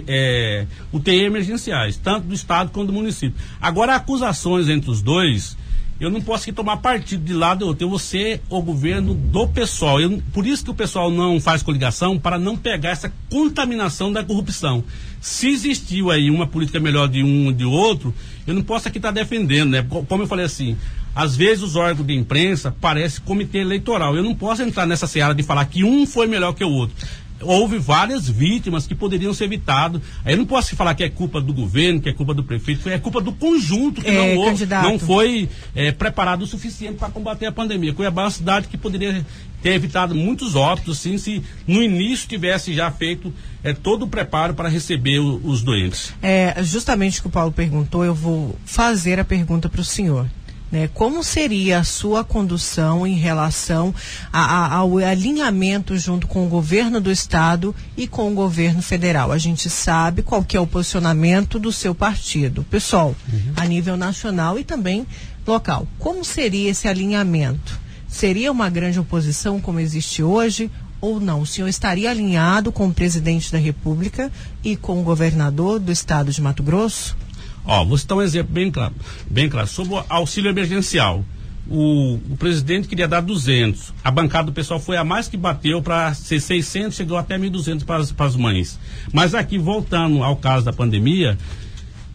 é, 0.06 0.66
UTI 0.92 1.24
emergenciais, 1.24 1.96
tanto 1.96 2.26
do 2.26 2.34
Estado 2.34 2.70
quanto 2.70 2.88
do 2.88 2.92
município. 2.92 3.34
Agora, 3.60 3.94
acusações 3.94 4.68
entre 4.68 4.90
os 4.90 5.02
dois, 5.02 5.56
eu 6.00 6.10
não 6.10 6.20
posso 6.20 6.52
tomar 6.52 6.78
partido 6.78 7.24
de 7.24 7.32
lado 7.32 7.62
ou 7.62 7.68
outro. 7.68 7.84
Eu 7.84 7.90
vou 7.90 7.98
ser 7.98 8.40
o 8.48 8.60
governo 8.60 9.14
do 9.14 9.46
pessoal. 9.48 10.00
Eu, 10.00 10.22
por 10.32 10.46
isso 10.46 10.64
que 10.64 10.70
o 10.70 10.74
pessoal 10.74 11.10
não 11.10 11.40
faz 11.40 11.62
coligação, 11.62 12.18
para 12.18 12.38
não 12.38 12.56
pegar 12.56 12.90
essa 12.90 13.12
contaminação 13.30 14.12
da 14.12 14.24
corrupção. 14.24 14.84
Se 15.20 15.48
existiu 15.48 16.10
aí 16.10 16.30
uma 16.30 16.46
política 16.46 16.80
melhor 16.80 17.08
de 17.08 17.22
um 17.22 17.52
de 17.52 17.64
outro, 17.64 18.14
eu 18.46 18.54
não 18.54 18.62
posso 18.62 18.88
aqui 18.88 18.98
estar 18.98 19.08
tá 19.08 19.14
defendendo, 19.14 19.70
né? 19.70 19.86
Como 20.08 20.22
eu 20.22 20.26
falei 20.26 20.44
assim, 20.44 20.76
às 21.14 21.36
vezes 21.36 21.62
os 21.62 21.76
órgãos 21.76 22.06
de 22.06 22.14
imprensa 22.14 22.74
parecem 22.80 23.22
comitê 23.24 23.58
eleitoral. 23.58 24.16
Eu 24.16 24.22
não 24.22 24.34
posso 24.34 24.62
entrar 24.62 24.86
nessa 24.86 25.06
seara 25.06 25.34
de 25.34 25.42
falar 25.42 25.64
que 25.66 25.84
um 25.84 26.06
foi 26.06 26.26
melhor 26.26 26.52
que 26.52 26.64
o 26.64 26.70
outro 26.70 26.96
houve 27.40 27.78
várias 27.78 28.28
vítimas 28.28 28.86
que 28.86 28.94
poderiam 28.94 29.34
ser 29.34 29.44
evitadas. 29.44 30.00
Aí 30.24 30.34
eu 30.34 30.38
não 30.38 30.46
posso 30.46 30.74
falar 30.76 30.94
que 30.94 31.04
é 31.04 31.08
culpa 31.08 31.40
do 31.40 31.52
governo, 31.52 32.00
que 32.00 32.08
é 32.08 32.12
culpa 32.12 32.34
do 32.34 32.44
prefeito, 32.44 32.88
é 32.88 32.98
culpa 32.98 33.20
do 33.20 33.32
conjunto 33.32 34.00
que 34.00 34.08
é, 34.08 34.34
não, 34.34 34.42
houve, 34.42 34.66
não 34.66 34.98
foi 34.98 35.48
é, 35.74 35.92
preparado 35.92 36.42
o 36.42 36.46
suficiente 36.46 36.98
para 36.98 37.10
combater 37.10 37.46
a 37.46 37.52
pandemia. 37.52 37.92
Cuiabá 37.92 38.22
é 38.22 38.24
uma 38.24 38.30
cidade 38.30 38.68
que 38.68 38.76
poderia 38.76 39.24
ter 39.62 39.70
evitado 39.70 40.14
muitos 40.14 40.54
óbitos, 40.54 40.98
sim, 40.98 41.16
se 41.16 41.42
no 41.66 41.82
início 41.82 42.28
tivesse 42.28 42.74
já 42.74 42.90
feito 42.90 43.32
é, 43.62 43.72
todo 43.72 44.04
o 44.04 44.08
preparo 44.08 44.54
para 44.54 44.68
receber 44.68 45.18
o, 45.18 45.40
os 45.42 45.62
doentes. 45.62 46.12
É, 46.22 46.62
justamente 46.62 47.18
o 47.18 47.22
que 47.22 47.28
o 47.28 47.30
Paulo 47.30 47.50
perguntou, 47.50 48.04
eu 48.04 48.14
vou 48.14 48.56
fazer 48.64 49.18
a 49.18 49.24
pergunta 49.24 49.68
para 49.68 49.80
o 49.80 49.84
senhor. 49.84 50.26
Né? 50.74 50.90
Como 50.92 51.22
seria 51.22 51.78
a 51.78 51.84
sua 51.84 52.24
condução 52.24 53.06
em 53.06 53.14
relação 53.14 53.94
a, 54.32 54.40
a, 54.40 54.74
ao 54.74 54.98
alinhamento 54.98 55.96
junto 55.96 56.26
com 56.26 56.44
o 56.44 56.48
governo 56.48 57.00
do 57.00 57.12
estado 57.12 57.72
e 57.96 58.08
com 58.08 58.28
o 58.28 58.34
governo 58.34 58.82
federal? 58.82 59.30
A 59.30 59.38
gente 59.38 59.70
sabe 59.70 60.20
qual 60.20 60.42
que 60.42 60.56
é 60.56 60.60
o 60.60 60.66
posicionamento 60.66 61.60
do 61.60 61.70
seu 61.70 61.94
partido, 61.94 62.64
pessoal, 62.64 63.14
uhum. 63.32 63.52
a 63.54 63.64
nível 63.66 63.96
nacional 63.96 64.58
e 64.58 64.64
também 64.64 65.06
local. 65.46 65.86
Como 65.96 66.24
seria 66.24 66.72
esse 66.72 66.88
alinhamento? 66.88 67.78
Seria 68.08 68.50
uma 68.50 68.68
grande 68.68 68.98
oposição 68.98 69.60
como 69.60 69.78
existe 69.78 70.24
hoje? 70.24 70.68
Ou 71.00 71.20
não? 71.20 71.42
O 71.42 71.46
senhor 71.46 71.68
estaria 71.68 72.10
alinhado 72.10 72.72
com 72.72 72.88
o 72.88 72.92
presidente 72.92 73.52
da 73.52 73.58
República 73.58 74.28
e 74.64 74.74
com 74.74 75.00
o 75.00 75.04
governador 75.04 75.78
do 75.78 75.92
estado 75.92 76.32
de 76.32 76.42
Mato 76.42 76.64
Grosso? 76.64 77.16
Ó, 77.64 77.84
vou 77.84 77.96
citar 77.96 78.18
um 78.18 78.22
exemplo 78.22 78.52
bem 78.52 78.70
claro, 78.70 78.94
bem 79.30 79.48
claro. 79.48 79.66
Sobre 79.66 79.94
o 79.94 80.04
auxílio 80.08 80.50
emergencial. 80.50 81.24
O, 81.66 82.20
o, 82.30 82.36
presidente 82.36 82.86
queria 82.86 83.08
dar 83.08 83.22
200. 83.22 83.94
A 84.04 84.10
bancada 84.10 84.46
do 84.46 84.52
pessoal 84.52 84.78
foi 84.78 84.98
a 84.98 85.04
mais 85.04 85.28
que 85.28 85.36
bateu 85.36 85.80
para 85.80 86.12
ser 86.12 86.38
600, 86.38 86.94
chegou 86.94 87.16
até 87.16 87.38
1.200 87.38 87.84
para, 87.84 88.04
para 88.04 88.26
as 88.26 88.36
mães. 88.36 88.78
Mas 89.10 89.34
aqui, 89.34 89.56
voltando 89.56 90.22
ao 90.22 90.36
caso 90.36 90.66
da 90.66 90.74
pandemia, 90.74 91.38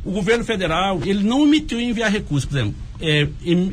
o 0.05 0.11
governo 0.11 0.43
federal, 0.43 1.01
ele 1.03 1.23
não 1.23 1.41
omitiu 1.41 1.81
enviar 1.81 2.11
recursos. 2.11 2.47
Por 2.47 2.57
exemplo, 2.57 2.75
é, 3.01 3.27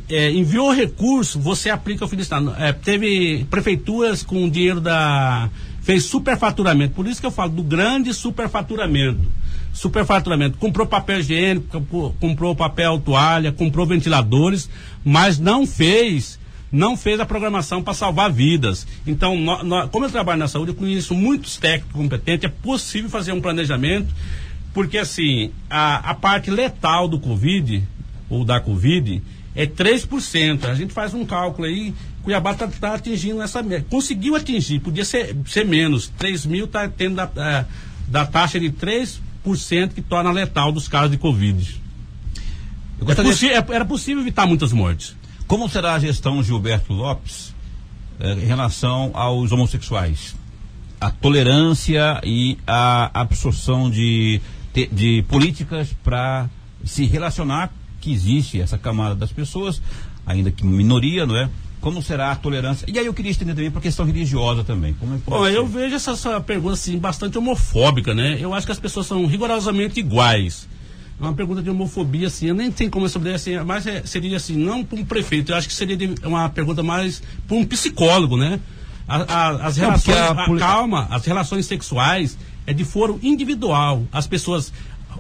é, 0.08 0.30
enviou 0.30 0.72
recurso, 0.72 1.38
você 1.38 1.68
aplica 1.68 2.04
o 2.04 2.08
fim 2.08 2.16
do 2.16 2.22
Estado. 2.22 2.54
É, 2.58 2.72
teve 2.72 3.44
prefeituras 3.50 4.22
com 4.22 4.48
dinheiro 4.48 4.80
da. 4.80 5.50
fez 5.82 6.04
superfaturamento. 6.04 6.94
Por 6.94 7.06
isso 7.06 7.20
que 7.20 7.26
eu 7.26 7.30
falo 7.30 7.50
do 7.50 7.62
grande 7.62 8.14
superfaturamento. 8.14 9.20
Superfaturamento. 9.76 10.56
Comprou 10.56 10.86
papel 10.86 11.20
higiênico, 11.20 12.14
comprou 12.18 12.56
papel 12.56 12.98
toalha, 12.98 13.52
comprou 13.52 13.84
ventiladores, 13.84 14.70
mas 15.04 15.38
não 15.38 15.66
fez 15.66 16.38
não 16.72 16.96
fez 16.96 17.20
a 17.20 17.26
programação 17.26 17.82
para 17.82 17.94
salvar 17.94 18.32
vidas. 18.32 18.86
Então, 19.06 19.36
como 19.92 20.04
eu 20.04 20.10
trabalho 20.10 20.38
na 20.38 20.48
saúde, 20.48 20.72
eu 20.72 20.74
conheço 20.74 21.14
muitos 21.14 21.58
técnicos 21.58 21.94
competentes, 21.94 22.44
é 22.44 22.48
possível 22.48 23.08
fazer 23.08 23.32
um 23.32 23.40
planejamento, 23.40 24.12
porque 24.74 24.98
assim, 24.98 25.52
a, 25.70 26.10
a 26.10 26.14
parte 26.14 26.50
letal 26.50 27.06
do 27.06 27.20
Covid, 27.20 27.84
ou 28.28 28.44
da 28.44 28.60
Covid, 28.60 29.22
é 29.54 29.66
3%. 29.66 30.64
A 30.64 30.74
gente 30.74 30.92
faz 30.92 31.14
um 31.14 31.24
cálculo 31.24 31.68
aí, 31.68 31.94
Cuiabá 32.22 32.52
está 32.52 32.66
tá 32.66 32.94
atingindo 32.94 33.40
essa 33.42 33.62
meta. 33.62 33.86
Conseguiu 33.88 34.34
atingir, 34.34 34.80
podia 34.80 35.04
ser, 35.04 35.36
ser 35.46 35.64
menos. 35.64 36.08
3 36.18 36.46
mil 36.46 36.64
está 36.64 36.88
tendo 36.88 37.14
da, 37.14 37.30
é, 37.36 37.64
da 38.08 38.26
taxa 38.26 38.58
de 38.58 38.70
3% 38.70 39.25
que 39.94 40.02
torna 40.02 40.32
letal 40.32 40.72
dos 40.72 40.88
casos 40.88 41.10
de 41.10 41.18
Covid. 41.18 41.80
É 43.00 43.14
possi 43.14 43.48
é, 43.48 43.64
era 43.68 43.84
possível 43.84 44.22
evitar 44.22 44.46
muitas 44.46 44.72
mortes. 44.72 45.14
Como 45.46 45.68
será 45.68 45.94
a 45.94 45.98
gestão 45.98 46.42
Gilberto 46.42 46.92
Lopes 46.92 47.54
eh, 48.18 48.32
em 48.32 48.46
relação 48.46 49.10
aos 49.14 49.52
homossexuais? 49.52 50.34
A 51.00 51.10
tolerância 51.10 52.20
e 52.24 52.58
a 52.66 53.10
absorção 53.20 53.90
de, 53.90 54.40
de, 54.72 54.86
de 54.86 55.24
políticas 55.28 55.94
para 56.02 56.48
se 56.84 57.04
relacionar 57.04 57.70
que 58.00 58.12
existe 58.12 58.60
essa 58.60 58.78
camada 58.78 59.14
das 59.14 59.30
pessoas, 59.30 59.80
ainda 60.24 60.50
que 60.50 60.64
minoria, 60.64 61.26
não 61.26 61.36
é? 61.36 61.50
Como 61.86 62.02
será 62.02 62.32
a 62.32 62.34
tolerância? 62.34 62.84
E 62.88 62.98
aí 62.98 63.06
eu 63.06 63.14
queria 63.14 63.30
estender 63.30 63.54
também 63.54 63.70
para 63.70 63.78
a 63.78 63.82
questão 63.82 64.04
religiosa 64.04 64.64
também. 64.64 64.92
Como 64.94 65.14
é 65.14 65.18
Bom, 65.24 65.46
eu 65.46 65.64
vejo 65.64 65.94
essa, 65.94 66.10
essa, 66.10 66.40
pergunta 66.40 66.74
assim, 66.74 66.98
bastante 66.98 67.38
homofóbica, 67.38 68.12
né? 68.12 68.38
Eu 68.40 68.52
acho 68.52 68.66
que 68.66 68.72
as 68.72 68.80
pessoas 68.80 69.06
são 69.06 69.24
rigorosamente 69.24 70.00
iguais. 70.00 70.66
É 71.16 71.22
uma 71.22 71.32
pergunta 71.32 71.62
de 71.62 71.70
homofobia, 71.70 72.26
assim, 72.26 72.48
eu 72.48 72.56
nem 72.56 72.72
tenho 72.72 72.90
como 72.90 73.04
responder 73.04 73.34
assim, 73.34 73.56
mas 73.60 73.86
é, 73.86 74.04
seria 74.04 74.36
assim, 74.36 74.56
não 74.56 74.84
para 74.84 74.98
um 74.98 75.04
prefeito, 75.04 75.52
eu 75.52 75.56
acho 75.56 75.68
que 75.68 75.74
seria 75.74 75.96
de, 75.96 76.12
uma 76.24 76.48
pergunta 76.48 76.82
mais 76.82 77.22
para 77.46 77.56
um 77.56 77.64
psicólogo, 77.64 78.36
né? 78.36 78.58
A, 79.06 79.18
a, 79.18 79.66
as 79.68 79.76
relações, 79.76 80.16
a, 80.16 80.58
calma, 80.58 81.06
as 81.08 81.24
relações 81.24 81.66
sexuais 81.66 82.36
é 82.66 82.72
de 82.72 82.84
foro 82.84 83.20
individual. 83.22 84.02
As 84.10 84.26
pessoas 84.26 84.72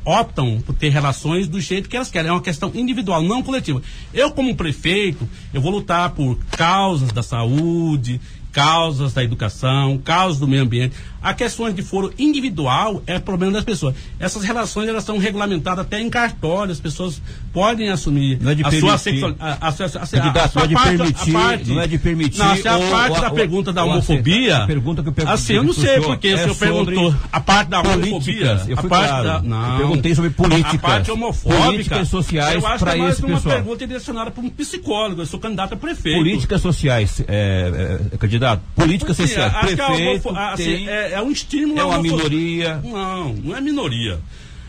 optam 0.06 0.62
por 0.64 0.74
ter 0.74 0.90
relações 0.90 1.48
do 1.48 1.60
jeito 1.60 1.88
que 1.88 1.96
elas 1.96 2.10
querem. 2.10 2.30
É 2.30 2.32
uma 2.32 2.40
questão 2.40 2.70
individual, 2.72 3.20
não 3.20 3.42
coletiva. 3.42 3.82
Eu, 4.14 4.30
como 4.30 4.54
prefeito, 4.54 5.28
eu 5.52 5.60
vou 5.60 5.72
lutar 5.72 6.10
por 6.10 6.38
causas 6.52 7.10
da 7.10 7.24
saúde, 7.24 8.20
causas 8.52 9.12
da 9.12 9.22
educação, 9.22 9.98
causas 9.98 10.38
do 10.38 10.46
meio 10.46 10.62
ambiente. 10.62 10.96
A 11.26 11.34
questões 11.34 11.74
de 11.74 11.82
foro 11.82 12.12
individual 12.16 13.02
é 13.04 13.18
problema 13.18 13.54
das 13.54 13.64
pessoas. 13.64 13.96
Essas 14.16 14.44
relações 14.44 14.88
elas 14.88 15.02
são 15.02 15.18
regulamentadas 15.18 15.84
até 15.84 16.00
em 16.00 16.08
cartório, 16.08 16.70
as 16.70 16.78
pessoas 16.78 17.20
podem 17.52 17.88
assumir 17.88 18.38
não 18.40 18.52
é 18.52 18.54
de 18.54 18.64
a 18.64 18.70
sua 18.70 18.96
sexualidade. 18.96 19.58
A, 19.60 19.66
a, 19.66 19.70
a, 19.70 20.48
não 20.54 20.62
é 20.62 20.66
de 20.68 20.74
permitir, 20.76 21.32
parte, 21.32 21.70
não 21.70 21.80
é 21.80 21.86
de 21.88 21.98
permitir. 21.98 22.38
Não, 22.38 22.56
se 22.56 22.68
a 22.68 22.78
parte 22.78 23.16
ou, 23.16 23.20
da 23.20 23.28
ou, 23.30 23.34
pergunta 23.34 23.72
da 23.72 23.82
homofobia. 23.82 24.58
A 24.58 24.66
pergunta 24.68 25.02
que 25.02 25.08
eu 25.08 25.12
perguntei. 25.12 25.34
Assim, 25.34 25.54
eu 25.54 25.64
não 25.64 25.72
sei 25.72 26.00
porque 26.00 26.28
é 26.28 26.34
o 26.34 26.38
senhor 26.38 26.54
perguntou 26.54 27.14
a 27.32 27.40
parte 27.40 27.70
da 27.70 27.80
homofobia. 27.80 28.62
Eu 28.68 28.76
fui 28.76 28.86
a 28.86 28.88
parte 28.88 29.08
claro. 29.08 29.24
da, 29.24 29.42
não, 29.42 29.72
eu 29.72 29.78
perguntei 29.78 30.14
sobre 30.14 30.30
políticas. 30.30 30.74
A 30.74 30.78
parte 30.78 31.10
homofóbica. 31.10 31.66
Políticas 31.66 32.08
sociais 32.08 32.62
para 32.62 32.70
esse 32.70 32.76
pessoal. 32.76 32.94
é 32.94 33.02
mais 33.02 33.20
uma 33.20 33.40
pergunta 33.40 33.84
direcionada 33.84 34.30
para 34.30 34.44
um 34.44 34.50
psicólogo. 34.50 35.22
Eu 35.22 35.26
sou 35.26 35.40
candidato 35.40 35.72
a 35.72 35.76
prefeito. 35.76 36.18
Políticas 36.18 36.62
sociais, 36.62 37.20
é, 37.26 37.98
é, 38.12 38.16
candidato. 38.16 38.62
Políticas 38.76 39.16
sociais. 39.16 39.52
Prefeito. 39.54 40.30
Assim, 40.36 40.86
é 40.86 41.15
um 41.22 41.30
estímulo. 41.30 41.78
É 41.78 41.84
uma 41.84 42.00
minoria. 42.00 42.80
Não, 42.84 43.32
não 43.32 43.56
é 43.56 43.60
minoria. 43.60 44.20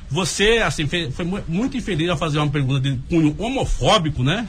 Você, 0.09 0.59
assim, 0.63 0.87
foi, 0.87 1.11
foi 1.11 1.25
muito 1.47 1.75
infeliz 1.75 2.09
a 2.09 2.15
fazer 2.15 2.37
uma 2.37 2.49
pergunta 2.49 2.79
de 2.79 2.97
cunho 3.09 3.35
homofóbico, 3.37 4.23
né? 4.23 4.47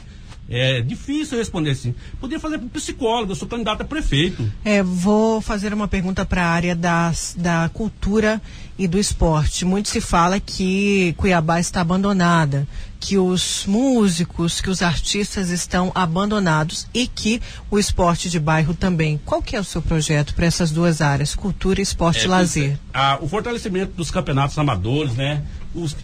É 0.49 0.81
difícil 0.81 1.37
responder 1.37 1.71
assim. 1.71 1.93
Podia 2.19 2.39
fazer 2.39 2.57
para 2.57 2.67
psicólogo, 2.69 3.31
eu 3.31 3.35
sou 3.35 3.47
candidato 3.47 3.81
a 3.81 3.85
prefeito. 3.85 4.51
É, 4.65 4.81
vou 4.81 5.41
fazer 5.41 5.73
uma 5.73 5.87
pergunta 5.87 6.25
para 6.25 6.43
a 6.43 6.49
área 6.49 6.75
das, 6.75 7.35
da 7.37 7.69
cultura 7.71 8.41
e 8.77 8.87
do 8.87 8.97
esporte. 8.97 9.63
Muito 9.63 9.89
se 9.89 10.01
fala 10.01 10.39
que 10.39 11.13
Cuiabá 11.17 11.59
está 11.59 11.81
abandonada, 11.81 12.67
que 12.99 13.17
os 13.17 13.65
músicos, 13.67 14.59
que 14.59 14.69
os 14.69 14.81
artistas 14.81 15.49
estão 15.49 15.91
abandonados 15.93 16.87
e 16.93 17.05
que 17.05 17.41
o 17.69 17.77
esporte 17.77 18.29
de 18.29 18.39
bairro 18.39 18.73
também. 18.73 19.19
Qual 19.25 19.41
que 19.41 19.55
é 19.55 19.59
o 19.59 19.63
seu 19.63 19.81
projeto 19.81 20.33
para 20.33 20.45
essas 20.45 20.71
duas 20.71 21.01
áreas, 21.01 21.35
cultura, 21.35 21.81
esporte 21.81 22.21
é, 22.21 22.23
e 22.25 22.27
lazer? 22.27 22.79
A, 22.93 23.19
o 23.21 23.27
fortalecimento 23.27 23.93
dos 23.93 24.09
campeonatos 24.09 24.57
amadores, 24.57 25.13
né? 25.13 25.43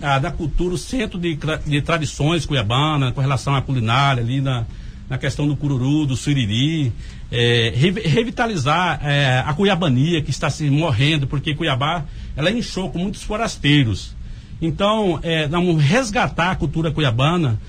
A, 0.02 0.20
da 0.20 0.32
cultura, 0.32 0.76
o 0.76 0.78
centro 0.78 1.20
de, 1.20 1.38
de 1.66 1.82
tradições 1.82 2.46
cuiabana, 2.46 3.12
com 3.12 3.22
relação 3.22 3.56
à 3.56 3.62
culinária 3.62 4.22
ali 4.22 4.42
na, 4.42 4.66
na 5.10 5.18
questão 5.18 5.48
do 5.48 5.56
cururu, 5.56 6.06
do 6.06 6.16
suriri, 6.16 6.92
é, 7.32 7.74
re, 7.76 7.92
revitalizar 7.92 9.00
é, 9.04 9.44
a 9.46 9.54
cuiabania 9.54 10.22
que 10.22 10.30
está 10.30 10.50
se 10.50 10.70
morrendo, 10.70 11.28
porque 11.28 11.54
Cuiabá 11.56 12.06
ela 12.36 12.52
inchou 12.52 12.90
com 12.90 13.00
muitos 13.00 13.24
forasteiros. 13.24 14.16
Então, 14.62 15.20
é, 15.22 15.48
vamos 15.48 15.84
resgatar 15.84 16.52
a 16.52 16.56
cultura 16.56 16.92
cuiabana 16.92 17.60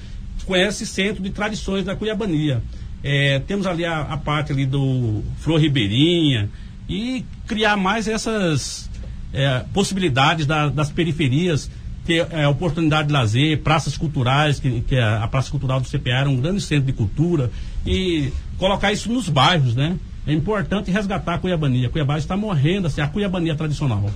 com 0.44 0.54
esse 0.54 0.86
centro 0.86 1.22
de 1.22 1.30
tradições 1.30 1.84
da 1.84 1.96
cuiabania. 1.96 2.62
É, 3.02 3.40
temos 3.40 3.66
ali 3.66 3.84
a, 3.84 4.02
a, 4.02 4.16
parte 4.16 4.52
ali 4.52 4.64
do 4.64 5.22
Flor 5.38 5.60
Ribeirinha 5.60 6.48
e 6.88 7.24
criar 7.46 7.76
mais 7.76 8.06
essas 8.06 8.88
é, 9.32 9.64
possibilidades 9.74 10.46
da, 10.46 10.68
das 10.68 10.90
periferias 10.90 11.70
ter 12.06 12.26
é, 12.30 12.46
oportunidade 12.46 13.08
de 13.08 13.12
lazer, 13.12 13.60
praças 13.62 13.96
culturais, 13.96 14.60
que, 14.60 14.80
que 14.82 14.96
a, 14.96 15.24
a, 15.24 15.28
Praça 15.28 15.50
Cultural 15.50 15.80
do 15.80 15.88
CPA 15.88 16.20
era 16.20 16.30
um 16.30 16.40
grande 16.40 16.60
centro 16.60 16.86
de 16.86 16.92
cultura, 16.92 17.50
e 17.84 18.32
colocar 18.58 18.92
isso 18.92 19.12
nos 19.12 19.28
bairros, 19.28 19.74
né? 19.74 19.96
É 20.26 20.32
importante 20.32 20.90
resgatar 20.90 21.34
a 21.34 21.38
Cuiabania. 21.38 21.86
A 21.86 21.90
Cuiabá 21.90 22.18
está 22.18 22.36
morrendo, 22.36 22.86
assim, 22.86 23.00
a 23.00 23.06
Cuiabania 23.06 23.54
tradicional. 23.54 24.10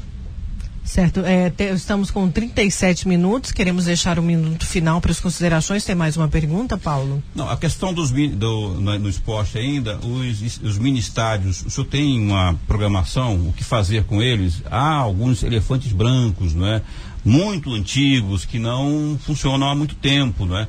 Certo, 0.91 1.21
é, 1.21 1.51
te, 1.51 1.73
estamos 1.73 2.11
com 2.11 2.29
37 2.29 3.07
minutos, 3.07 3.53
queremos 3.53 3.85
deixar 3.85 4.19
o 4.19 4.23
um 4.23 4.25
minuto 4.25 4.67
final 4.67 5.01
para 5.01 5.13
as 5.13 5.21
considerações. 5.21 5.85
Tem 5.85 5.95
mais 5.95 6.17
uma 6.17 6.27
pergunta, 6.27 6.77
Paulo? 6.77 7.23
Não, 7.33 7.49
a 7.49 7.57
questão 7.57 7.95
dos 7.95 8.11
do, 8.11 8.71
no, 8.81 8.99
no 8.99 9.09
esporte 9.09 9.57
ainda, 9.57 9.99
os, 9.99 10.59
os 10.61 10.79
mini 10.79 10.99
estádios, 10.99 11.65
o 11.65 11.71
senhor 11.71 11.87
tem 11.87 12.19
uma 12.19 12.59
programação, 12.67 13.37
o 13.37 13.53
que 13.53 13.63
fazer 13.63 14.03
com 14.03 14.21
eles? 14.21 14.63
Há 14.69 14.95
alguns 14.95 15.45
elefantes 15.45 15.93
brancos, 15.93 16.55
não 16.55 16.67
é? 16.67 16.83
Muito 17.25 17.73
antigos 17.75 18.45
que 18.45 18.59
não 18.59 19.19
funcionam 19.23 19.69
há 19.69 19.75
muito 19.75 19.95
tempo, 19.95 20.47
não 20.47 20.59
é? 20.59 20.67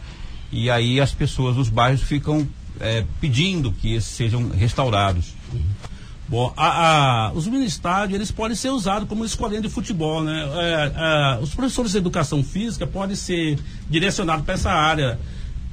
E 0.52 0.70
aí 0.70 1.00
as 1.00 1.14
pessoas 1.14 1.56
dos 1.56 1.70
bairros 1.70 2.02
ficam 2.02 2.48
é, 2.80 3.06
pedindo 3.20 3.72
que 3.72 3.94
esses 3.94 4.12
sejam 4.12 4.50
restaurados. 4.50 5.34
Bom, 6.28 6.54
a, 6.56 7.28
a, 7.28 7.32
os 7.34 7.46
mini 7.46 7.66
estádios 7.66 8.16
eles 8.16 8.32
podem 8.32 8.56
ser 8.56 8.70
usados 8.70 9.08
como 9.08 9.26
escolinha 9.26 9.62
de 9.62 9.70
futebol, 9.70 10.24
né? 10.24 10.50
É, 10.56 10.92
é, 10.96 11.44
os 11.44 11.54
professores 11.54 11.92
de 11.92 11.98
educação 11.98 12.42
física 12.42 12.88
podem 12.88 13.16
ser 13.16 13.60
direcionados 13.90 14.46
para 14.46 14.54
essa 14.54 14.72
área, 14.72 15.20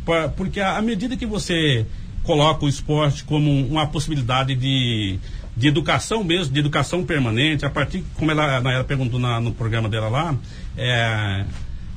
pra, 0.05 0.29
porque 0.29 0.61
à 0.61 0.83
medida 0.83 1.17
que 1.17 1.27
você 1.27 1.87
coloca 2.25 2.65
o 2.65 2.69
esporte 2.69 3.23
como 3.25 3.51
uma 3.69 3.87
possibilidade 3.87 4.55
de, 4.57 5.19
de 5.57 5.69
educação 5.69 6.25
mesmo, 6.25 6.53
de 6.53 6.61
educação 6.61 7.05
permanente, 7.05 7.65
a 7.65 7.71
partir, 7.71 8.05
como 8.15 8.31
ela, 8.31 8.57
ela 8.57 8.85
perguntou 8.85 9.21
na, 9.21 9.41
no 9.41 9.53
programa 9.53 9.89
dela 9.89 10.09
lá, 10.09 10.35
é, 10.79 11.45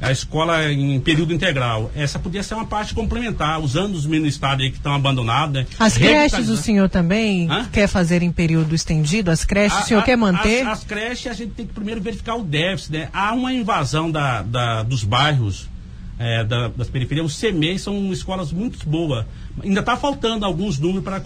a 0.01 0.11
escola 0.11 0.71
em 0.71 0.99
período 0.99 1.31
integral. 1.31 1.91
Essa 1.95 2.17
podia 2.17 2.41
ser 2.41 2.55
uma 2.55 2.65
parte 2.65 2.93
complementar, 2.93 3.61
usando 3.61 3.93
os 3.93 4.05
ministérios 4.05 4.63
aí 4.63 4.71
que 4.71 4.77
estão 4.77 4.95
abandonados. 4.95 5.53
Né? 5.53 5.67
As 5.77 5.95
creches 5.95 6.49
o 6.49 6.57
senhor 6.57 6.89
também 6.89 7.49
Hã? 7.49 7.65
quer 7.71 7.87
fazer 7.87 8.23
em 8.23 8.31
período 8.31 8.73
estendido? 8.73 9.29
As 9.29 9.45
creches 9.45 9.77
a, 9.77 9.81
o 9.81 9.85
senhor 9.85 9.99
a, 9.99 10.03
quer 10.03 10.17
manter? 10.17 10.63
As, 10.63 10.79
as, 10.79 10.83
creches 10.83 11.27
a 11.31 11.33
gente 11.35 11.51
tem 11.51 11.67
que 11.67 11.73
primeiro 11.73 12.01
verificar 12.01 12.35
o 12.35 12.43
déficit. 12.43 12.93
Né? 12.93 13.09
Há 13.13 13.31
uma 13.33 13.53
invasão 13.53 14.09
da, 14.09 14.41
da 14.41 14.81
dos 14.81 15.03
bairros, 15.03 15.69
é, 16.17 16.43
da, 16.43 16.69
das 16.69 16.89
periferias. 16.89 17.27
Os 17.27 17.39
CMEI 17.39 17.77
são 17.77 18.11
escolas 18.11 18.51
muito 18.51 18.83
boas. 18.89 19.23
Ainda 19.63 19.81
está 19.81 19.95
faltando 19.95 20.45
alguns 20.45 20.79
números 20.79 21.03
para 21.03 21.21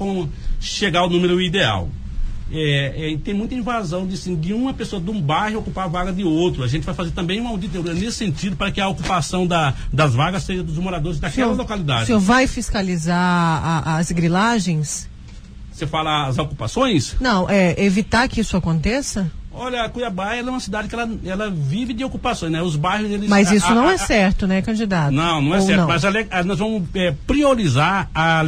chegar 0.60 1.00
ao 1.00 1.10
número 1.10 1.40
ideal. 1.42 1.90
É, 2.56 3.14
é, 3.14 3.18
tem 3.18 3.34
muita 3.34 3.54
invasão 3.54 4.08
de, 4.08 4.14
assim, 4.14 4.36
de 4.36 4.54
uma 4.54 4.74
pessoa 4.74 5.02
de 5.02 5.10
um 5.10 5.22
bairro 5.22 5.60
ocupar 5.60 5.86
a 5.86 5.88
vaga 5.88 6.14
de 6.14 6.24
outro. 6.24 6.64
A 6.64 6.68
gente 6.68 6.84
vai 6.84 6.96
fazer 6.96 7.12
também 7.12 7.40
uma 7.40 7.50
auditoria 7.50 7.94
nesse 7.94 8.14
sentido 8.14 8.56
para 8.56 8.72
que 8.72 8.80
a 8.80 8.88
ocupação 8.88 9.46
da, 9.46 9.74
das 9.92 10.14
vagas 10.14 10.44
seja 10.44 10.64
dos 10.64 10.78
moradores 10.78 11.20
daquela 11.20 11.48
senhor, 11.48 11.58
localidade. 11.58 12.04
O 12.04 12.06
senhor 12.06 12.20
vai 12.20 12.48
fiscalizar 12.48 13.18
a, 13.18 13.98
as 13.98 14.12
grilagens? 14.12 15.10
Você 15.72 15.86
fala 15.86 16.28
as 16.28 16.38
ocupações? 16.38 17.16
Não, 17.20 17.50
é 17.50 17.76
evitar 17.84 18.30
que 18.30 18.40
isso 18.40 18.56
aconteça? 18.56 19.30
Olha, 19.58 19.88
Cuiabá 19.88 20.36
é 20.36 20.42
uma 20.44 20.60
cidade 20.60 20.90
que 20.90 20.96
ela, 20.96 21.10
ela 21.26 21.50
vive 21.50 21.94
de 21.94 22.04
ocupações, 22.04 22.52
né? 22.52 22.62
Os 22.62 22.76
bairros 22.76 23.10
eles. 23.10 23.30
Mas 23.30 23.52
isso 23.52 23.68
a, 23.68 23.74
não 23.74 23.88
a, 23.88 23.94
é 23.94 23.98
certo, 23.98 24.46
né, 24.46 24.62
candidato? 24.62 25.12
Não, 25.12 25.42
não 25.42 25.56
é 25.56 25.60
Ou 25.60 25.66
certo. 25.66 25.80
Não? 25.80 25.88
Mas 25.88 26.04
a, 26.04 26.44
nós 26.44 26.60
vamos 26.60 26.84
é, 26.94 27.14
priorizar 27.26 28.10
a 28.14 28.42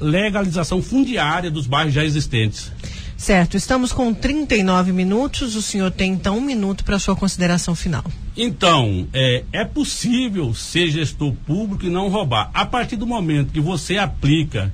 legalização 0.00 0.80
fundiária 0.80 1.50
dos 1.50 1.66
bairros 1.66 1.92
já 1.92 2.02
existentes. 2.02 2.72
Certo, 3.16 3.56
estamos 3.56 3.92
com 3.92 4.12
39 4.12 4.92
minutos. 4.92 5.56
O 5.56 5.62
senhor 5.62 5.90
tem 5.90 6.12
então 6.12 6.36
um 6.36 6.40
minuto 6.40 6.84
para 6.84 6.98
sua 6.98 7.16
consideração 7.16 7.74
final. 7.74 8.04
Então, 8.36 9.08
é, 9.12 9.42
é 9.52 9.64
possível 9.64 10.52
ser 10.52 10.90
gestor 10.90 11.32
público 11.46 11.86
e 11.86 11.90
não 11.90 12.08
roubar. 12.08 12.50
A 12.52 12.66
partir 12.66 12.96
do 12.96 13.06
momento 13.06 13.52
que 13.52 13.60
você 13.60 13.96
aplica 13.96 14.72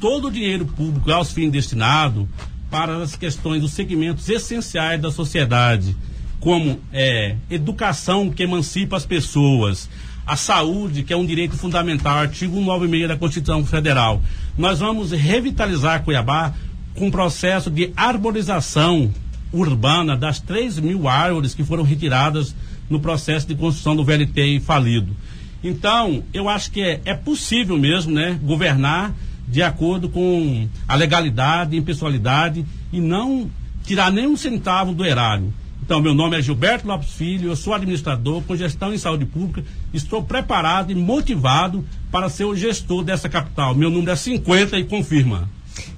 todo 0.00 0.28
o 0.28 0.32
dinheiro 0.32 0.64
público 0.64 1.12
aos 1.12 1.32
fins 1.32 1.52
destinados 1.52 2.26
para 2.70 2.96
as 3.02 3.14
questões 3.14 3.60
dos 3.60 3.72
segmentos 3.72 4.26
essenciais 4.30 5.00
da 5.00 5.10
sociedade, 5.10 5.94
como 6.40 6.80
é, 6.92 7.36
educação 7.50 8.30
que 8.30 8.42
emancipa 8.42 8.96
as 8.96 9.04
pessoas, 9.04 9.90
a 10.26 10.36
saúde, 10.36 11.02
que 11.02 11.12
é 11.12 11.16
um 11.16 11.26
direito 11.26 11.56
fundamental, 11.56 12.16
artigo 12.16 12.58
96 12.58 13.08
da 13.08 13.16
Constituição 13.16 13.66
Federal. 13.66 14.22
Nós 14.56 14.78
vamos 14.78 15.12
revitalizar 15.12 16.02
Cuiabá 16.02 16.54
um 16.96 17.10
processo 17.10 17.70
de 17.70 17.92
arborização 17.96 19.10
urbana 19.52 20.16
das 20.16 20.40
3 20.40 20.78
mil 20.80 21.08
árvores 21.08 21.54
que 21.54 21.64
foram 21.64 21.82
retiradas 21.82 22.54
no 22.88 23.00
processo 23.00 23.46
de 23.46 23.54
construção 23.54 23.94
do 23.94 24.04
VLT 24.04 24.60
falido. 24.60 25.14
Então, 25.62 26.24
eu 26.32 26.48
acho 26.48 26.70
que 26.70 26.82
é, 26.82 27.00
é 27.04 27.14
possível 27.14 27.78
mesmo, 27.78 28.12
né, 28.12 28.38
governar 28.42 29.14
de 29.46 29.62
acordo 29.62 30.08
com 30.08 30.68
a 30.88 30.94
legalidade, 30.94 31.76
impessoalidade 31.76 32.64
e 32.92 33.00
não 33.00 33.50
tirar 33.84 34.10
nenhum 34.10 34.36
centavo 34.36 34.92
do 34.92 35.04
erário. 35.04 35.52
Então, 35.84 36.00
meu 36.00 36.14
nome 36.14 36.38
é 36.38 36.42
Gilberto 36.42 36.86
Lopes 36.86 37.12
Filho, 37.12 37.50
eu 37.50 37.56
sou 37.56 37.74
administrador 37.74 38.40
com 38.42 38.56
gestão 38.56 38.94
em 38.94 38.98
saúde 38.98 39.26
pública, 39.26 39.64
estou 39.92 40.22
preparado 40.22 40.92
e 40.92 40.94
motivado 40.94 41.84
para 42.10 42.28
ser 42.28 42.44
o 42.44 42.54
gestor 42.54 43.02
dessa 43.02 43.28
capital. 43.28 43.74
Meu 43.74 43.90
número 43.90 44.12
é 44.12 44.16
50 44.16 44.78
e 44.78 44.84
confirma. 44.84 45.48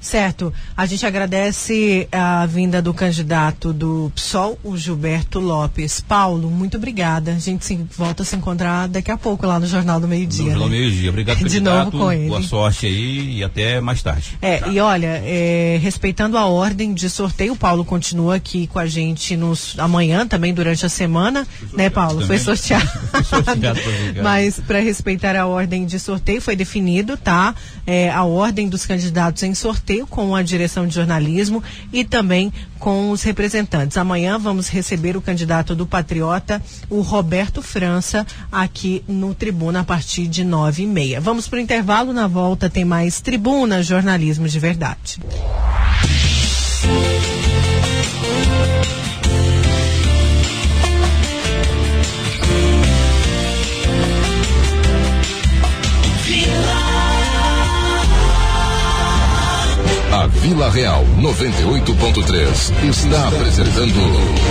Certo. 0.01 0.53
A 0.77 0.87
gente 0.87 1.05
agradece 1.07 2.09
a 2.13 2.47
vinda 2.47 2.81
do 2.81 2.93
candidato 2.93 3.73
do 3.73 4.13
PSOL, 4.15 4.59
o 4.63 4.77
Gilberto 4.77 5.41
Lopes. 5.41 6.01
Paulo, 6.01 6.51
muito 6.51 6.77
obrigada. 6.77 7.33
A 7.33 7.39
gente 7.39 7.65
se, 7.65 7.87
volta 7.97 8.23
a 8.23 8.27
se 8.27 8.37
encontrar 8.37 8.87
daqui 8.89 9.11
a 9.11 9.17
pouco 9.17 9.47
lá 9.47 9.59
no 9.59 9.67
Jornal 9.67 9.99
do 9.99 10.07
Meio 10.07 10.27
Dia. 10.27 10.45
No 10.45 10.51
Jornal 10.51 10.69
né? 10.69 10.77
do 10.77 10.81
Meio 10.81 10.93
Dia. 10.93 11.11
Obrigado, 11.11 11.37
De 11.39 11.45
candidato. 11.45 11.85
novo 11.87 11.99
com 11.99 12.13
ele. 12.13 12.29
Boa 12.29 12.43
sorte 12.43 12.87
aí 12.87 13.39
e 13.39 13.45
até 13.45 13.81
mais 13.81 14.03
tarde. 14.03 14.39
É, 14.41 14.59
tá. 14.59 14.69
e 14.69 14.79
olha, 14.79 15.23
é, 15.25 15.79
respeitando 15.83 16.37
a 16.37 16.47
ordem 16.47 16.93
de 16.93 17.09
sorteio, 17.09 17.55
o 17.55 17.57
Paulo 17.57 17.85
continua 17.85 18.37
aqui 18.37 18.67
com 18.67 18.79
a 18.79 18.87
gente 18.87 19.37
nos, 19.37 19.75
amanhã 19.79 20.27
também, 20.27 20.53
durante 20.53 20.85
a 20.85 20.89
semana, 20.89 21.47
né, 21.73 21.89
Paulo? 21.89 22.21
Também. 22.21 22.27
Foi 22.27 22.39
sorteado. 22.39 22.91
Foi 23.11 23.25
sorteado 23.25 23.81
Mas 24.23 24.61
para 24.61 24.81
respeitar 24.81 25.37
a 25.37 25.47
ordem 25.47 25.87
de 25.87 25.99
sorteio, 25.99 26.41
foi 26.41 26.57
definido, 26.57 27.17
tá? 27.17 27.55
É, 27.87 28.11
a 28.11 28.25
ordem 28.25 28.69
dos 28.69 28.87
candidatos 28.87 29.43
em 29.43 29.55
sorteio 29.55 29.64
com 30.11 30.35
a 30.35 30.43
direção 30.43 30.87
de 30.87 30.95
jornalismo 30.95 31.63
e 31.93 32.05
também 32.05 32.53
com 32.79 33.11
os 33.11 33.23
representantes. 33.23 33.97
Amanhã 33.97 34.39
vamos 34.39 34.69
receber 34.69 35.17
o 35.17 35.23
candidato 35.23 35.75
do 35.75 35.87
Patriota, 35.87 36.61
o 36.91 37.01
Roberto 37.01 37.63
França, 37.63 38.27
aqui 38.51 39.03
no 39.09 39.35
Tribuna 39.35 39.81
a 39.81 39.85
partir 39.85 40.27
de 40.27 40.45
nove 40.45 40.83
e 40.83 40.87
meia. 40.87 41.21
Vamos 41.21 41.49
para 41.49 41.59
o 41.59 41.63
intervalo, 41.63 42.13
na 42.13 42.27
volta 42.27 42.69
tem 42.69 42.85
mais 42.85 43.21
Tribuna 43.21 43.83
Jornalismo 43.83 44.49
de 44.49 44.59
Verdade. 44.59 45.21
A 60.15 60.29
Vila 60.29 60.71
Real 60.71 61.05
98.3 61.19 62.89
está 62.89 63.27
apresentando 63.27 63.99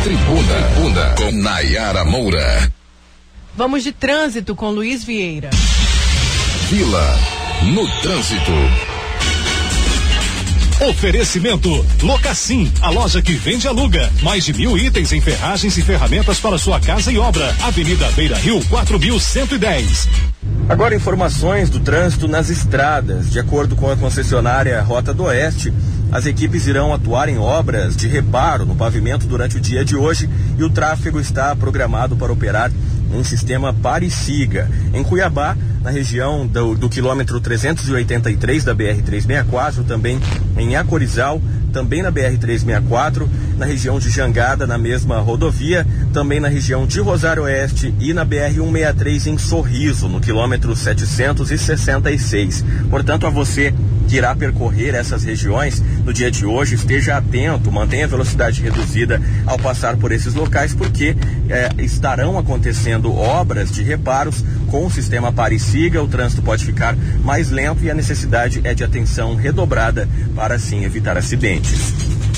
Tribuna, 0.03 0.55
Tribuna 0.73 1.15
com 1.15 1.31
Nayara 1.31 2.03
Moura. 2.03 2.69
Vamos 3.55 3.81
de 3.81 3.93
trânsito 3.93 4.57
com 4.57 4.71
Luiz 4.71 5.05
Vieira. 5.05 5.51
Vila 6.69 7.17
no 7.73 7.87
trânsito. 8.01 8.92
Oferecimento 10.89 11.85
Locassim, 12.01 12.69
a 12.81 12.89
loja 12.89 13.21
que 13.21 13.31
vende 13.35 13.65
e 13.65 13.69
aluga. 13.69 14.11
Mais 14.21 14.43
de 14.43 14.51
mil 14.53 14.77
itens 14.77 15.13
em 15.13 15.21
ferragens 15.21 15.77
e 15.77 15.81
ferramentas 15.81 16.41
para 16.41 16.57
sua 16.57 16.77
casa 16.77 17.09
e 17.09 17.17
obra. 17.17 17.55
Avenida 17.61 18.11
Beira 18.11 18.37
Rio, 18.37 18.61
4110. 18.65 20.09
Agora 20.67 20.93
informações 20.93 21.69
do 21.69 21.79
trânsito 21.79 22.27
nas 22.27 22.49
estradas. 22.49 23.31
De 23.31 23.39
acordo 23.39 23.77
com 23.77 23.89
a 23.89 23.95
concessionária 23.95 24.81
Rota 24.81 25.13
do 25.13 25.23
Oeste, 25.23 25.73
as 26.11 26.25
equipes 26.25 26.67
irão 26.67 26.93
atuar 26.93 27.29
em 27.29 27.37
obras 27.37 27.95
de 27.95 28.09
reparo 28.09 28.65
no 28.65 28.75
pavimento 28.75 29.25
durante 29.25 29.55
o 29.55 29.61
dia 29.61 29.85
de 29.85 29.95
hoje 29.95 30.29
e 30.59 30.63
o 30.65 30.69
tráfego 30.69 31.17
está 31.17 31.55
programado 31.55 32.17
para 32.17 32.33
operar 32.33 32.69
em 33.13 33.23
sistema 33.23 33.73
pare-siga. 33.73 34.69
Em 34.93 35.03
Cuiabá, 35.03 35.55
na 35.81 35.91
região 35.91 36.47
do, 36.47 36.75
do 36.75 36.89
quilômetro 36.89 37.39
383 37.39 38.63
da 38.63 38.73
BR-364, 38.73 39.85
também 39.85 40.19
em 40.57 40.75
Acorizal, 40.75 41.41
também 41.73 42.01
na 42.01 42.11
BR-364, 42.11 43.27
na 43.57 43.65
região 43.65 43.99
de 43.99 44.09
Jangada, 44.09 44.65
na 44.65 44.77
mesma 44.77 45.19
rodovia, 45.19 45.85
também 46.13 46.39
na 46.39 46.47
região 46.47 46.85
de 46.85 46.99
Rosário 47.01 47.43
Oeste 47.43 47.93
e 47.99 48.13
na 48.13 48.25
BR-163 48.25 49.27
em 49.27 49.37
Sorriso, 49.37 50.07
no 50.07 50.21
quilômetro 50.21 50.75
766. 50.75 52.63
Portanto, 52.89 53.27
a 53.27 53.29
você 53.29 53.73
que 54.07 54.17
irá 54.17 54.35
percorrer 54.35 54.95
essas 54.95 55.23
regiões 55.23 55.81
no 56.05 56.13
dia 56.13 56.29
de 56.29 56.45
hoje, 56.45 56.75
esteja 56.75 57.17
atento, 57.17 57.71
mantenha 57.71 58.05
a 58.05 58.07
velocidade 58.07 58.61
reduzida 58.61 59.21
ao 59.45 59.57
passar 59.57 59.97
por 59.97 60.11
esses 60.11 60.33
locais, 60.33 60.73
porque 60.73 61.15
é, 61.49 61.69
estarão 61.83 62.37
acontecendo 62.37 63.13
obras 63.13 63.71
de 63.71 63.83
reparos 63.83 64.43
com 64.67 64.85
o 64.85 64.91
sistema 64.91 65.31
pare-siga, 65.31 66.01
o 66.01 66.07
trânsito 66.07 66.41
pode 66.41 66.65
ficar 66.65 66.95
mais 67.23 67.51
lento 67.51 67.83
e 67.83 67.91
a 67.91 67.93
necessidade 67.93 68.61
é 68.63 68.73
de 68.73 68.83
atenção 68.83 69.35
redobrada 69.35 70.07
para 70.35 70.55
assim 70.55 70.83
evitar 70.83 71.17
acidentes. 71.17 71.93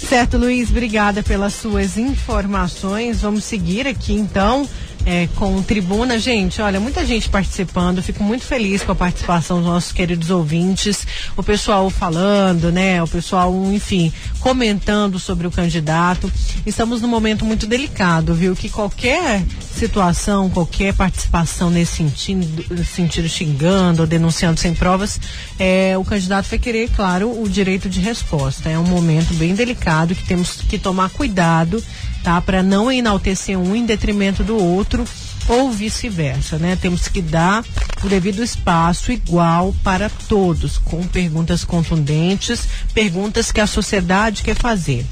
Certo, 0.08 0.38
Luiz, 0.38 0.70
obrigada 0.70 1.24
pelas 1.24 1.54
suas 1.54 1.98
informações. 1.98 3.22
Vamos 3.22 3.44
seguir 3.44 3.88
aqui 3.88 4.14
então 4.14 4.68
é, 5.06 5.28
com 5.36 5.62
tribuna. 5.62 6.18
Gente, 6.18 6.62
olha, 6.62 6.80
muita 6.80 7.06
gente 7.06 7.30
participando. 7.30 8.02
Fico 8.02 8.24
muito 8.24 8.44
feliz 8.44 8.82
com 8.84 8.92
a 8.92 8.96
participação 8.96 9.58
dos 9.58 9.68
nossos 9.68 9.92
queridos 9.92 10.30
ouvintes. 10.30 11.06
O 11.38 11.44
pessoal 11.44 11.90
falando, 11.90 12.72
né? 12.72 13.02
O 13.02 13.08
pessoal, 13.08 13.54
enfim, 13.72 14.12
comentando 14.40 15.20
sobre 15.20 15.46
o 15.46 15.52
candidato. 15.52 16.32
Estamos 16.66 17.02
num 17.02 17.08
momento 17.08 17.46
muito 17.46 17.68
delicado, 17.68 18.34
viu? 18.34 18.56
Que 18.56 18.70
qualquer 18.70 19.44
situação, 19.76 20.50
qualquer 20.50 20.94
participação 20.94 21.70
nesse 21.70 21.98
sentido, 21.98 22.86
sentido 22.86 23.30
xingando 23.30 24.02
ou 24.02 24.08
denunciando 24.08 24.60
sem 24.60 24.74
provas, 24.74 25.20
é, 25.60 25.98
o 25.98 26.04
candidato 26.04 26.50
vai 26.50 26.60
querer, 26.60 26.90
claro, 26.90 27.42
o 27.42 27.48
direito 27.50 27.90
de 27.90 28.00
resposta. 28.00 28.70
É 28.70 28.80
um 28.80 28.86
momento 28.86 29.34
bem 29.36 29.54
delicado 29.54 30.16
que 30.16 30.26
temos 30.26 30.62
que 30.62 30.78
tomar 30.78 31.10
cuidado 31.10 31.84
tá? 32.26 32.42
Para 32.42 32.64
não 32.64 32.92
enaltecer 32.92 33.58
um 33.58 33.76
em 33.76 33.86
detrimento 33.86 34.44
do 34.44 34.58
outro 34.58 35.06
ou 35.48 35.72
vice-versa, 35.72 36.58
né? 36.58 36.76
Temos 36.76 37.08
que 37.08 37.22
dar 37.22 37.64
o 38.04 38.10
devido 38.10 38.44
espaço 38.44 39.12
igual 39.12 39.76
para 39.84 40.10
todos, 40.28 40.80
com 40.80 41.06
perguntas 41.06 41.64
contundentes, 41.64 42.68
perguntas 42.96 43.52
que 43.52 43.62
a 43.62 43.68
sociedade 43.68 44.42
quer 44.42 44.56
fazer. 44.56 45.06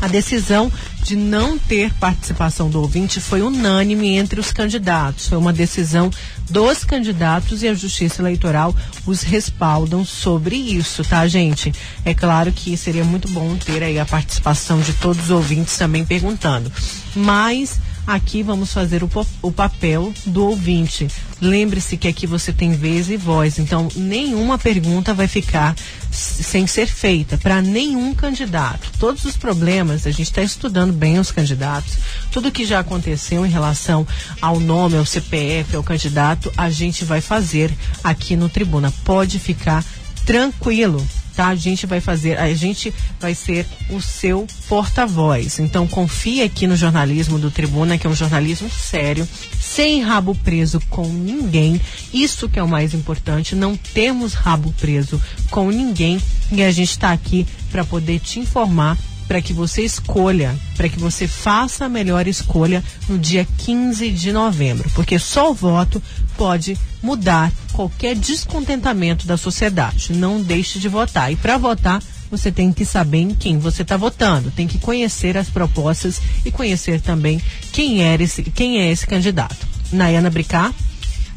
A 0.00 0.06
decisão 0.06 0.70
de 1.02 1.16
não 1.16 1.58
ter 1.58 1.92
participação 1.94 2.70
do 2.70 2.80
ouvinte 2.80 3.20
foi 3.20 3.42
unânime 3.42 4.16
entre 4.16 4.38
os 4.38 4.52
candidatos. 4.52 5.28
Foi 5.28 5.38
uma 5.38 5.52
decisão 5.52 6.10
dos 6.48 6.84
candidatos 6.84 7.62
e 7.62 7.68
a 7.68 7.74
Justiça 7.74 8.22
Eleitoral 8.22 8.74
os 9.06 9.22
respaldam 9.22 10.04
sobre 10.04 10.54
isso, 10.54 11.04
tá, 11.04 11.26
gente? 11.26 11.72
É 12.04 12.14
claro 12.14 12.52
que 12.52 12.76
seria 12.76 13.04
muito 13.04 13.28
bom 13.28 13.56
ter 13.56 13.82
aí 13.82 13.98
a 13.98 14.06
participação 14.06 14.80
de 14.80 14.92
todos 14.92 15.24
os 15.24 15.30
ouvintes 15.30 15.76
também 15.76 16.04
perguntando. 16.04 16.70
Mas 17.14 17.80
Aqui 18.08 18.42
vamos 18.42 18.72
fazer 18.72 19.04
o, 19.04 19.10
o 19.42 19.52
papel 19.52 20.14
do 20.24 20.46
ouvinte. 20.46 21.06
Lembre-se 21.42 21.94
que 21.98 22.08
aqui 22.08 22.26
você 22.26 22.54
tem 22.54 22.72
vez 22.72 23.10
e 23.10 23.18
voz, 23.18 23.58
então 23.58 23.86
nenhuma 23.94 24.56
pergunta 24.56 25.12
vai 25.12 25.28
ficar 25.28 25.76
sem 26.10 26.66
ser 26.66 26.86
feita 26.86 27.36
para 27.36 27.60
nenhum 27.60 28.14
candidato. 28.14 28.90
Todos 28.98 29.26
os 29.26 29.36
problemas, 29.36 30.06
a 30.06 30.10
gente 30.10 30.22
está 30.22 30.40
estudando 30.40 30.90
bem 30.90 31.18
os 31.18 31.30
candidatos, 31.30 31.98
tudo 32.32 32.50
que 32.50 32.64
já 32.64 32.78
aconteceu 32.78 33.44
em 33.44 33.50
relação 33.50 34.06
ao 34.40 34.58
nome, 34.58 34.96
ao 34.96 35.04
CPF, 35.04 35.76
ao 35.76 35.82
candidato, 35.82 36.50
a 36.56 36.70
gente 36.70 37.04
vai 37.04 37.20
fazer 37.20 37.70
aqui 38.02 38.36
no 38.36 38.48
Tribuna. 38.48 38.90
Pode 39.04 39.38
ficar 39.38 39.84
tranquilo 40.24 41.06
tá? 41.38 41.46
A 41.46 41.54
gente 41.54 41.86
vai 41.86 42.00
fazer, 42.00 42.36
a 42.36 42.52
gente 42.52 42.92
vai 43.20 43.32
ser 43.32 43.64
o 43.90 44.02
seu 44.02 44.44
porta-voz. 44.68 45.60
Então 45.60 45.86
confie 45.86 46.42
aqui 46.42 46.66
no 46.66 46.74
jornalismo 46.74 47.38
do 47.38 47.48
Tribuna, 47.48 47.96
que 47.96 48.08
é 48.08 48.10
um 48.10 48.14
jornalismo 48.14 48.68
sério, 48.68 49.26
sem 49.60 50.02
rabo 50.02 50.34
preso 50.34 50.80
com 50.90 51.06
ninguém. 51.06 51.80
Isso 52.12 52.48
que 52.48 52.58
é 52.58 52.62
o 52.62 52.66
mais 52.66 52.92
importante, 52.92 53.54
não 53.54 53.76
temos 53.76 54.34
rabo 54.34 54.74
preso 54.80 55.22
com 55.48 55.70
ninguém 55.70 56.20
e 56.50 56.60
a 56.60 56.72
gente 56.72 56.90
está 56.90 57.12
aqui 57.12 57.46
para 57.70 57.84
poder 57.84 58.18
te 58.18 58.40
informar 58.40 58.98
para 59.28 59.42
que 59.42 59.52
você 59.52 59.82
escolha, 59.82 60.58
para 60.76 60.88
que 60.88 60.98
você 60.98 61.28
faça 61.28 61.84
a 61.84 61.88
melhor 61.88 62.26
escolha 62.26 62.82
no 63.08 63.18
dia 63.18 63.46
15 63.58 64.10
de 64.10 64.32
novembro, 64.32 64.90
porque 64.94 65.18
só 65.18 65.50
o 65.50 65.54
voto 65.54 66.02
pode 66.36 66.76
mudar 67.02 67.52
qualquer 67.72 68.16
descontentamento 68.16 69.26
da 69.26 69.36
sociedade. 69.36 70.12
Não 70.14 70.40
deixe 70.40 70.78
de 70.78 70.88
votar. 70.88 71.30
E 71.30 71.36
para 71.36 71.58
votar, 71.58 72.02
você 72.30 72.50
tem 72.50 72.72
que 72.72 72.84
saber 72.84 73.18
em 73.18 73.34
quem 73.34 73.58
você 73.58 73.82
está 73.82 73.96
votando, 73.96 74.50
tem 74.50 74.66
que 74.66 74.78
conhecer 74.78 75.36
as 75.36 75.48
propostas 75.48 76.20
e 76.44 76.50
conhecer 76.50 77.00
também 77.00 77.40
quem 77.70 78.02
é 78.02 78.14
esse, 78.20 78.42
quem 78.42 78.80
é 78.80 78.90
esse 78.90 79.06
candidato. 79.06 79.66
Nayana 79.92 80.30
Bricá. 80.30 80.72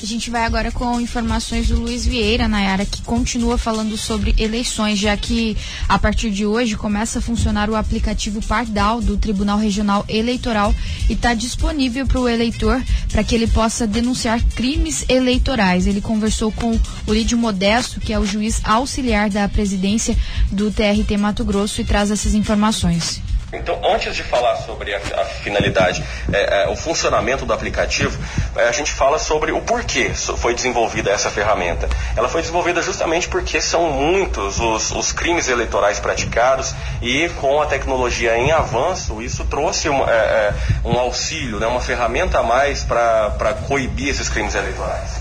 A 0.01 0.05
gente 0.05 0.31
vai 0.31 0.43
agora 0.45 0.71
com 0.71 0.99
informações 0.99 1.67
do 1.67 1.79
Luiz 1.79 2.03
Vieira, 2.07 2.47
Nayara, 2.47 2.87
que 2.87 3.03
continua 3.03 3.55
falando 3.55 3.95
sobre 3.95 4.33
eleições, 4.35 4.97
já 4.97 5.15
que 5.15 5.55
a 5.87 5.99
partir 5.99 6.31
de 6.31 6.43
hoje 6.43 6.75
começa 6.75 7.19
a 7.19 7.21
funcionar 7.21 7.69
o 7.69 7.75
aplicativo 7.75 8.41
Pardal 8.41 8.99
do 8.99 9.15
Tribunal 9.15 9.59
Regional 9.59 10.03
Eleitoral 10.09 10.73
e 11.07 11.13
está 11.13 11.35
disponível 11.35 12.07
para 12.07 12.19
o 12.19 12.27
eleitor 12.27 12.83
para 13.11 13.23
que 13.23 13.35
ele 13.35 13.45
possa 13.45 13.85
denunciar 13.85 14.41
crimes 14.55 15.05
eleitorais. 15.07 15.85
Ele 15.85 16.01
conversou 16.01 16.51
com 16.51 16.79
o 17.05 17.13
Lídio 17.13 17.37
Modesto, 17.37 17.99
que 17.99 18.11
é 18.11 18.17
o 18.17 18.25
juiz 18.25 18.59
auxiliar 18.63 19.29
da 19.29 19.47
presidência 19.47 20.17
do 20.51 20.71
TRT 20.71 21.15
Mato 21.15 21.45
Grosso, 21.45 21.79
e 21.79 21.85
traz 21.85 22.09
essas 22.09 22.33
informações. 22.33 23.21
Então, 23.53 23.81
antes 23.83 24.15
de 24.15 24.23
falar 24.23 24.55
sobre 24.57 24.93
a, 24.95 24.97
a 24.97 25.25
finalidade, 25.25 26.03
é, 26.31 26.63
é, 26.63 26.69
o 26.69 26.75
funcionamento 26.75 27.45
do 27.45 27.51
aplicativo, 27.51 28.17
é, 28.55 28.67
a 28.67 28.71
gente 28.71 28.91
fala 28.91 29.19
sobre 29.19 29.51
o 29.51 29.61
porquê 29.61 30.11
foi 30.37 30.53
desenvolvida 30.53 31.11
essa 31.11 31.29
ferramenta. 31.29 31.89
Ela 32.15 32.29
foi 32.29 32.41
desenvolvida 32.41 32.81
justamente 32.81 33.27
porque 33.27 33.59
são 33.59 33.91
muitos 33.91 34.59
os, 34.59 34.91
os 34.91 35.11
crimes 35.11 35.49
eleitorais 35.49 35.99
praticados 35.99 36.73
e 37.01 37.27
com 37.41 37.61
a 37.61 37.65
tecnologia 37.65 38.37
em 38.37 38.51
avanço, 38.51 39.21
isso 39.21 39.43
trouxe 39.43 39.89
uma, 39.89 40.09
é, 40.09 40.13
é, 40.13 40.53
um 40.85 40.97
auxílio, 40.97 41.59
né, 41.59 41.67
uma 41.67 41.81
ferramenta 41.81 42.39
a 42.39 42.43
mais 42.43 42.83
para 42.83 43.53
coibir 43.67 44.09
esses 44.09 44.29
crimes 44.29 44.55
eleitorais. 44.55 45.19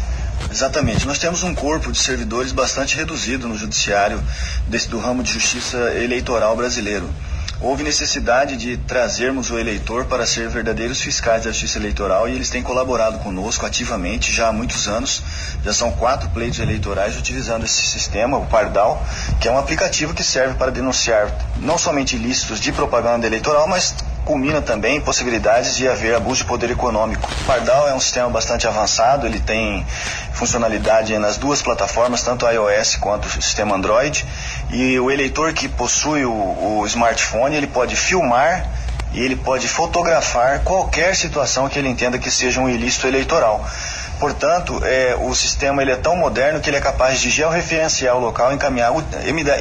Exatamente. 0.51 1.07
Nós 1.07 1.19
temos 1.19 1.43
um 1.43 1.55
corpo 1.55 1.93
de 1.93 1.99
servidores 1.99 2.53
bastante 2.53 2.97
reduzido 2.97 3.47
no 3.47 3.57
judiciário 3.57 4.23
desse, 4.67 4.89
do 4.89 4.99
ramo 4.99 5.23
de 5.23 5.33
justiça 5.33 5.77
eleitoral 5.95 6.57
brasileiro 6.57 7.09
houve 7.61 7.83
necessidade 7.83 8.57
de 8.57 8.77
trazermos 8.79 9.51
o 9.51 9.59
eleitor 9.59 10.07
para 10.07 10.27
ser 10.27 10.49
verdadeiros 10.49 11.01
fiscais 11.01 11.45
da 11.45 11.51
justiça 11.51 11.79
eleitoral 11.79 12.29
e 12.29 12.35
eles 12.35 12.49
têm 12.49 12.63
colaborado 12.63 13.19
conosco 13.19 13.67
ativamente 13.67 14.33
já 14.33 14.49
há 14.49 14.53
muitos 14.53 14.89
anos. 14.89 15.23
Já 15.63 15.73
são 15.73 15.93
quatro 15.93 16.29
pleitos 16.31 16.59
eleitorais 16.59 17.19
utilizando 17.19 17.65
esse 17.65 17.83
sistema, 17.83 18.39
o 18.39 18.47
Pardal, 18.47 19.05
que 19.41 19.47
é 19.47 19.53
um 19.53 19.59
aplicativo 19.59 20.15
que 20.15 20.25
serve 20.25 20.55
para 20.55 20.71
denunciar 20.71 21.31
não 21.59 21.77
somente 21.77 22.17
ilícitos 22.17 22.59
de 22.61 22.73
propaganda 22.73 23.27
eleitoral, 23.27 23.69
mas 23.69 23.95
culmina 24.25 24.63
também 24.63 25.01
possibilidades 25.01 25.77
de 25.77 25.89
haver 25.89 26.15
abuso 26.15 26.43
de 26.43 26.45
poder 26.45 26.71
econômico. 26.71 27.29
O 27.43 27.45
Pardal 27.45 27.89
é 27.89 27.95
um 27.95 28.01
sistema 28.01 28.29
bastante 28.29 28.67
avançado, 28.67 29.27
ele 29.27 29.41
tem 29.41 29.85
funcionalidade 30.33 31.17
nas 31.19 31.37
duas 31.37 31.61
plataformas, 31.61 32.23
tanto 32.23 32.47
iOS 32.47 32.97
quanto 32.97 33.27
o 33.27 33.43
sistema 33.43 33.75
Android. 33.75 34.27
E 34.73 34.99
o 35.01 35.11
eleitor 35.11 35.53
que 35.53 35.69
possui 35.69 36.25
o, 36.25 36.33
o 36.33 36.87
smartphone, 36.87 37.57
ele 37.57 37.67
pode 37.67 37.97
filmar 37.97 38.69
e 39.13 39.21
ele 39.21 39.35
pode 39.35 39.67
fotografar 39.67 40.61
qualquer 40.61 41.17
situação 41.17 41.69
que 41.69 41.79
ele 41.79 41.89
entenda 41.89 42.19
que 42.19 42.31
seja 42.31 42.61
um 42.61 42.69
ilícito 42.69 43.07
eleitoral. 43.07 43.67
Portanto, 44.21 44.81
é, 44.85 45.17
o 45.19 45.35
sistema 45.35 45.81
ele 45.81 45.93
é 45.93 45.97
tão 45.97 46.15
moderno 46.15 46.61
que 46.61 46.69
ele 46.69 46.77
é 46.77 46.81
capaz 46.81 47.21
de 47.21 47.31
georreferenciar 47.31 48.15
o 48.15 48.21
local, 48.21 48.53
encaminhar 48.53 48.93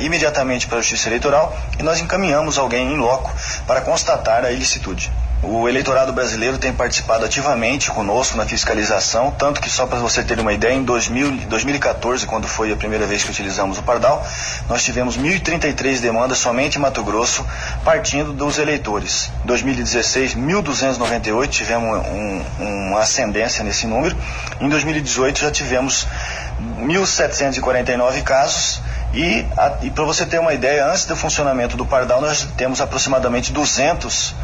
imediatamente 0.02 0.68
para 0.68 0.80
a 0.80 0.82
Justiça 0.82 1.08
Eleitoral 1.08 1.58
e 1.80 1.84
nós 1.84 2.00
encaminhamos 2.02 2.58
alguém 2.58 2.94
em 2.94 2.98
loco 2.98 3.34
para 3.66 3.80
constatar 3.80 4.44
a 4.44 4.52
ilicitude. 4.52 5.10
O 5.42 5.70
eleitorado 5.70 6.12
brasileiro 6.12 6.58
tem 6.58 6.74
participado 6.74 7.24
ativamente 7.24 7.90
conosco 7.92 8.36
na 8.36 8.46
fiscalização, 8.46 9.32
tanto 9.32 9.62
que 9.62 9.70
só 9.70 9.88
para 9.88 9.98
você 9.98 10.22
ter 10.22 10.38
uma 10.38 10.52
ideia, 10.52 10.74
em 10.74 10.84
2000, 10.84 11.48
2014, 11.48 12.26
quando 12.26 12.46
foi 12.46 12.74
a 12.74 12.76
primeira 12.76 13.06
vez 13.06 13.24
que 13.24 13.32
utilizamos 13.32 13.78
o 13.78 13.84
Pardal, 13.84 14.22
nós 14.68 14.84
tivemos 14.84 15.18
1.033 15.18 16.02
demandas 16.02 16.40
somente 16.40 16.78
em 16.78 16.82
Mato 16.82 17.02
Grosso, 17.06 17.46
partindo 17.86 18.34
dos 18.34 18.58
eleitores. 18.58 19.32
Em 19.46 19.48
2016, 19.48 20.36
1.298, 20.36 21.48
tivemos 21.48 22.06
um, 22.06 22.44
uma 22.60 23.00
ascendência 23.00 23.64
nesse 23.64 23.88
número. 23.88 24.18
Em 24.60 24.68
2018 24.68 25.40
já 25.40 25.52
tivemos 25.52 26.06
1.749 26.82 28.24
casos 28.24 28.82
e, 29.14 29.46
e 29.84 29.90
para 29.90 30.04
você 30.04 30.26
ter 30.26 30.40
uma 30.40 30.54
ideia, 30.54 30.86
antes 30.86 31.06
do 31.06 31.16
funcionamento 31.16 31.78
do 31.78 31.86
Pardal, 31.86 32.20
nós 32.20 32.46
temos 32.58 32.82
aproximadamente 32.82 33.54
200 33.54 34.36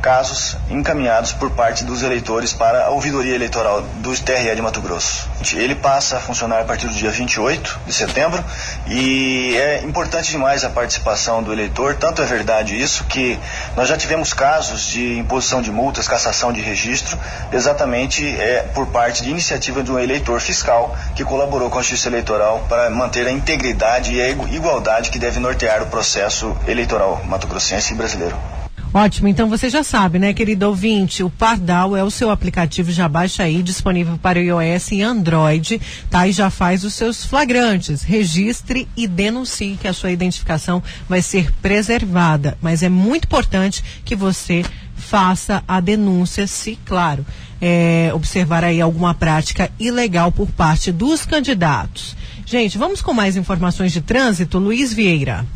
casos 0.00 0.56
encaminhados 0.70 1.32
por 1.32 1.50
parte 1.50 1.84
dos 1.84 2.02
eleitores 2.02 2.52
para 2.52 2.86
a 2.86 2.90
ouvidoria 2.90 3.34
eleitoral 3.34 3.82
do 3.82 4.14
TRE 4.16 4.54
de 4.54 4.62
Mato 4.62 4.80
Grosso. 4.80 5.28
Ele 5.54 5.74
passa 5.74 6.16
a 6.16 6.20
funcionar 6.20 6.60
a 6.60 6.64
partir 6.64 6.86
do 6.86 6.94
dia 6.94 7.10
28 7.10 7.80
de 7.86 7.92
setembro 7.92 8.42
e 8.86 9.56
é 9.56 9.82
importante 9.82 10.30
demais 10.30 10.64
a 10.64 10.70
participação 10.70 11.42
do 11.42 11.52
eleitor, 11.52 11.94
tanto 11.96 12.22
é 12.22 12.24
verdade 12.24 12.80
isso 12.80 13.04
que 13.04 13.38
nós 13.76 13.88
já 13.88 13.96
tivemos 13.96 14.32
casos 14.32 14.86
de 14.86 15.18
imposição 15.18 15.60
de 15.60 15.70
multas, 15.70 16.08
cassação 16.08 16.52
de 16.52 16.60
registro, 16.60 17.18
exatamente 17.52 18.26
é, 18.26 18.62
por 18.74 18.86
parte 18.86 19.22
de 19.22 19.30
iniciativa 19.30 19.82
de 19.82 19.92
um 19.92 19.98
eleitor 19.98 20.40
fiscal 20.40 20.96
que 21.14 21.24
colaborou 21.24 21.68
com 21.68 21.78
a 21.78 21.82
Justiça 21.82 22.08
Eleitoral 22.08 22.64
para 22.68 22.90
manter 22.90 23.26
a 23.26 23.30
integridade 23.30 24.14
e 24.14 24.20
a 24.20 24.28
igualdade 24.28 25.10
que 25.10 25.18
deve 25.18 25.38
nortear 25.40 25.82
o 25.82 25.86
processo 25.86 26.56
eleitoral 26.66 27.20
mato-grossense 27.24 27.92
e 27.92 27.96
brasileiro. 27.96 28.59
Ótimo, 28.92 29.28
então 29.28 29.48
você 29.48 29.70
já 29.70 29.84
sabe, 29.84 30.18
né, 30.18 30.32
querido 30.34 30.66
ouvinte, 30.66 31.22
o 31.22 31.30
Pardal 31.30 31.96
é 31.96 32.02
o 32.02 32.10
seu 32.10 32.28
aplicativo, 32.28 32.90
já 32.90 33.08
baixa 33.08 33.44
aí, 33.44 33.62
disponível 33.62 34.18
para 34.18 34.40
iOS 34.40 34.90
e 34.90 35.00
Android, 35.00 35.80
tá? 36.10 36.26
E 36.26 36.32
já 36.32 36.50
faz 36.50 36.82
os 36.82 36.94
seus 36.94 37.24
flagrantes. 37.24 38.02
Registre 38.02 38.88
e 38.96 39.06
denuncie 39.06 39.78
que 39.80 39.86
a 39.86 39.92
sua 39.92 40.10
identificação 40.10 40.82
vai 41.08 41.22
ser 41.22 41.52
preservada. 41.62 42.58
Mas 42.60 42.82
é 42.82 42.88
muito 42.88 43.26
importante 43.26 43.84
que 44.04 44.16
você 44.16 44.64
faça 44.96 45.62
a 45.68 45.78
denúncia, 45.78 46.48
se, 46.48 46.76
claro, 46.84 47.24
é, 47.60 48.10
observar 48.12 48.64
aí 48.64 48.80
alguma 48.80 49.14
prática 49.14 49.70
ilegal 49.78 50.32
por 50.32 50.48
parte 50.48 50.90
dos 50.90 51.24
candidatos. 51.24 52.16
Gente, 52.44 52.76
vamos 52.76 53.00
com 53.00 53.14
mais 53.14 53.36
informações 53.36 53.92
de 53.92 54.00
trânsito. 54.00 54.58
Luiz 54.58 54.92
Vieira. 54.92 55.46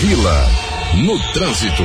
Vila 0.00 0.79
no 0.94 1.18
trânsito. 1.32 1.84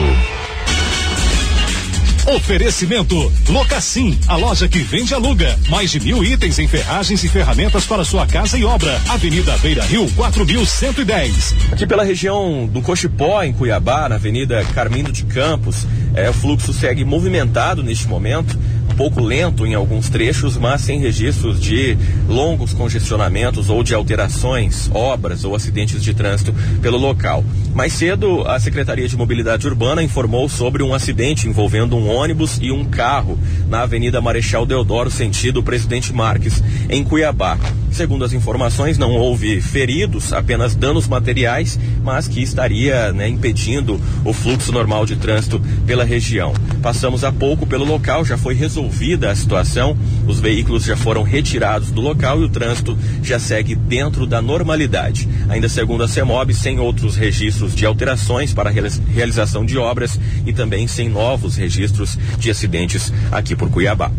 Oferecimento 2.28 3.32
Locassim, 3.50 4.18
a 4.28 4.36
loja 4.36 4.68
que 4.68 4.80
vende 4.80 5.12
e 5.12 5.16
aluga. 5.16 5.58
Mais 5.70 5.92
de 5.92 6.00
mil 6.00 6.24
itens 6.24 6.58
em 6.58 6.68
ferragens 6.68 7.24
e 7.24 7.30
ferramentas 7.30 7.86
para 7.86 8.04
sua 8.04 8.26
casa 8.26 8.58
e 8.58 8.66
obra. 8.66 9.00
Avenida 9.08 9.56
Beira 9.60 9.84
Rio, 9.84 10.10
4110. 10.16 11.56
Aqui 11.72 11.86
pela 11.86 12.04
região 12.04 12.66
do 12.66 12.82
Cochipó, 12.82 13.44
em 13.44 13.54
Cuiabá, 13.54 14.10
na 14.10 14.16
Avenida 14.16 14.66
Carmindo 14.74 15.12
de 15.12 15.24
Campos, 15.26 15.86
é, 16.16 16.28
o 16.30 16.34
fluxo 16.34 16.74
segue 16.74 17.06
movimentado 17.06 17.84
neste 17.84 18.08
momento 18.08 18.58
pouco 18.96 19.22
lento 19.22 19.66
em 19.66 19.74
alguns 19.74 20.10
trechos, 20.10 20.58
mas 20.58 20.82
sem 20.82 21.00
registros 21.00 21.60
de 21.60 21.98
longos 22.28 22.74
congestionamentos 22.74 23.70
ou 23.70 23.84
de 23.84 23.94
alterações, 23.94 24.90
obras 24.94 25.44
ou 25.44 25.56
acidentes 25.56 26.04
de 26.04 26.14
trânsito 26.14 26.54
pelo 26.82 26.98
local. 26.98 27.44
Mais 27.74 27.94
cedo, 27.94 28.48
a 28.48 28.60
Secretaria 28.60 29.08
de 29.08 29.18
Mobilidade 29.18 29.68
Urbana 29.68 30.02
informou 30.02 30.48
sobre 30.48 30.82
um 30.82 30.94
acidente 30.94 31.48
envolvendo 31.48 31.96
um 31.96 32.08
ônibus 32.08 32.58
e 32.62 32.72
um 32.72 32.86
carro 32.86 33.38
na 33.68 33.82
Avenida 33.82 34.22
Marechal 34.22 34.66
Deodoro, 34.66 35.12
sentido 35.12 35.62
Presidente 35.62 36.14
Marques, 36.14 36.64
em 36.90 37.04
Cuiabá. 37.04 37.58
Segundo 37.92 38.26
as 38.26 38.34
informações, 38.34 38.98
não 38.98 39.12
houve 39.12 39.62
feridos, 39.62 40.34
apenas 40.34 40.76
danos 40.76 41.08
materiais, 41.08 41.80
mas 42.04 42.28
que 42.28 42.42
estaria 42.42 43.14
né, 43.14 43.28
impedindo 43.30 44.00
o 44.26 44.34
fluxo 44.34 44.72
normal 44.72 45.06
de 45.06 45.16
trânsito 45.16 45.62
pela 45.88 46.04
região. 46.04 46.54
Passamos 46.82 47.24
há 47.24 47.32
pouco 47.32 47.66
pelo 47.66 47.86
local, 47.86 48.26
já 48.26 48.38
foi 48.38 48.54
resolvida 48.86 49.32
a 49.32 49.36
situação, 49.36 49.98
os 50.28 50.40
veículos 50.40 50.84
já 50.84 50.96
foram 50.96 51.24
retirados 51.24 51.92
do 51.92 52.02
local 52.02 52.42
e 52.42 52.46
o 52.46 52.50
trânsito 52.50 52.98
já 53.24 53.40
segue 53.40 53.76
dentro 53.76 54.28
da 54.28 54.42
normalidade. 54.42 55.28
Ainda 55.50 55.68
segundo 55.68 56.04
a 56.04 56.08
CEMOB, 56.08 56.54
sem 56.54 56.80
outros 56.80 57.16
registros 57.16 57.76
de 57.76 57.86
alterações 57.86 58.54
para 58.54 58.70
a 58.70 58.74
realização 58.74 59.66
de 59.66 59.78
obras 59.78 60.20
e 60.46 60.54
também 60.54 60.88
sem 60.88 61.10
novos 61.10 61.56
registros 61.56 62.18
de 62.38 62.52
acidentes 62.52 63.12
aqui 63.32 63.56
por 63.56 63.70
Cuiabá. 63.70 64.12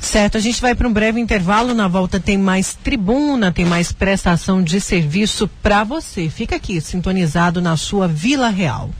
Certo, 0.00 0.36
a 0.36 0.40
gente 0.40 0.60
vai 0.60 0.74
para 0.74 0.88
um 0.88 0.92
breve 0.92 1.20
intervalo. 1.20 1.74
Na 1.74 1.86
volta 1.86 2.18
tem 2.18 2.36
mais 2.36 2.74
tribuna, 2.74 3.52
tem 3.52 3.64
mais 3.64 3.92
prestação 3.92 4.62
de 4.62 4.80
serviço 4.80 5.48
para 5.62 5.84
você. 5.84 6.28
Fica 6.28 6.56
aqui, 6.56 6.80
sintonizado 6.80 7.60
na 7.60 7.76
sua 7.76 8.08
Vila 8.08 8.48
Real. 8.48 8.90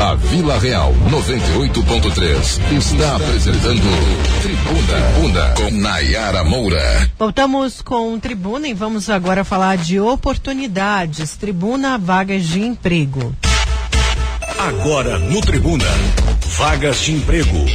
A 0.00 0.14
Vila 0.14 0.58
Real 0.58 0.94
98.3 1.10 2.72
está 2.72 3.16
apresentando 3.16 3.82
Tribuna, 4.42 5.12
Tribuna 5.12 5.54
com 5.56 5.70
Nayara 5.72 6.44
Moura. 6.44 7.10
Voltamos 7.18 7.82
com 7.82 8.16
Tribuna 8.20 8.68
e 8.68 8.74
vamos 8.74 9.10
agora 9.10 9.42
falar 9.42 9.76
de 9.76 9.98
oportunidades. 9.98 11.36
Tribuna, 11.36 11.98
vagas 11.98 12.44
de 12.44 12.60
emprego. 12.60 13.34
Agora 14.56 15.18
no 15.18 15.40
Tribuna, 15.40 15.86
vagas 16.56 17.00
de 17.00 17.14
emprego. 17.14 17.66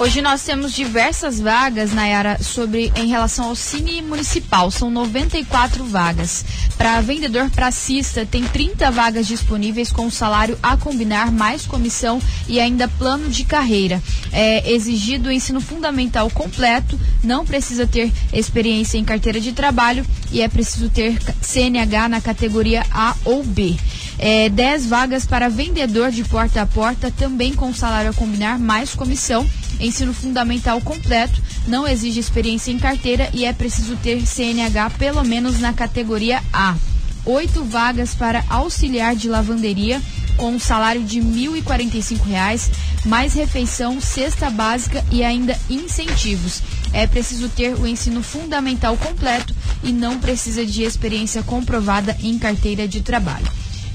Hoje 0.00 0.22
nós 0.22 0.44
temos 0.44 0.72
diversas 0.74 1.40
vagas, 1.40 1.92
Nayara, 1.92 2.40
sobre 2.40 2.92
em 2.94 3.08
relação 3.08 3.46
ao 3.46 3.56
Cine 3.56 4.00
Municipal. 4.00 4.70
São 4.70 4.92
94 4.92 5.82
vagas. 5.82 6.44
Para 6.76 7.00
vendedor 7.00 7.50
pracista, 7.50 8.24
tem 8.24 8.44
30 8.44 8.92
vagas 8.92 9.26
disponíveis 9.26 9.90
com 9.90 10.08
salário 10.08 10.56
a 10.62 10.76
combinar, 10.76 11.32
mais 11.32 11.66
comissão 11.66 12.22
e 12.46 12.60
ainda 12.60 12.86
plano 12.86 13.28
de 13.28 13.42
carreira. 13.42 14.00
É 14.30 14.72
exigido 14.72 15.30
o 15.30 15.32
ensino 15.32 15.60
fundamental 15.60 16.30
completo, 16.30 16.98
não 17.24 17.44
precisa 17.44 17.84
ter 17.84 18.12
experiência 18.32 18.98
em 18.98 19.04
carteira 19.04 19.40
de 19.40 19.50
trabalho 19.50 20.06
e 20.30 20.40
é 20.40 20.48
preciso 20.48 20.88
ter 20.88 21.18
CNH 21.42 22.08
na 22.08 22.20
categoria 22.20 22.86
A 22.92 23.16
ou 23.24 23.42
B. 23.42 23.74
É, 24.18 24.48
10 24.48 24.86
vagas 24.86 25.24
para 25.24 25.48
vendedor 25.48 26.10
de 26.10 26.24
porta 26.24 26.62
a 26.62 26.66
porta, 26.66 27.10
também 27.10 27.54
com 27.54 27.72
salário 27.72 28.10
a 28.10 28.14
combinar, 28.14 28.58
mais 28.58 28.94
comissão 28.94 29.46
ensino 29.80 30.12
fundamental 30.12 30.80
completo, 30.80 31.40
não 31.66 31.86
exige 31.86 32.18
experiência 32.18 32.70
em 32.70 32.78
carteira 32.78 33.28
e 33.32 33.44
é 33.44 33.52
preciso 33.52 33.96
ter 33.96 34.26
CNH 34.26 34.90
pelo 34.90 35.24
menos 35.24 35.60
na 35.60 35.72
categoria 35.72 36.42
A. 36.52 36.74
Oito 37.24 37.62
vagas 37.62 38.14
para 38.14 38.44
auxiliar 38.48 39.14
de 39.14 39.28
lavanderia 39.28 40.00
com 40.36 40.52
um 40.52 40.58
salário 40.58 41.02
de 41.02 41.20
R$ 41.20 41.26
1.045, 41.62 42.70
mais 43.04 43.34
refeição, 43.34 44.00
cesta 44.00 44.48
básica 44.48 45.04
e 45.10 45.24
ainda 45.24 45.58
incentivos. 45.68 46.62
É 46.92 47.06
preciso 47.06 47.48
ter 47.48 47.74
o 47.74 47.86
ensino 47.86 48.22
fundamental 48.22 48.96
completo 48.96 49.54
e 49.82 49.92
não 49.92 50.18
precisa 50.18 50.64
de 50.64 50.84
experiência 50.84 51.42
comprovada 51.42 52.16
em 52.22 52.38
carteira 52.38 52.86
de 52.86 53.00
trabalho 53.00 53.46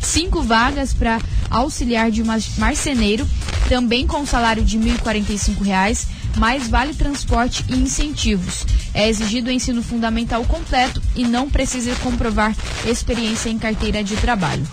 cinco 0.03 0.41
vagas 0.41 0.93
para 0.93 1.19
auxiliar 1.49 2.11
de 2.11 2.23
marceneiro, 2.57 3.27
também 3.67 4.05
com 4.05 4.25
salário 4.25 4.63
de 4.63 4.77
R$ 4.77 4.97
1.045, 4.97 6.05
mais 6.37 6.67
vale 6.67 6.93
transporte 6.93 7.63
e 7.69 7.75
incentivos. 7.75 8.65
É 8.93 9.07
exigido 9.07 9.49
o 9.49 9.51
ensino 9.51 9.81
fundamental 9.81 10.43
completo 10.45 11.01
e 11.15 11.23
não 11.25 11.49
precisa 11.49 11.95
comprovar 11.97 12.55
experiência 12.85 13.49
em 13.49 13.57
carteira 13.57 14.03
de 14.03 14.15
trabalho. 14.17 14.67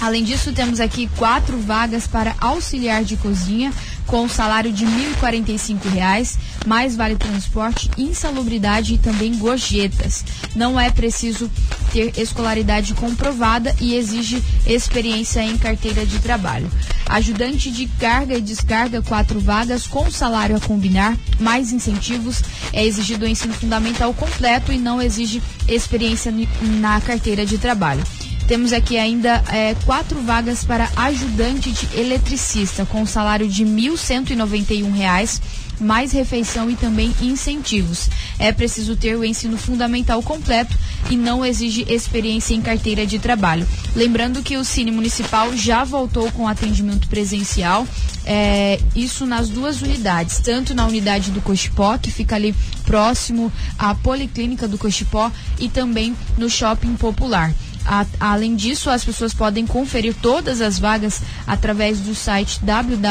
Além 0.00 0.24
disso, 0.24 0.52
temos 0.52 0.80
aqui 0.80 1.08
quatro 1.16 1.58
vagas 1.58 2.06
para 2.06 2.34
auxiliar 2.38 3.02
de 3.02 3.16
cozinha, 3.16 3.72
com 4.06 4.28
salário 4.28 4.72
de 4.72 4.84
R$ 4.84 5.14
1.045, 5.20 6.36
mais 6.66 6.96
vale 6.96 7.16
transporte, 7.16 7.90
insalubridade 7.96 8.94
e 8.94 8.98
também 8.98 9.36
gorjetas. 9.36 10.24
Não 10.54 10.78
é 10.78 10.90
preciso 10.90 11.50
ter 11.92 12.12
escolaridade 12.18 12.92
comprovada 12.94 13.74
e 13.80 13.94
exige 13.94 14.42
experiência 14.66 15.40
em 15.40 15.56
carteira 15.56 16.04
de 16.04 16.18
trabalho. 16.18 16.70
Ajudante 17.06 17.70
de 17.70 17.86
carga 17.86 18.36
e 18.36 18.40
descarga, 18.40 19.00
quatro 19.00 19.38
vagas 19.38 19.86
com 19.86 20.10
salário 20.10 20.56
a 20.56 20.60
combinar, 20.60 21.16
mais 21.38 21.72
incentivos. 21.72 22.42
É 22.72 22.84
exigido 22.84 23.24
o 23.24 23.28
ensino 23.28 23.54
fundamental 23.54 24.12
completo 24.12 24.72
e 24.72 24.78
não 24.78 25.00
exige 25.00 25.40
experiência 25.68 26.34
na 26.80 27.00
carteira 27.00 27.46
de 27.46 27.58
trabalho. 27.58 28.04
Temos 28.46 28.72
aqui 28.72 28.96
ainda 28.96 29.42
é, 29.48 29.74
quatro 29.84 30.20
vagas 30.20 30.62
para 30.62 30.88
ajudante 30.94 31.72
de 31.72 31.98
eletricista, 31.98 32.86
com 32.86 33.04
salário 33.04 33.48
de 33.48 33.64
R$ 33.64 33.70
1.191 33.70 35.40
mais 35.80 36.12
refeição 36.12 36.70
e 36.70 36.76
também 36.76 37.14
incentivos. 37.20 38.08
É 38.38 38.52
preciso 38.52 38.96
ter 38.96 39.16
o 39.16 39.24
ensino 39.24 39.56
fundamental 39.56 40.22
completo 40.22 40.76
e 41.10 41.16
não 41.16 41.44
exige 41.44 41.84
experiência 41.88 42.54
em 42.54 42.60
carteira 42.60 43.06
de 43.06 43.18
trabalho. 43.18 43.66
Lembrando 43.94 44.42
que 44.42 44.56
o 44.56 44.64
Cine 44.64 44.90
Municipal 44.90 45.56
já 45.56 45.84
voltou 45.84 46.30
com 46.32 46.48
atendimento 46.48 47.08
presencial, 47.08 47.86
é, 48.24 48.80
isso 48.94 49.24
nas 49.24 49.48
duas 49.48 49.82
unidades, 49.82 50.40
tanto 50.40 50.74
na 50.74 50.86
unidade 50.86 51.30
do 51.30 51.40
Cochipó, 51.40 51.96
que 51.96 52.10
fica 52.10 52.34
ali 52.34 52.54
próximo 52.84 53.52
à 53.78 53.94
Policlínica 53.94 54.66
do 54.66 54.78
Cochipó, 54.78 55.30
e 55.58 55.68
também 55.68 56.16
no 56.36 56.50
Shopping 56.50 56.94
Popular. 56.96 57.54
A, 57.86 58.04
além 58.18 58.56
disso, 58.56 58.90
as 58.90 59.04
pessoas 59.04 59.32
podem 59.32 59.66
conferir 59.66 60.14
todas 60.20 60.60
as 60.60 60.78
vagas 60.78 61.20
através 61.46 62.00
do 62.00 62.14
site 62.14 62.58
www.gov.br 62.62 63.06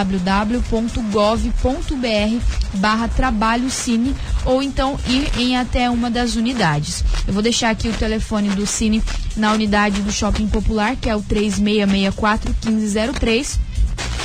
barra 2.73 3.07
trabalho 3.07 3.69
cine 3.69 4.13
ou 4.43 4.61
então 4.61 4.99
ir 5.07 5.31
em 5.39 5.57
até 5.57 5.89
uma 5.89 6.11
das 6.11 6.35
unidades. 6.35 7.03
Eu 7.25 7.33
vou 7.33 7.41
deixar 7.41 7.69
aqui 7.69 7.87
o 7.87 7.93
telefone 7.93 8.49
do 8.49 8.67
Cine 8.67 9.01
na 9.35 9.53
unidade 9.53 10.01
do 10.01 10.11
Shopping 10.11 10.47
Popular, 10.47 10.95
que 10.95 11.09
é 11.09 11.15
o 11.15 11.21
3664 11.21 12.53
1503 12.65 13.59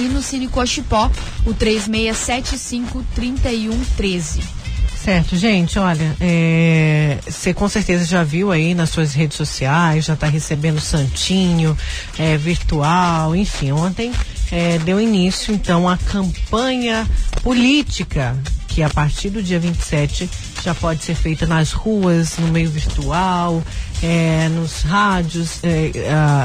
e 0.01 0.03
no 0.05 0.23
Cine 0.23 0.49
Cochipó, 0.49 1.11
o 1.47 1.55
3675 1.55 3.05
3113. 3.15 4.60
Certo, 5.03 5.35
gente, 5.35 5.79
olha, 5.79 6.15
é, 6.21 7.19
você 7.27 7.55
com 7.55 7.67
certeza 7.71 8.05
já 8.05 8.23
viu 8.23 8.53
aí 8.53 8.75
nas 8.75 8.91
suas 8.91 9.15
redes 9.15 9.35
sociais, 9.35 10.05
já 10.05 10.13
está 10.13 10.27
recebendo 10.27 10.79
santinho, 10.79 11.77
é, 12.19 12.37
virtual, 12.37 13.35
enfim, 13.35 13.73
ontem 13.73 14.13
é, 14.53 14.79
deu 14.81 15.01
início 15.01 15.55
então 15.55 15.89
a 15.89 15.97
campanha 15.97 17.09
política 17.43 18.37
que 18.71 18.83
a 18.83 18.89
partir 18.89 19.31
do 19.31 19.43
dia 19.43 19.59
27 19.59 20.31
já 20.63 20.75
pode 20.75 21.03
ser 21.03 21.15
feita 21.15 21.47
nas 21.47 21.73
ruas, 21.73 22.39
no 22.39 22.49
meio 22.49 22.71
virtual, 22.71 23.63
é, 24.03 24.49
nos 24.51 24.83
rádios, 24.83 25.59
é, 25.63 25.91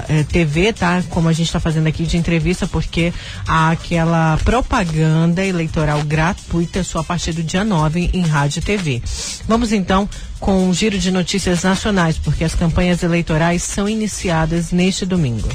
é, 0.09 0.23
TV, 0.23 0.73
tá? 0.73 1.03
Como 1.09 1.29
a 1.29 1.33
gente 1.33 1.47
está 1.47 1.59
fazendo 1.59 1.87
aqui 1.87 2.03
de 2.03 2.17
entrevista, 2.17 2.65
porque 2.65 3.13
há 3.47 3.71
aquela 3.71 4.37
propaganda 4.43 5.45
eleitoral 5.45 6.01
gratuita 6.03 6.83
só 6.83 6.99
a 6.99 7.03
partir 7.03 7.33
do 7.33 7.43
dia 7.43 7.63
9 7.63 8.09
em 8.13 8.21
rádio 8.21 8.59
e 8.59 8.63
TV. 8.63 9.01
Vamos 9.47 9.71
então 9.71 10.09
com 10.39 10.67
um 10.67 10.73
giro 10.73 10.97
de 10.97 11.11
notícias 11.11 11.63
nacionais, 11.63 12.17
porque 12.17 12.43
as 12.43 12.55
campanhas 12.55 13.03
eleitorais 13.03 13.61
são 13.63 13.87
iniciadas 13.87 14.71
neste 14.71 15.05
domingo. 15.05 15.47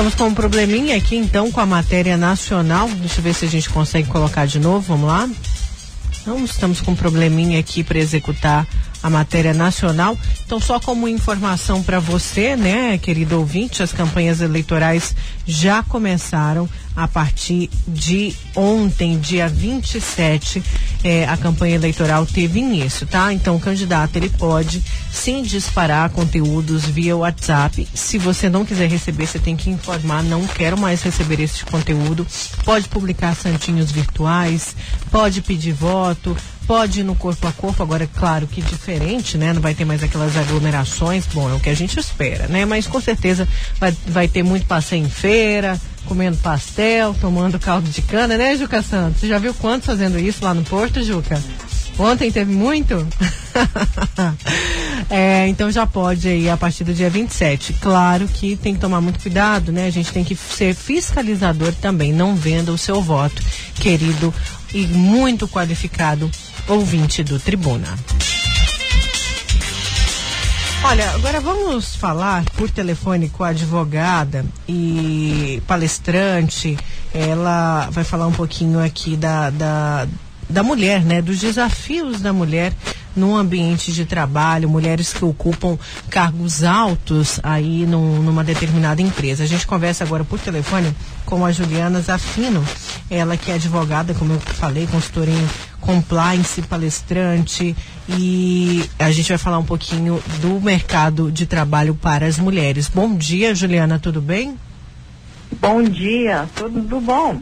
Estamos 0.00 0.14
com 0.14 0.28
um 0.28 0.34
probleminha 0.34 0.96
aqui 0.96 1.14
então 1.14 1.52
com 1.52 1.60
a 1.60 1.66
matéria 1.66 2.16
nacional. 2.16 2.88
Deixa 2.88 3.18
eu 3.18 3.22
ver 3.22 3.34
se 3.34 3.44
a 3.44 3.48
gente 3.48 3.68
consegue 3.68 4.08
colocar 4.08 4.46
de 4.46 4.58
novo. 4.58 4.80
Vamos 4.80 5.06
lá. 5.06 5.28
Não 6.26 6.42
estamos 6.42 6.80
com 6.80 6.92
um 6.92 6.96
probleminha 6.96 7.60
aqui 7.60 7.84
para 7.84 7.98
executar 7.98 8.66
a 9.02 9.10
matéria 9.10 9.52
nacional. 9.52 10.16
Então, 10.46 10.58
só 10.58 10.80
como 10.80 11.06
informação 11.06 11.82
para 11.82 12.00
você, 12.00 12.56
né, 12.56 12.96
querido 12.96 13.38
ouvinte, 13.38 13.82
as 13.82 13.92
campanhas 13.92 14.40
eleitorais 14.40 15.14
já 15.46 15.82
começaram 15.82 16.66
a 16.96 17.06
partir 17.06 17.68
de 17.86 18.34
ontem, 18.56 19.18
dia 19.18 19.48
27, 19.48 20.62
eh, 21.02 21.26
a 21.26 21.36
campanha 21.36 21.74
eleitoral 21.74 22.26
teve 22.26 22.60
início, 22.60 23.06
tá? 23.06 23.32
Então 23.32 23.56
o 23.56 23.60
candidato 23.60 24.16
ele 24.16 24.28
pode 24.28 24.82
sim 25.12 25.42
disparar 25.42 26.10
conteúdos 26.10 26.84
via 26.84 27.16
WhatsApp. 27.16 27.86
Se 27.94 28.18
você 28.18 28.48
não 28.48 28.64
quiser 28.64 28.88
receber, 28.88 29.26
você 29.26 29.38
tem 29.38 29.56
que 29.56 29.70
informar, 29.70 30.22
não 30.22 30.46
quero 30.46 30.78
mais 30.78 31.02
receber 31.02 31.40
esse 31.40 31.64
conteúdo. 31.64 32.26
Pode 32.64 32.88
publicar 32.88 33.34
santinhos 33.34 33.90
virtuais, 33.90 34.74
pode 35.10 35.42
pedir 35.42 35.72
voto, 35.72 36.36
pode 36.66 37.00
ir 37.00 37.02
no 37.02 37.16
corpo 37.16 37.48
a 37.48 37.52
corpo, 37.52 37.82
agora 37.82 38.04
é 38.04 38.08
claro 38.14 38.46
que 38.46 38.62
diferente, 38.62 39.36
né? 39.36 39.52
Não 39.52 39.60
vai 39.60 39.74
ter 39.74 39.84
mais 39.84 40.02
aquelas 40.02 40.36
aglomerações, 40.36 41.26
bom, 41.26 41.50
é 41.50 41.54
o 41.54 41.60
que 41.60 41.68
a 41.68 41.74
gente 41.74 41.98
espera, 41.98 42.46
né? 42.46 42.64
Mas 42.64 42.86
com 42.86 43.00
certeza 43.00 43.48
vai, 43.78 43.92
vai 44.06 44.28
ter 44.28 44.42
muito 44.42 44.66
passeio 44.66 45.04
em 45.04 45.08
feira, 45.08 45.80
comendo 46.06 46.36
pastel, 46.38 47.14
tomando 47.20 47.58
caldo 47.58 47.88
de 47.88 48.02
cana, 48.02 48.36
né, 48.36 48.56
Juca 48.56 48.82
Santos? 48.82 49.20
Você 49.20 49.28
já 49.28 49.38
viu 49.38 49.54
quantos 49.54 49.86
fazendo 49.86 50.18
isso 50.18 50.44
lá 50.44 50.54
no 50.54 50.62
Porto, 50.90 51.04
Juca? 51.04 51.40
Ontem 51.96 52.32
teve 52.32 52.52
muito? 52.52 53.06
é, 55.08 55.46
então 55.46 55.70
já 55.70 55.86
pode 55.86 56.26
aí 56.26 56.50
a 56.50 56.56
partir 56.56 56.82
do 56.82 56.92
dia 56.92 57.08
27. 57.08 57.74
Claro 57.74 58.26
que 58.26 58.56
tem 58.56 58.74
que 58.74 58.80
tomar 58.80 59.00
muito 59.00 59.20
cuidado, 59.20 59.70
né? 59.70 59.86
A 59.86 59.90
gente 59.90 60.12
tem 60.12 60.24
que 60.24 60.34
ser 60.34 60.74
fiscalizador 60.74 61.72
também. 61.74 62.12
Não 62.12 62.34
venda 62.34 62.72
o 62.72 62.78
seu 62.78 63.00
voto, 63.00 63.40
querido 63.76 64.34
e 64.74 64.84
muito 64.86 65.46
qualificado 65.46 66.28
ouvinte 66.66 67.22
do 67.22 67.38
Tribuna. 67.38 67.96
Olha, 70.82 71.10
agora 71.10 71.40
vamos 71.40 71.94
falar 71.94 72.42
por 72.56 72.68
telefone 72.68 73.28
com 73.28 73.44
a 73.44 73.48
advogada 73.48 74.44
e 74.66 75.62
palestrante. 75.68 76.76
Ela 77.14 77.88
vai 77.90 78.02
falar 78.02 78.26
um 78.26 78.32
pouquinho 78.32 78.82
aqui 78.82 79.14
da, 79.14 79.50
da, 79.50 80.08
da 80.50 80.62
mulher, 80.62 81.02
né? 81.02 81.22
Dos 81.22 81.38
desafios 81.38 82.20
da 82.20 82.32
mulher 82.32 82.72
no 83.14 83.36
ambiente 83.36 83.92
de 83.92 84.04
trabalho, 84.04 84.68
mulheres 84.68 85.12
que 85.12 85.24
ocupam 85.24 85.78
cargos 86.08 86.62
altos 86.62 87.40
aí 87.42 87.84
num, 87.86 88.22
numa 88.22 88.44
determinada 88.44 89.02
empresa. 89.02 89.44
A 89.44 89.46
gente 89.46 89.66
conversa 89.66 90.04
agora 90.04 90.24
por 90.24 90.38
telefone 90.38 90.94
com 91.24 91.44
a 91.44 91.52
Juliana 91.52 92.00
Zafino, 92.00 92.64
ela 93.10 93.36
que 93.36 93.50
é 93.50 93.54
advogada, 93.54 94.14
como 94.14 94.34
eu 94.34 94.40
falei, 94.40 94.86
consultora 94.86 95.30
em 95.30 95.48
compliance, 95.80 96.62
palestrante 96.62 97.74
e 98.08 98.84
a 98.98 99.10
gente 99.10 99.28
vai 99.28 99.38
falar 99.38 99.58
um 99.58 99.64
pouquinho 99.64 100.22
do 100.40 100.60
mercado 100.60 101.32
de 101.32 101.46
trabalho 101.46 101.94
para 101.94 102.26
as 102.26 102.38
mulheres. 102.38 102.88
Bom 102.88 103.14
dia, 103.16 103.54
Juliana, 103.54 103.98
tudo 103.98 104.20
bem? 104.20 104.56
Bom 105.60 105.82
dia, 105.82 106.48
tudo 106.54 107.00
bom? 107.00 107.40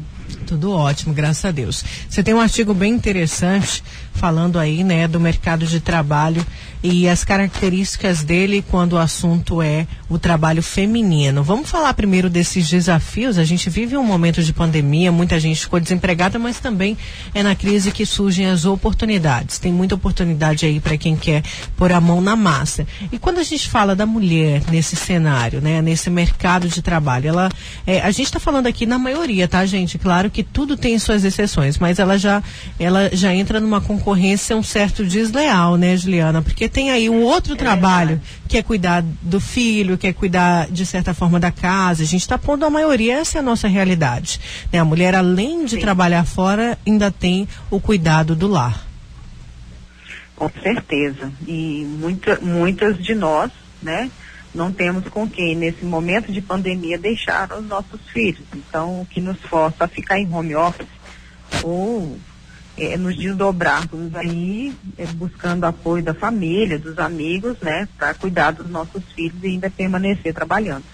Tudo 0.48 0.72
ótimo, 0.72 1.12
graças 1.12 1.44
a 1.44 1.50
Deus. 1.50 1.84
Você 2.08 2.22
tem 2.22 2.32
um 2.32 2.40
artigo 2.40 2.72
bem 2.72 2.94
interessante 2.94 3.84
falando 4.14 4.58
aí, 4.58 4.82
né, 4.82 5.06
do 5.06 5.20
mercado 5.20 5.66
de 5.66 5.78
trabalho 5.78 6.44
e 6.82 7.08
as 7.08 7.24
características 7.24 8.22
dele 8.22 8.64
quando 8.70 8.94
o 8.94 8.98
assunto 8.98 9.60
é 9.60 9.86
o 10.08 10.18
trabalho 10.18 10.62
feminino. 10.62 11.42
Vamos 11.42 11.68
falar 11.68 11.92
primeiro 11.94 12.30
desses 12.30 12.68
desafios. 12.68 13.38
A 13.38 13.44
gente 13.44 13.68
vive 13.68 13.96
um 13.96 14.04
momento 14.04 14.42
de 14.42 14.52
pandemia, 14.52 15.10
muita 15.10 15.38
gente 15.40 15.60
ficou 15.60 15.80
desempregada, 15.80 16.38
mas 16.38 16.58
também 16.58 16.96
é 17.34 17.42
na 17.42 17.54
crise 17.54 17.90
que 17.90 18.06
surgem 18.06 18.46
as 18.46 18.64
oportunidades. 18.64 19.58
Tem 19.58 19.72
muita 19.72 19.96
oportunidade 19.96 20.64
aí 20.64 20.80
para 20.80 20.96
quem 20.96 21.16
quer 21.16 21.42
pôr 21.76 21.92
a 21.92 22.00
mão 22.00 22.20
na 22.20 22.36
massa. 22.36 22.86
E 23.10 23.18
quando 23.18 23.38
a 23.38 23.42
gente 23.42 23.68
fala 23.68 23.94
da 23.94 24.06
mulher 24.06 24.62
nesse 24.70 24.96
cenário, 24.96 25.60
né, 25.60 25.82
nesse 25.82 26.08
mercado 26.08 26.68
de 26.68 26.80
trabalho, 26.80 27.28
ela, 27.28 27.50
é, 27.86 28.00
a 28.00 28.10
gente 28.10 28.26
está 28.26 28.38
falando 28.38 28.66
aqui 28.66 28.86
na 28.86 28.98
maioria, 28.98 29.48
tá, 29.48 29.66
gente? 29.66 29.98
Claro 29.98 30.30
que 30.30 30.42
tudo 30.42 30.76
tem 30.76 30.98
suas 30.98 31.24
exceções, 31.24 31.78
mas 31.78 31.98
ela 31.98 32.16
já, 32.16 32.42
ela 32.78 33.10
já 33.12 33.34
entra 33.34 33.60
numa 33.60 33.80
concorrência 33.80 34.56
um 34.56 34.62
certo 34.62 35.04
desleal, 35.04 35.76
né, 35.76 35.96
Juliana? 35.96 36.40
Porque 36.40 36.67
tem 36.68 36.90
aí 36.90 37.08
um 37.08 37.22
outro 37.22 37.54
é 37.54 37.56
trabalho, 37.56 38.08
verdade. 38.08 38.42
que 38.48 38.58
é 38.58 38.62
cuidar 38.62 39.02
do 39.22 39.40
filho, 39.40 39.98
que 39.98 40.06
é 40.06 40.12
cuidar, 40.12 40.68
de 40.70 40.84
certa 40.84 41.14
forma, 41.14 41.40
da 41.40 41.50
casa. 41.50 42.02
A 42.02 42.06
gente 42.06 42.20
está 42.20 42.38
pondo 42.38 42.64
a 42.64 42.70
maioria, 42.70 43.18
essa 43.18 43.38
é 43.38 43.40
a 43.40 43.42
nossa 43.42 43.68
realidade. 43.68 44.40
Né? 44.72 44.78
A 44.78 44.84
mulher, 44.84 45.14
além 45.14 45.64
de 45.64 45.76
Sim. 45.76 45.80
trabalhar 45.80 46.24
fora, 46.24 46.78
ainda 46.86 47.10
tem 47.10 47.48
o 47.70 47.80
cuidado 47.80 48.34
do 48.34 48.46
lar. 48.46 48.86
Com 50.36 50.50
certeza. 50.62 51.32
E 51.46 51.84
muita, 51.98 52.38
muitas 52.40 52.96
de 52.98 53.14
nós, 53.14 53.50
né, 53.82 54.10
não 54.54 54.72
temos 54.72 55.04
com 55.08 55.28
quem, 55.28 55.54
nesse 55.56 55.84
momento 55.84 56.32
de 56.32 56.40
pandemia, 56.40 56.96
deixar 56.96 57.52
os 57.52 57.64
nossos 57.66 58.00
filhos. 58.12 58.44
Então, 58.54 59.00
o 59.00 59.06
que 59.06 59.20
nos 59.20 59.40
força 59.42 59.84
a 59.84 59.88
ficar 59.88 60.18
em 60.18 60.32
home 60.32 60.54
office 60.54 60.86
ou 61.62 62.18
é, 62.78 62.96
nos 62.96 63.16
desdobrarmos 63.16 64.14
aí, 64.14 64.72
é, 64.96 65.06
buscando 65.06 65.64
apoio 65.64 66.02
da 66.02 66.14
família, 66.14 66.78
dos 66.78 66.98
amigos, 66.98 67.58
né, 67.60 67.88
para 67.98 68.14
cuidar 68.14 68.52
dos 68.52 68.70
nossos 68.70 69.02
filhos 69.14 69.42
e 69.42 69.48
ainda 69.48 69.68
permanecer 69.68 70.32
trabalhando. 70.32 70.84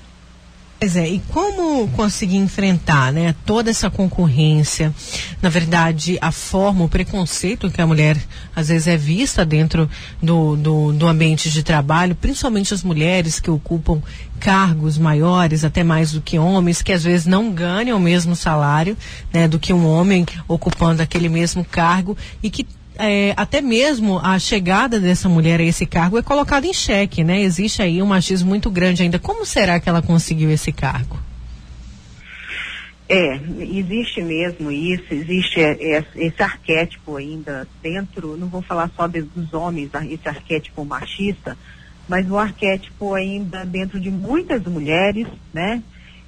Pois 0.85 0.97
é, 0.97 1.09
e 1.09 1.19
como 1.33 1.89
conseguir 1.93 2.37
enfrentar, 2.37 3.11
né, 3.11 3.35
toda 3.47 3.71
essa 3.71 3.89
concorrência, 3.89 4.95
na 5.41 5.49
verdade, 5.49 6.19
a 6.21 6.31
forma, 6.31 6.85
o 6.85 6.89
preconceito 6.91 7.71
que 7.71 7.81
a 7.81 7.87
mulher 7.87 8.19
às 8.55 8.69
vezes 8.69 8.87
é 8.87 8.95
vista 8.95 9.47
dentro 9.47 9.89
do, 10.23 10.55
do, 10.57 10.93
do 10.93 11.07
ambiente 11.07 11.51
de 11.51 11.63
trabalho, 11.63 12.15
principalmente 12.15 12.75
as 12.75 12.83
mulheres 12.83 13.41
que 13.41 13.51
ocupam 13.51 14.03
cargos 14.39 14.99
maiores, 14.99 15.65
até 15.65 15.83
mais 15.83 16.13
do 16.13 16.21
que 16.21 16.39
homens, 16.39 16.83
que 16.83 16.93
às 16.93 17.05
vezes 17.05 17.25
não 17.25 17.51
ganham 17.51 17.97
o 17.97 18.01
mesmo 18.01 18.37
salário, 18.37 18.95
né, 19.33 19.49
do 19.49 19.59
que 19.59 19.73
um 19.73 19.87
homem 19.87 20.27
ocupando 20.47 21.01
aquele 21.01 21.31
mesmo 21.31 21.65
cargo 21.65 22.15
e 22.43 22.51
que 22.51 22.67
é, 22.99 23.35
até 23.37 23.61
mesmo 23.61 24.19
a 24.19 24.39
chegada 24.39 25.01
dessa 25.01 25.29
mulher 25.29 25.61
a 25.61 25.65
esse 25.65 25.87
cargo 25.87 26.19
é 26.19 26.23
colocada 26.23 26.67
em 26.67 26.73
xeque, 26.73 27.25
né? 27.25 27.41
Existe 27.43 27.83
aí 27.83 28.01
um 28.01 28.07
machismo 28.07 28.49
muito 28.49 28.71
grande 28.71 29.03
ainda. 29.03 29.19
Como 29.19 29.45
será 29.45 29.81
que 29.81 29.89
ela 29.89 30.03
conseguiu 30.03 30.51
esse 30.51 30.73
cargo? 30.73 31.19
É, 33.07 33.39
existe 33.61 34.23
mesmo 34.23 34.71
isso, 34.71 35.13
existe 35.13 35.61
esse 36.17 36.43
arquétipo 36.43 37.17
ainda 37.17 37.69
dentro, 37.83 38.35
não 38.37 38.49
vou 38.49 38.63
falar 38.63 38.91
só 38.97 39.07
dos 39.07 39.53
homens, 39.53 39.91
esse 40.09 40.27
arquétipo 40.27 40.87
machista, 40.87 41.57
mas 42.09 42.31
o 42.31 42.39
arquétipo 42.39 43.13
ainda 43.13 43.65
dentro 43.67 44.01
de 44.01 44.11
muitas 44.11 44.63
mulheres, 44.65 45.27
né? 45.53 45.83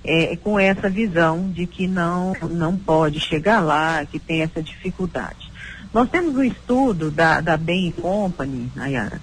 É, 0.04 0.36
com 0.36 0.60
essa 0.60 0.88
visão 0.88 1.50
de 1.50 1.66
que 1.66 1.88
não, 1.88 2.32
não 2.50 2.76
pode 2.76 3.18
chegar 3.20 3.60
lá, 3.60 4.04
que 4.04 4.20
tem 4.20 4.42
essa 4.42 4.62
dificuldade. 4.62 5.50
Nós 5.92 6.08
temos 6.10 6.36
um 6.36 6.42
estudo 6.42 7.10
da, 7.10 7.40
da 7.40 7.56
Bain 7.56 7.90
Company, 7.90 8.70
Nayara, 8.74 9.20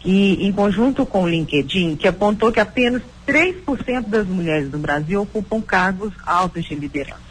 que 0.00 0.34
em 0.34 0.52
conjunto 0.52 1.04
com 1.06 1.22
o 1.22 1.28
LinkedIn, 1.28 1.96
que 1.96 2.08
apontou 2.08 2.52
que 2.52 2.60
apenas 2.60 3.02
3% 3.26 4.08
das 4.08 4.26
mulheres 4.26 4.70
do 4.70 4.78
Brasil 4.78 5.22
ocupam 5.22 5.60
cargos 5.60 6.12
altos 6.24 6.64
de 6.64 6.74
liderança. 6.74 7.26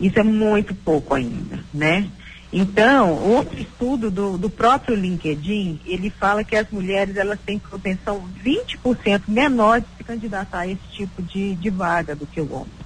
Isso 0.00 0.18
é 0.18 0.22
muito 0.22 0.74
pouco 0.74 1.14
ainda, 1.14 1.60
né? 1.72 2.08
Então, 2.52 3.14
outro 3.14 3.58
estudo 3.58 4.12
do, 4.12 4.38
do 4.38 4.48
próprio 4.48 4.94
LinkedIn, 4.94 5.80
ele 5.84 6.08
fala 6.08 6.44
que 6.44 6.54
as 6.54 6.70
mulheres 6.70 7.16
elas 7.16 7.38
têm 7.44 7.58
propensão 7.58 8.22
20% 8.44 9.22
menor 9.26 9.80
de 9.80 9.86
se 9.96 10.04
candidatar 10.04 10.60
a 10.60 10.68
esse 10.68 10.86
tipo 10.92 11.20
de, 11.20 11.56
de 11.56 11.70
vaga 11.70 12.14
do 12.14 12.26
que 12.26 12.40
o 12.40 12.52
homem. 12.52 12.83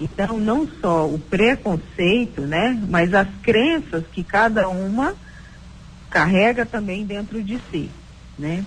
Então, 0.00 0.38
não 0.38 0.66
só 0.80 1.06
o 1.06 1.18
preconceito, 1.18 2.40
né, 2.40 2.80
mas 2.88 3.12
as 3.12 3.28
crenças 3.42 4.04
que 4.10 4.24
cada 4.24 4.68
uma 4.68 5.14
carrega 6.08 6.64
também 6.64 7.04
dentro 7.04 7.42
de 7.42 7.60
si, 7.70 7.90
né? 8.38 8.64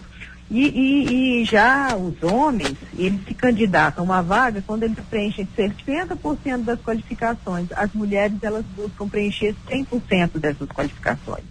E, 0.52 0.68
e, 0.68 1.42
e 1.42 1.46
já 1.46 1.96
os 1.96 2.22
homens, 2.22 2.76
eles 2.96 3.20
se 3.26 3.34
candidatam 3.34 4.04
a 4.04 4.06
uma 4.06 4.22
vaga 4.22 4.64
quando 4.66 4.84
eles 4.84 5.00
preenchem 5.10 5.48
50% 5.58 6.64
das 6.64 6.80
qualificações. 6.80 7.68
As 7.76 7.92
mulheres, 7.94 8.38
elas 8.44 8.64
buscam 8.76 9.10
preencher 9.10 9.56
100% 9.68 10.38
dessas 10.38 10.70
qualificações. 10.70 11.44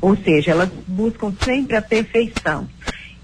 Ou 0.00 0.16
seja, 0.16 0.52
elas 0.52 0.68
buscam 0.86 1.32
sempre 1.42 1.76
a 1.76 1.82
perfeição. 1.82 2.68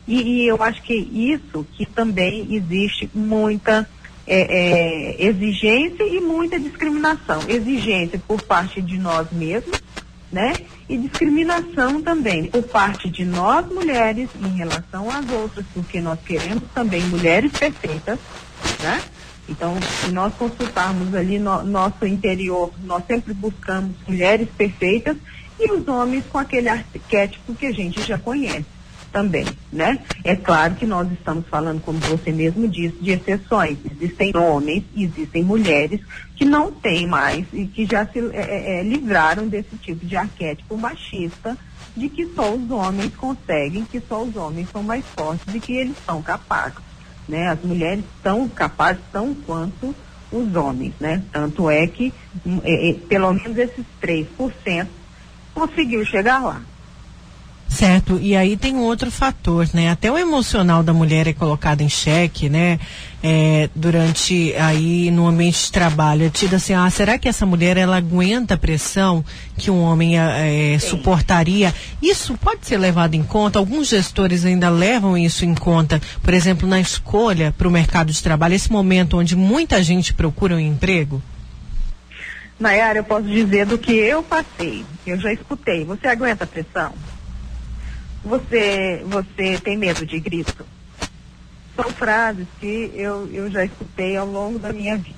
E, 0.07 0.21
e 0.21 0.49
eu 0.49 0.61
acho 0.63 0.83
que 0.83 0.95
isso 0.95 1.65
que 1.75 1.87
também 1.87 2.53
existe 2.53 3.09
muita 3.15 3.89
é, 4.33 5.17
é, 5.19 5.27
exigência 5.27 6.05
e 6.05 6.21
muita 6.21 6.59
discriminação. 6.61 7.41
Exigência 7.49 8.21
por 8.29 8.41
parte 8.41 8.81
de 8.81 8.97
nós 8.97 9.27
mesmos, 9.33 9.83
né? 10.31 10.53
E 10.89 10.97
discriminação 10.97 12.01
também 12.01 12.45
por 12.45 12.63
parte 12.63 13.11
de 13.11 13.25
nós 13.25 13.67
mulheres 13.67 14.29
em 14.41 14.57
relação 14.57 15.11
às 15.11 15.29
outras, 15.31 15.67
porque 15.75 16.01
nós 16.01 16.21
queremos 16.25 16.63
também 16.73 17.03
mulheres 17.03 17.51
perfeitas, 17.51 18.21
né? 18.81 19.03
Então, 19.49 19.77
se 20.01 20.13
nós 20.13 20.33
consultarmos 20.35 21.13
ali 21.13 21.41
no 21.41 21.65
nosso 21.65 22.07
interior, 22.07 22.73
nós 22.85 23.03
sempre 23.09 23.35
buscamos 23.35 23.97
mulheres 24.07 24.49
perfeitas 24.57 25.17
e 25.59 25.73
os 25.73 25.89
homens 25.89 26.25
com 26.31 26.39
aquele 26.39 26.69
arquétipo 26.69 27.53
que 27.57 27.67
a 27.67 27.73
gente 27.73 28.01
já 28.03 28.17
conhece, 28.17 28.65
também, 29.13 29.47
né? 29.73 29.99
É 30.25 30.35
claro 30.37 30.75
que 30.75 30.87
nós 30.87 31.11
estamos 31.13 31.47
falando, 31.49 31.81
como 31.81 31.99
você 31.99 32.33
mesmo 32.33 32.69
disse, 32.69 32.97
de 33.01 33.13
exceções. 33.13 33.79
Existem 33.91 34.37
homens, 34.37 34.85
existem 34.97 35.43
mulheres 35.43 36.01
que 36.37 36.45
não 36.45 36.73
têm 36.73 37.07
mais 37.07 37.47
e 37.53 37.67
que 37.67 37.85
já 37.85 38.07
se 38.07 38.19
é, 38.19 38.31
é, 38.35 38.81
é, 38.81 38.83
livraram 38.83 39.49
desse 39.49 39.77
tipo 39.77 40.07
de 40.07 40.17
arquétipo 40.17 40.77
machista 40.77 41.57
de 41.97 42.09
que 42.09 42.27
só 42.35 42.55
os 42.55 42.71
homens 42.71 43.15
conseguem, 43.17 43.85
que 43.85 44.01
só 44.01 44.23
os 44.23 44.37
homens 44.37 44.69
são 44.71 44.83
mais 44.83 45.05
fortes 45.17 45.55
e 45.55 45.61
que 45.61 45.73
eles 45.73 45.97
são 46.07 46.23
capazes, 46.23 46.79
né? 47.29 47.49
As 47.49 47.61
mulheres 47.63 48.05
são 48.23 48.49
capazes 48.49 49.03
tão 49.13 49.35
quanto 49.35 49.95
os 50.31 50.55
homens, 50.55 50.95
né? 51.01 51.23
Tanto 51.33 51.69
é 51.69 51.87
que 51.87 52.13
é, 52.63 52.91
é, 52.91 52.95
pelo 52.95 53.33
menos 53.33 53.59
esses 53.59 53.85
3% 54.01 54.87
conseguiu 55.53 56.05
chegar 56.05 56.39
lá. 56.43 56.63
Certo, 57.71 58.19
e 58.21 58.35
aí 58.35 58.57
tem 58.57 58.77
outro 58.79 59.13
fator, 59.13 59.67
né? 59.73 59.91
Até 59.91 60.11
o 60.11 60.19
emocional 60.19 60.83
da 60.83 60.93
mulher 60.93 61.29
é 61.29 61.33
colocado 61.33 61.83
em 61.83 61.89
xeque, 61.89 62.49
né? 62.49 62.81
É, 63.23 63.71
durante 63.75 64.53
aí 64.57 65.09
no 65.11 65.27
ambiente 65.27 65.67
de 65.67 65.73
trabalho, 65.73 66.27
é 66.27 66.29
tido 66.29 66.57
assim, 66.57 66.75
ah, 66.75 66.91
será 66.91 67.17
que 67.17 67.29
essa 67.29 67.47
mulher 67.47 67.77
ela 67.77 67.97
aguenta 67.97 68.55
a 68.55 68.59
pressão 68.59 69.25
que 69.57 69.71
um 69.71 69.81
homem 69.83 70.19
é, 70.19 70.77
suportaria? 70.81 71.73
Isso 72.03 72.37
pode 72.37 72.67
ser 72.67 72.77
levado 72.77 73.15
em 73.15 73.23
conta, 73.23 73.61
alguns 73.61 73.89
gestores 73.89 74.45
ainda 74.45 74.69
levam 74.69 75.17
isso 75.17 75.45
em 75.45 75.55
conta, 75.55 76.03
por 76.23 76.35
exemplo, 76.35 76.69
na 76.69 76.81
escolha 76.81 77.55
para 77.57 77.69
o 77.69 77.71
mercado 77.71 78.13
de 78.13 78.21
trabalho, 78.21 78.55
esse 78.55 78.71
momento 78.71 79.17
onde 79.17 79.37
muita 79.37 79.81
gente 79.81 80.13
procura 80.13 80.57
um 80.57 80.61
emprego? 80.61 81.23
Nayara, 82.59 82.99
eu 82.99 83.05
posso 83.05 83.29
dizer 83.29 83.65
do 83.65 83.79
que 83.79 83.93
eu 83.93 84.25
passei, 84.25 84.85
eu 85.07 85.19
já 85.19 85.33
escutei. 85.33 85.85
Você 85.85 86.09
aguenta 86.09 86.45
a 86.45 86.47
pressão? 86.49 86.93
Você, 88.25 89.03
você 89.07 89.59
tem 89.59 89.77
medo 89.77 90.05
de 90.05 90.21
grito? 90.21 90.67
São 91.75 91.91
frases 91.91 92.47
que 92.59 92.91
eu, 92.95 93.29
eu 93.33 93.51
já 93.51 93.65
escutei 93.65 94.17
ao 94.17 94.27
longo 94.27 94.59
da 94.59 94.73
minha 94.73 94.97
vida. 94.97 95.17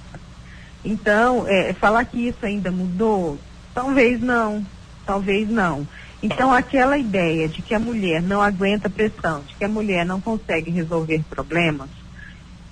Então, 0.85 1.47
é, 1.49 1.73
falar 1.73 2.05
que 2.05 2.29
isso 2.29 2.45
ainda 2.45 2.71
mudou, 2.71 3.39
talvez 3.75 4.21
não, 4.21 4.65
talvez 5.07 5.49
não. 5.49 5.87
Então, 6.23 6.53
aquela 6.53 6.97
ideia 6.97 7.49
de 7.49 7.61
que 7.63 7.75
a 7.75 7.81
mulher 7.81 8.23
não 8.23 8.41
aguenta 8.41 8.89
pressão, 8.89 9.43
de 9.43 9.55
que 9.57 9.65
a 9.65 9.69
mulher 9.69 10.07
não 10.07 10.21
consegue 10.21 10.71
resolver 10.71 11.23
problemas, 11.29 11.89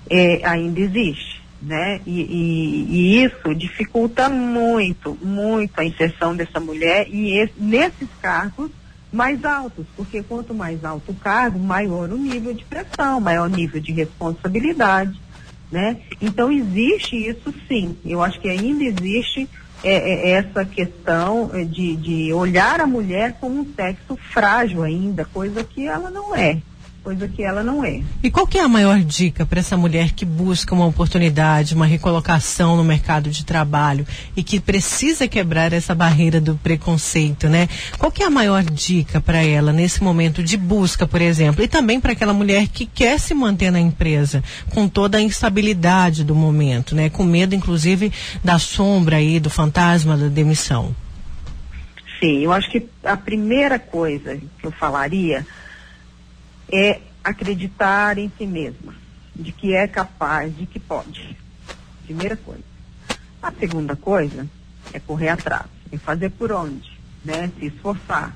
é, 0.09 0.41
ainda 0.45 0.79
existe, 0.79 1.41
né? 1.61 1.99
E, 2.05 2.21
e, 2.21 2.85
e, 2.89 3.23
isso 3.23 3.53
dificulta 3.55 4.29
muito, 4.29 5.17
muito 5.21 5.79
a 5.79 5.85
inserção 5.85 6.35
dessa 6.35 6.59
mulher 6.59 7.07
e 7.09 7.37
esse, 7.37 7.53
nesses 7.57 8.07
cargos 8.21 8.71
mais 9.11 9.43
altos, 9.43 9.85
porque 9.95 10.23
quanto 10.23 10.53
mais 10.53 10.83
alto 10.85 11.11
o 11.11 11.15
cargo, 11.15 11.59
maior 11.59 12.09
o 12.09 12.17
nível 12.17 12.53
de 12.53 12.63
pressão, 12.63 13.19
maior 13.19 13.49
o 13.49 13.53
nível 13.53 13.81
de 13.81 13.91
responsabilidade, 13.91 15.19
né? 15.71 15.97
Então 16.21 16.51
existe 16.51 17.15
isso 17.15 17.53
sim. 17.67 17.97
Eu 18.05 18.21
acho 18.21 18.39
que 18.39 18.49
ainda 18.49 18.83
existe 18.83 19.49
é, 19.83 19.93
é, 19.93 20.29
essa 20.31 20.63
questão 20.63 21.49
é, 21.53 21.63
de, 21.63 21.95
de 21.95 22.33
olhar 22.33 22.79
a 22.79 22.87
mulher 22.87 23.37
como 23.39 23.61
um 23.61 23.73
sexo 23.75 24.15
frágil 24.15 24.83
ainda, 24.83 25.25
coisa 25.25 25.63
que 25.63 25.87
ela 25.87 26.09
não 26.09 26.35
é 26.35 26.61
coisa 27.03 27.27
que 27.27 27.43
ela 27.43 27.63
não 27.63 27.83
é. 27.83 28.01
E 28.21 28.29
qual 28.29 28.45
que 28.45 28.57
é 28.57 28.61
a 28.61 28.67
maior 28.67 28.99
dica 28.99 29.45
para 29.45 29.59
essa 29.59 29.75
mulher 29.75 30.11
que 30.11 30.23
busca 30.23 30.73
uma 30.73 30.85
oportunidade, 30.85 31.73
uma 31.73 31.85
recolocação 31.85 32.77
no 32.77 32.83
mercado 32.83 33.29
de 33.29 33.43
trabalho 33.43 34.05
e 34.35 34.43
que 34.43 34.59
precisa 34.59 35.27
quebrar 35.27 35.73
essa 35.73 35.95
barreira 35.95 36.39
do 36.39 36.55
preconceito, 36.55 37.49
né? 37.49 37.67
Qual 37.97 38.11
que 38.11 38.23
é 38.23 38.27
a 38.27 38.29
maior 38.29 38.63
dica 38.63 39.19
para 39.19 39.43
ela 39.43 39.73
nesse 39.73 40.03
momento 40.03 40.43
de 40.43 40.55
busca, 40.57 41.07
por 41.07 41.21
exemplo, 41.21 41.63
e 41.63 41.67
também 41.67 41.99
para 41.99 42.11
aquela 42.11 42.33
mulher 42.33 42.67
que 42.67 42.85
quer 42.85 43.19
se 43.19 43.33
manter 43.33 43.71
na 43.71 43.79
empresa 43.79 44.43
com 44.69 44.87
toda 44.87 45.17
a 45.17 45.21
instabilidade 45.21 46.23
do 46.23 46.35
momento, 46.35 46.95
né? 46.95 47.09
Com 47.09 47.23
medo, 47.23 47.55
inclusive, 47.55 48.11
da 48.43 48.59
sombra 48.59 49.17
aí, 49.17 49.39
do 49.39 49.49
fantasma 49.49 50.15
da 50.15 50.27
demissão. 50.27 50.95
Sim, 52.19 52.41
eu 52.41 52.53
acho 52.53 52.69
que 52.69 52.87
a 53.03 53.17
primeira 53.17 53.79
coisa 53.79 54.37
que 54.37 54.67
eu 54.67 54.71
falaria 54.71 55.43
é 56.71 57.01
acreditar 57.23 58.17
em 58.17 58.31
si 58.37 58.45
mesma, 58.45 58.95
de 59.35 59.51
que 59.51 59.73
é 59.73 59.87
capaz, 59.87 60.55
de 60.55 60.65
que 60.65 60.79
pode. 60.79 61.37
Primeira 62.05 62.35
coisa. 62.35 62.63
A 63.41 63.51
segunda 63.51 63.95
coisa 63.95 64.47
é 64.93 64.99
correr 64.99 65.29
atrás, 65.29 65.65
é 65.91 65.97
fazer 65.97 66.29
por 66.29 66.51
onde, 66.51 66.91
né? 67.23 67.51
Se 67.59 67.67
esforçar. 67.67 68.35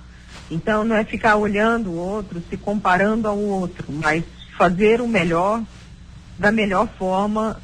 Então 0.50 0.84
não 0.84 0.96
é 0.96 1.04
ficar 1.04 1.38
olhando 1.38 1.92
o 1.92 1.96
outro, 1.96 2.42
se 2.50 2.58
comparando 2.58 3.28
ao 3.28 3.38
outro, 3.38 3.86
mas 3.90 4.24
fazer 4.58 5.02
o 5.02 5.08
melhor 5.08 5.64
da 6.38 6.52
melhor 6.52 6.88
forma 6.98 7.60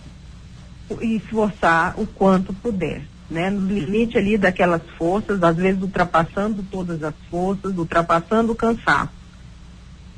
e 1.02 1.16
esforçar 1.18 2.00
o 2.00 2.08
quanto 2.08 2.54
puder, 2.54 3.04
né? 3.30 3.50
No 3.50 3.68
limite 3.68 4.18
ali 4.18 4.38
daquelas 4.38 4.82
forças, 4.98 5.42
às 5.44 5.56
vezes 5.56 5.82
ultrapassando 5.82 6.64
todas 6.64 7.04
as 7.04 7.16
forças, 7.30 7.78
ultrapassando 7.78 8.52
o 8.52 8.56
cansaço 8.56 9.21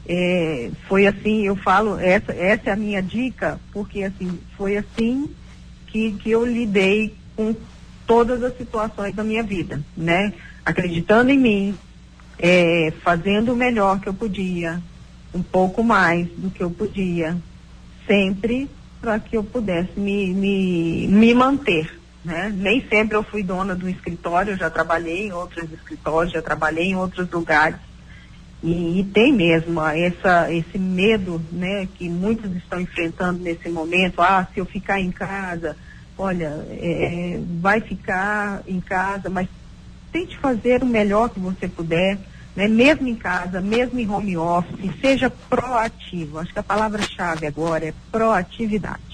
é, 0.08 0.70
foi 0.88 1.08
assim, 1.08 1.46
eu 1.46 1.56
falo, 1.56 1.98
essa, 2.00 2.34
essa 2.34 2.70
é 2.70 2.74
a 2.74 2.78
minha 2.78 3.02
dica, 3.02 3.60
porque 3.72 4.04
assim, 4.04 4.40
foi 4.58 4.78
assim 4.78 5.30
que, 5.88 6.12
que 6.14 6.32
eu 6.32 6.46
lidei 6.46 7.16
com 7.36 7.56
todas 8.06 8.44
as 8.44 8.58
situações 8.58 9.16
da 9.16 9.24
minha 9.24 9.44
vida, 9.44 9.82
né? 9.96 10.34
Acreditando 10.66 11.32
em 11.32 11.38
mim, 11.38 11.78
é, 12.38 12.92
fazendo 13.02 13.54
o 13.54 13.56
melhor 13.56 14.00
que 14.00 14.10
eu 14.10 14.14
podia, 14.14 14.82
um 15.34 15.42
pouco 15.42 15.84
mais 15.84 16.28
do 16.38 16.50
que 16.50 16.64
eu 16.64 16.70
podia, 16.70 17.38
sempre 18.06 18.70
para 19.02 19.20
que 19.20 19.36
eu 19.38 19.44
pudesse 19.44 20.00
me, 20.00 20.34
me, 20.34 21.08
me 21.08 21.34
manter. 21.34 22.00
Né? 22.24 22.54
Nem 22.56 22.82
sempre 22.88 23.18
eu 23.18 23.24
fui 23.24 23.44
dona 23.44 23.76
do 23.76 23.90
escritório, 23.90 24.56
já 24.56 24.70
trabalhei 24.70 25.28
em 25.28 25.34
outros 25.34 25.70
escritórios, 25.72 26.32
já 26.32 26.42
trabalhei 26.42 26.86
em 26.86 26.96
outros 26.96 27.30
lugares, 27.30 27.76
e, 28.64 29.02
e, 29.02 29.04
tem 29.04 29.34
mesmo 29.34 29.82
essa, 29.82 30.52
esse 30.54 30.80
medo 30.80 31.42
né, 31.52 31.86
que 31.98 32.08
muitos 32.08 32.56
estão 32.56 32.80
enfrentando 32.80 33.40
nesse 33.44 33.68
momento. 33.68 34.22
Ah, 34.22 34.48
se 34.54 34.60
eu 34.60 34.66
ficar 34.66 35.02
em 35.02 35.12
casa, 35.12 35.76
olha, 36.18 36.66
é, 36.70 37.42
vai 37.60 37.82
ficar 37.82 38.64
em 38.66 38.80
casa, 38.80 39.30
mas 39.30 39.50
tente 40.14 40.38
fazer 40.38 40.82
o 40.82 40.86
melhor 40.86 41.30
que 41.30 41.42
você 41.42 41.68
puder, 41.68 42.18
né, 42.56 42.68
mesmo 42.70 43.08
em 43.08 43.16
casa, 43.16 43.60
mesmo 43.60 44.00
em 44.00 44.10
home 44.10 44.38
office, 44.38 44.92
seja 45.02 45.30
proativo. 45.30 46.40
Acho 46.40 46.54
que 46.54 46.60
a 46.60 46.64
palavra-chave 46.64 47.46
agora 47.46 47.88
é 47.88 47.94
proatividade. 48.12 49.14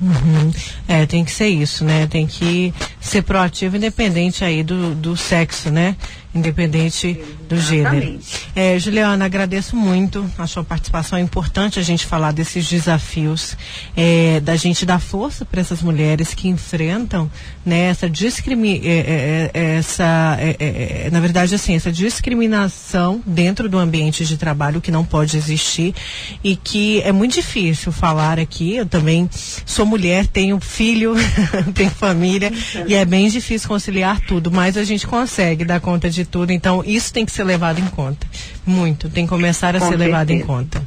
Uhum. 0.00 0.52
É, 0.86 1.06
tem 1.06 1.24
que 1.24 1.32
ser 1.32 1.48
isso, 1.48 1.84
né? 1.84 2.06
Tem 2.06 2.26
que 2.26 2.72
ser 3.00 3.22
proativo, 3.22 3.76
independente 3.76 4.44
aí 4.44 4.62
do, 4.62 4.94
do 4.94 5.16
sexo, 5.16 5.70
né? 5.70 5.96
Independente 6.36 7.18
do 7.48 7.58
gênero. 7.58 8.18
É, 8.54 8.78
Juliana, 8.78 9.24
agradeço 9.24 9.76
muito 9.76 10.28
a 10.38 10.46
sua 10.46 10.64
participação. 10.64 11.18
É 11.18 11.22
importante 11.22 11.78
a 11.78 11.82
gente 11.82 12.04
falar 12.04 12.32
desses 12.32 12.68
desafios, 12.68 13.56
é, 13.96 14.40
da 14.40 14.56
gente 14.56 14.84
dar 14.84 14.98
força 14.98 15.44
para 15.44 15.60
essas 15.60 15.82
mulheres 15.82 16.34
que 16.34 16.48
enfrentam 16.48 17.30
né, 17.64 17.86
essa 17.86 18.08
discriminação, 18.08 18.86
é, 18.86 18.96
é, 18.96 19.50
é, 19.54 19.76
essa, 19.76 20.36
é, 20.40 21.08
na 21.10 21.20
verdade, 21.20 21.54
assim, 21.54 21.74
essa 21.74 21.92
discriminação 21.92 23.22
dentro 23.26 23.68
do 23.68 23.78
ambiente 23.78 24.24
de 24.24 24.36
trabalho 24.36 24.80
que 24.80 24.90
não 24.90 25.04
pode 25.04 25.36
existir 25.36 25.94
e 26.42 26.56
que 26.56 27.00
é 27.02 27.12
muito 27.12 27.34
difícil 27.34 27.92
falar 27.92 28.38
aqui. 28.38 28.76
Eu 28.76 28.86
também 28.86 29.28
sou 29.64 29.86
mulher, 29.86 30.26
tenho 30.26 30.58
filho, 30.60 31.14
tenho 31.74 31.90
família 31.90 32.52
e 32.86 32.94
é 32.94 33.04
bem 33.04 33.28
difícil 33.28 33.68
conciliar 33.68 34.20
tudo, 34.20 34.50
mas 34.50 34.76
a 34.76 34.84
gente 34.84 35.06
consegue 35.06 35.64
dar 35.64 35.80
conta 35.80 36.10
de 36.10 36.24
tudo. 36.26 36.52
Então, 36.52 36.82
isso 36.84 37.12
tem 37.12 37.24
que 37.24 37.32
ser 37.32 37.44
levado 37.44 37.78
em 37.80 37.86
conta. 37.86 38.26
Muito. 38.64 39.08
Tem 39.08 39.24
que 39.24 39.30
começar 39.30 39.74
a 39.74 39.78
Com 39.78 39.86
ser 39.86 39.90
certeza. 39.92 40.04
levado 40.04 40.30
em 40.30 40.40
conta. 40.40 40.82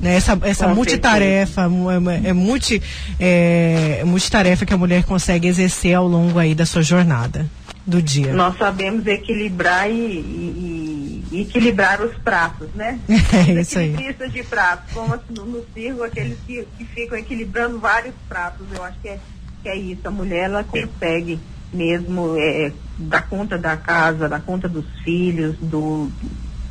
Né? 0.00 0.16
Essa, 0.16 0.38
essa 0.42 0.68
multitarefa, 0.68 1.62
é, 1.62 2.28
é, 2.28 2.32
multi, 2.32 2.82
é, 3.18 4.02
multitarefa 4.04 4.64
que 4.64 4.72
a 4.72 4.78
mulher 4.78 5.04
consegue 5.04 5.46
exercer 5.46 5.94
ao 5.94 6.08
longo 6.08 6.38
aí 6.38 6.54
da 6.54 6.64
sua 6.64 6.82
jornada 6.82 7.48
do 7.86 8.00
dia. 8.00 8.32
Nós 8.32 8.56
sabemos 8.56 9.06
equilibrar 9.06 9.90
e, 9.90 9.94
e, 9.94 11.24
e 11.32 11.40
equilibrar 11.42 12.00
os 12.00 12.14
pratos, 12.18 12.68
né? 12.74 12.98
É 13.08 13.60
isso 13.60 13.78
aí. 13.78 13.94
de 14.32 14.42
pratos, 14.44 14.92
como 14.94 15.14
assim, 15.14 15.34
no, 15.36 15.44
no 15.44 15.64
circo, 15.74 16.02
aqueles 16.02 16.38
que, 16.46 16.66
que 16.78 16.84
ficam 16.84 17.18
equilibrando 17.18 17.78
vários 17.78 18.14
pratos. 18.28 18.66
Eu 18.74 18.82
acho 18.82 18.98
que 19.00 19.08
é, 19.08 19.18
que 19.62 19.68
é 19.68 19.76
isso. 19.76 20.00
A 20.04 20.10
mulher, 20.10 20.44
ela 20.44 20.64
consegue 20.64 21.38
mesmo 21.72 22.36
é, 22.38 22.72
dar 22.98 23.28
conta 23.28 23.56
da 23.56 23.76
casa, 23.76 24.28
dar 24.28 24.40
conta 24.40 24.68
dos 24.68 24.84
filhos, 25.04 25.56
do, 25.60 26.10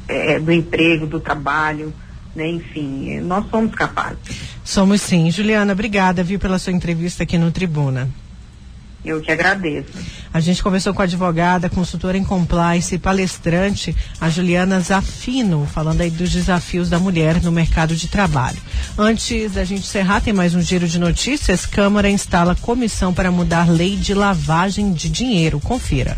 é, 0.08 0.40
do 0.40 0.52
emprego, 0.52 1.08
do 1.08 1.20
trabalho, 1.20 1.94
né? 2.36 2.48
Enfim, 2.50 3.20
nós 3.22 3.46
somos 3.50 3.74
capazes. 3.74 4.20
Somos 4.64 5.02
sim. 5.02 5.32
Juliana, 5.32 5.74
obrigada, 5.74 6.24
viu, 6.24 6.40
pela 6.40 6.60
sua 6.60 6.74
entrevista 6.74 7.24
aqui 7.24 7.38
no 7.38 7.52
Tribuna. 7.52 8.10
Eu 9.04 9.22
que 9.22 9.32
agradeço. 9.32 9.88
A 10.34 10.40
gente 10.40 10.62
conversou 10.62 10.94
com 10.94 11.02
a 11.02 11.06
advogada, 11.06 11.70
consultora 11.70 12.18
em 12.18 12.24
compliance 12.24 12.94
e 12.94 13.00
palestrante, 13.00 13.96
a 14.20 14.30
Juliana 14.30 14.80
Zafino, 14.82 15.66
falando 15.66 16.02
aí 16.02 16.10
dos 16.10 16.32
desafios 16.32 16.90
da 16.90 17.00
mulher 17.00 17.42
no 17.42 17.52
mercado 17.52 17.96
de 17.96 18.08
trabalho. 18.08 18.58
Antes 18.98 19.54
da 19.54 19.64
gente 19.64 19.84
encerrar, 19.84 20.22
tem 20.22 20.34
mais 20.34 20.54
um 20.54 20.62
giro 20.62 20.88
de 20.88 21.00
notícias. 21.00 21.66
Câmara 21.66 22.10
instala 22.10 22.56
comissão 22.56 23.14
para 23.14 23.32
mudar 23.32 23.70
lei 23.70 23.96
de 23.96 24.14
lavagem 24.14 24.92
de 24.92 25.10
dinheiro. 25.10 25.60
Confira. 25.60 26.18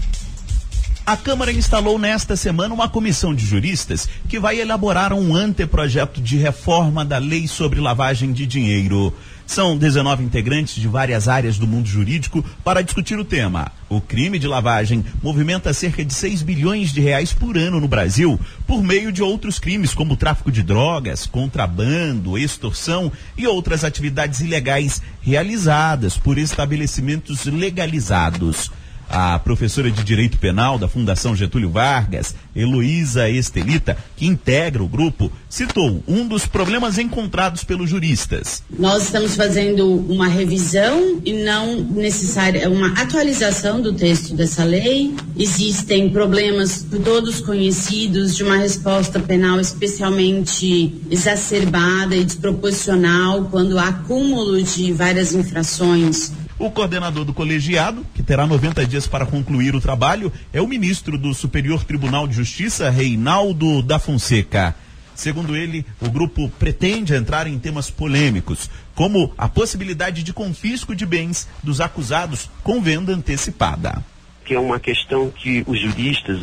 A 1.06 1.18
Câmara 1.18 1.52
instalou 1.52 1.98
nesta 1.98 2.36
semana 2.36 2.74
uma 2.74 2.88
comissão 2.88 3.34
de 3.34 3.46
juristas 3.46 4.08
que 4.30 4.40
vai 4.40 4.60
elaborar 4.60 5.14
um 5.14 5.36
anteprojeto 5.36 6.22
de 6.22 6.38
reforma 6.38 7.04
da 7.04 7.18
lei 7.18 7.48
sobre 7.48 7.80
lavagem 7.80 8.32
de 8.32 8.46
dinheiro. 8.46 9.14
São 9.52 9.78
19 9.78 10.24
integrantes 10.24 10.76
de 10.76 10.88
várias 10.88 11.28
áreas 11.28 11.58
do 11.58 11.68
mundo 11.68 11.86
jurídico 11.86 12.42
para 12.64 12.82
discutir 12.82 13.20
o 13.20 13.26
tema. 13.26 13.70
O 13.90 14.00
crime 14.00 14.40
de 14.40 14.48
lavagem 14.48 15.04
movimenta 15.22 15.74
cerca 15.74 16.06
de 16.06 16.14
6 16.14 16.42
bilhões 16.42 16.94
de 16.94 17.02
reais 17.02 17.34
por 17.34 17.58
ano 17.58 17.78
no 17.78 17.86
Brasil, 17.86 18.40
por 18.66 18.82
meio 18.82 19.12
de 19.12 19.22
outros 19.22 19.60
crimes 19.60 19.94
como 19.94 20.16
tráfico 20.16 20.50
de 20.50 20.64
drogas, 20.64 21.26
contrabando, 21.26 22.38
extorsão 22.38 23.12
e 23.38 23.46
outras 23.46 23.84
atividades 23.84 24.40
ilegais 24.40 25.02
realizadas 25.22 26.16
por 26.16 26.38
estabelecimentos 26.38 27.44
legalizados. 27.44 28.72
A 29.14 29.38
professora 29.40 29.92
de 29.92 30.06
Direito 30.06 30.38
Penal 30.38 30.80
da 30.80 30.88
Fundação 30.88 31.36
Getúlio 31.36 31.70
Vargas, 31.70 32.34
Heloísa 32.56 33.30
Estelita, 33.30 33.98
que 34.16 34.26
integra 34.26 34.82
o 34.82 34.88
grupo, 34.88 35.30
citou 35.50 36.02
um 36.08 36.26
dos 36.26 36.46
problemas 36.46 36.98
encontrados 36.98 37.66
pelos 37.66 37.90
juristas. 37.90 38.64
Nós 38.80 39.04
estamos 39.04 39.36
fazendo 39.36 39.86
uma 40.10 40.30
revisão 40.30 41.20
e 41.26 41.34
não 41.34 41.82
necessária 41.82 42.70
uma 42.70 42.94
atualização 42.94 43.82
do 43.82 43.92
texto 43.92 44.34
dessa 44.34 44.64
lei. 44.64 45.14
Existem 45.38 46.10
problemas 46.10 46.86
todos 47.04 47.42
conhecidos 47.42 48.34
de 48.34 48.44
uma 48.44 48.56
resposta 48.56 49.20
penal 49.20 49.60
especialmente 49.60 51.02
exacerbada 51.12 52.16
e 52.16 52.24
desproporcional 52.24 53.44
quando 53.52 53.78
há 53.78 53.90
acúmulo 53.90 54.64
de 54.64 54.94
várias 54.94 55.34
infrações 55.34 56.32
o 56.62 56.70
coordenador 56.70 57.26
do 57.26 57.34
colegiado, 57.34 58.06
que 58.14 58.22
terá 58.22 58.46
90 58.46 58.86
dias 58.86 59.08
para 59.08 59.26
concluir 59.26 59.74
o 59.74 59.82
trabalho, 59.82 60.32
é 60.54 60.62
o 60.62 60.68
ministro 60.68 61.18
do 61.18 61.34
Superior 61.34 61.84
Tribunal 61.84 62.28
de 62.28 62.36
Justiça, 62.36 62.90
Reinaldo 62.92 63.82
da 63.82 63.98
Fonseca. 63.98 64.76
Segundo 65.16 65.56
ele, 65.56 65.84
o 66.00 66.10
grupo 66.10 66.50
pretende 66.60 67.16
entrar 67.16 67.48
em 67.48 67.58
temas 67.58 67.90
polêmicos, 67.90 68.70
como 68.94 69.34
a 69.38 69.50
possibilidade 69.50 70.22
de 70.22 70.34
confisco 70.34 70.96
de 70.96 71.06
bens 71.06 71.48
dos 71.64 71.82
acusados 71.82 72.48
com 72.64 72.80
venda 72.80 73.12
antecipada 73.12 74.04
que 74.44 74.56
é 74.56 74.60
uma 74.60 74.82
questão 74.82 75.30
que 75.30 75.64
os 75.66 75.80
juristas, 75.80 76.40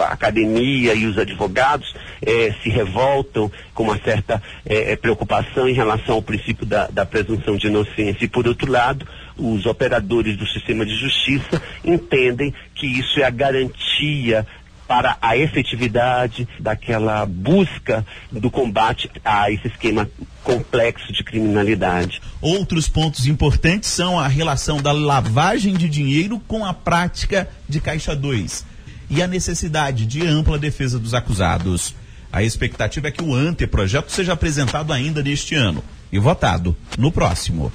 a 0.00 0.12
academia 0.14 0.94
e 0.94 1.04
os 1.04 1.18
advogados 1.18 1.94
eh, 2.22 2.54
se 2.62 2.70
revoltam 2.70 3.52
com 3.74 3.82
uma 3.82 3.98
certa 3.98 4.42
eh, 4.64 4.96
preocupação 4.96 5.68
em 5.68 5.74
relação 5.74 6.14
ao 6.14 6.22
princípio 6.22 6.64
da, 6.64 6.86
da 6.86 7.04
presunção 7.04 7.58
de 7.58 7.66
inocência. 7.66 8.24
E, 8.24 8.28
por 8.28 8.48
outro 8.48 8.70
lado, 8.72 9.06
os 9.40 9.66
operadores 9.66 10.36
do 10.36 10.46
sistema 10.46 10.84
de 10.84 10.94
justiça 10.94 11.62
entendem 11.84 12.54
que 12.74 12.86
isso 12.86 13.20
é 13.20 13.24
a 13.24 13.30
garantia 13.30 14.46
para 14.90 15.16
a 15.22 15.36
efetividade 15.36 16.48
daquela 16.58 17.24
busca 17.24 18.04
do 18.30 18.50
combate 18.50 19.08
a 19.24 19.48
esse 19.48 19.68
esquema 19.68 20.10
complexo 20.42 21.12
de 21.12 21.22
criminalidade. 21.22 22.20
Outros 22.40 22.88
pontos 22.88 23.28
importantes 23.28 23.88
são 23.88 24.18
a 24.18 24.26
relação 24.26 24.82
da 24.82 24.90
lavagem 24.90 25.74
de 25.74 25.88
dinheiro 25.88 26.40
com 26.40 26.64
a 26.64 26.74
prática 26.74 27.48
de 27.68 27.80
Caixa 27.80 28.16
2 28.16 28.66
e 29.08 29.22
a 29.22 29.28
necessidade 29.28 30.04
de 30.04 30.26
ampla 30.26 30.58
defesa 30.58 30.98
dos 30.98 31.14
acusados. 31.14 31.94
A 32.32 32.42
expectativa 32.42 33.06
é 33.06 33.10
que 33.12 33.22
o 33.22 33.32
anteprojeto 33.32 34.10
seja 34.10 34.32
apresentado 34.32 34.92
ainda 34.92 35.22
neste 35.22 35.54
ano 35.54 35.84
e 36.10 36.18
votado 36.18 36.76
no 36.98 37.12
próximo. 37.12 37.72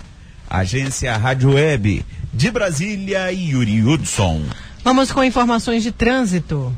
Agência 0.50 1.16
Rádio 1.18 1.54
Web 1.54 2.06
de 2.34 2.52
Brasília, 2.52 3.32
Yuri 3.32 3.82
Hudson. 3.82 4.44
Vamos 4.84 5.12
com 5.12 5.24
informações 5.24 5.84
de 5.84 5.92
trânsito. 5.92 6.76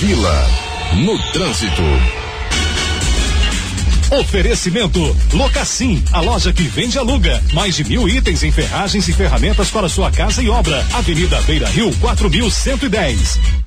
Vila 0.00 0.48
no 0.94 1.18
trânsito. 1.32 1.82
Oferecimento 4.10 5.16
Locassim, 5.32 6.04
a 6.12 6.20
loja 6.20 6.52
que 6.52 6.62
vende 6.64 6.96
e 6.96 7.00
aluga. 7.00 7.42
Mais 7.52 7.74
de 7.74 7.84
mil 7.84 8.08
itens 8.08 8.42
em 8.42 8.52
ferragens 8.52 9.08
e 9.08 9.12
ferramentas 9.12 9.70
para 9.70 9.88
sua 9.88 10.10
casa 10.10 10.42
e 10.42 10.48
obra. 10.48 10.84
Avenida 10.92 11.40
Beira 11.42 11.68
Rio, 11.68 11.92
4110. 11.96 13.63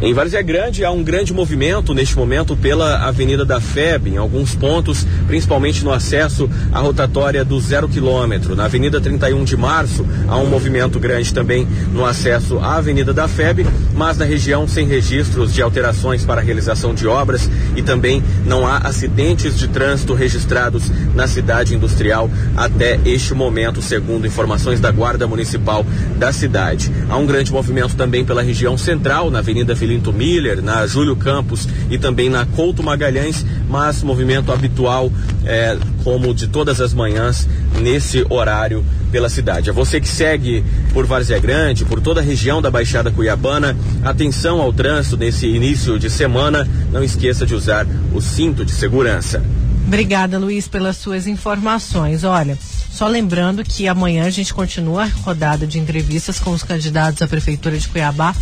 Em 0.00 0.14
Várzea 0.14 0.42
Grande 0.42 0.84
há 0.84 0.92
um 0.92 1.02
grande 1.02 1.32
movimento 1.32 1.92
neste 1.92 2.16
momento 2.16 2.56
pela 2.56 2.98
Avenida 3.08 3.44
da 3.44 3.60
FEB, 3.60 4.10
em 4.10 4.16
alguns 4.16 4.54
pontos, 4.54 5.04
principalmente 5.26 5.84
no 5.84 5.90
acesso 5.90 6.48
à 6.72 6.78
rotatória 6.78 7.44
do 7.44 7.58
zero 7.60 7.88
quilômetro. 7.88 8.54
Na 8.54 8.66
Avenida 8.66 9.00
31 9.00 9.42
de 9.42 9.56
Março 9.56 10.06
há 10.28 10.36
um 10.36 10.46
movimento 10.46 11.00
grande 11.00 11.34
também 11.34 11.66
no 11.92 12.06
acesso 12.06 12.58
à 12.60 12.76
Avenida 12.76 13.12
da 13.12 13.26
FEB, 13.26 13.66
mas 13.92 14.16
na 14.16 14.24
região 14.24 14.68
sem 14.68 14.86
registros 14.86 15.52
de 15.52 15.62
alterações 15.62 16.24
para 16.24 16.40
a 16.40 16.44
realização 16.44 16.94
de 16.94 17.08
obras 17.08 17.50
e 17.74 17.82
também 17.82 18.22
não 18.46 18.64
há 18.64 18.76
acidentes 18.78 19.58
de 19.58 19.66
trânsito 19.66 20.14
registrados 20.14 20.92
na 21.12 21.26
cidade 21.26 21.74
industrial 21.74 22.30
até 22.56 23.00
este 23.04 23.34
momento, 23.34 23.82
segundo 23.82 24.28
informações 24.28 24.78
da 24.78 24.92
Guarda 24.92 25.26
Municipal 25.26 25.84
da 26.16 26.32
cidade. 26.32 26.92
Há 27.08 27.16
um 27.16 27.26
grande 27.26 27.52
movimento 27.52 27.96
também 27.96 28.24
pela 28.24 28.42
região 28.42 28.78
central, 28.78 29.28
na 29.28 29.40
Avenida 29.40 29.67
Filinto 29.76 30.12
Miller, 30.12 30.62
na 30.62 30.86
Júlio 30.86 31.16
Campos 31.16 31.68
e 31.90 31.98
também 31.98 32.28
na 32.28 32.44
Couto 32.46 32.82
Magalhães, 32.82 33.44
mas 33.68 34.02
movimento 34.02 34.52
habitual, 34.52 35.12
é, 35.44 35.76
como 36.04 36.34
de 36.34 36.46
todas 36.46 36.80
as 36.80 36.94
manhãs, 36.94 37.48
nesse 37.80 38.24
horário 38.28 38.84
pela 39.10 39.28
cidade. 39.28 39.70
A 39.70 39.72
você 39.72 40.00
que 40.00 40.08
segue 40.08 40.64
por 40.92 41.06
Várzea 41.06 41.38
Grande, 41.38 41.84
por 41.84 42.00
toda 42.00 42.20
a 42.20 42.24
região 42.24 42.60
da 42.60 42.70
Baixada 42.70 43.10
Cuiabana, 43.10 43.76
atenção 44.04 44.60
ao 44.60 44.72
trânsito 44.72 45.16
nesse 45.16 45.46
início 45.46 45.98
de 45.98 46.10
semana. 46.10 46.68
Não 46.92 47.02
esqueça 47.02 47.46
de 47.46 47.54
usar 47.54 47.86
o 48.12 48.20
cinto 48.20 48.64
de 48.64 48.72
segurança. 48.72 49.42
Obrigada, 49.86 50.38
Luiz, 50.38 50.68
pelas 50.68 50.98
suas 50.98 51.26
informações. 51.26 52.22
Olha, 52.22 52.58
só 52.90 53.08
lembrando 53.08 53.64
que 53.64 53.88
amanhã 53.88 54.26
a 54.26 54.30
gente 54.30 54.52
continua 54.52 55.04
a 55.04 55.06
rodada 55.06 55.66
de 55.66 55.78
entrevistas 55.78 56.38
com 56.38 56.50
os 56.50 56.62
candidatos 56.62 57.22
à 57.22 57.26
Prefeitura 57.26 57.78
de 57.78 57.88
Cuiabá 57.88 58.34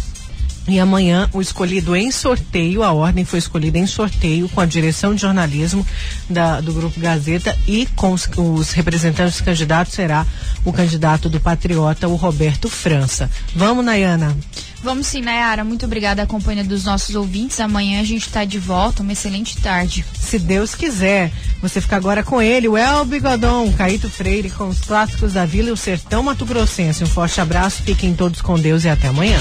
e 0.68 0.80
amanhã, 0.80 1.28
o 1.32 1.40
escolhido 1.40 1.94
em 1.94 2.10
sorteio, 2.10 2.82
a 2.82 2.92
ordem 2.92 3.24
foi 3.24 3.38
escolhida 3.38 3.78
em 3.78 3.86
sorteio 3.86 4.48
com 4.48 4.60
a 4.60 4.66
direção 4.66 5.14
de 5.14 5.20
jornalismo 5.22 5.86
da, 6.28 6.60
do 6.60 6.72
Grupo 6.72 6.98
Gazeta 6.98 7.56
e 7.66 7.86
com 7.94 8.12
os, 8.12 8.28
os 8.36 8.72
representantes 8.72 9.40
candidatos 9.40 9.94
será 9.94 10.26
o 10.64 10.72
candidato 10.72 11.28
do 11.28 11.38
Patriota, 11.38 12.08
o 12.08 12.16
Roberto 12.16 12.68
França. 12.68 13.30
Vamos, 13.54 13.84
Nayana? 13.84 14.36
Vamos 14.82 15.06
sim, 15.06 15.20
Nayara. 15.20 15.64
Muito 15.64 15.86
obrigada 15.86 16.22
à 16.22 16.26
companhia 16.26 16.62
dos 16.62 16.84
nossos 16.84 17.14
ouvintes. 17.14 17.58
Amanhã 17.60 18.00
a 18.00 18.04
gente 18.04 18.26
está 18.26 18.44
de 18.44 18.58
volta. 18.58 19.02
Uma 19.02 19.12
excelente 19.12 19.56
tarde. 19.60 20.04
Se 20.18 20.38
Deus 20.38 20.74
quiser. 20.74 21.32
Você 21.62 21.80
fica 21.80 21.96
agora 21.96 22.22
com 22.22 22.40
ele, 22.40 22.68
o 22.68 22.76
El 22.76 23.04
Bigodon, 23.04 23.72
Caíto 23.72 24.08
Freire, 24.08 24.50
com 24.50 24.68
os 24.68 24.80
clássicos 24.80 25.32
da 25.32 25.44
Vila 25.46 25.70
e 25.70 25.72
o 25.72 25.76
Sertão 25.76 26.22
Mato 26.22 26.44
Grossense. 26.44 27.02
Um 27.02 27.08
forte 27.08 27.40
abraço, 27.40 27.82
fiquem 27.82 28.14
todos 28.14 28.40
com 28.40 28.58
Deus 28.58 28.84
e 28.84 28.88
até 28.88 29.08
amanhã. 29.08 29.40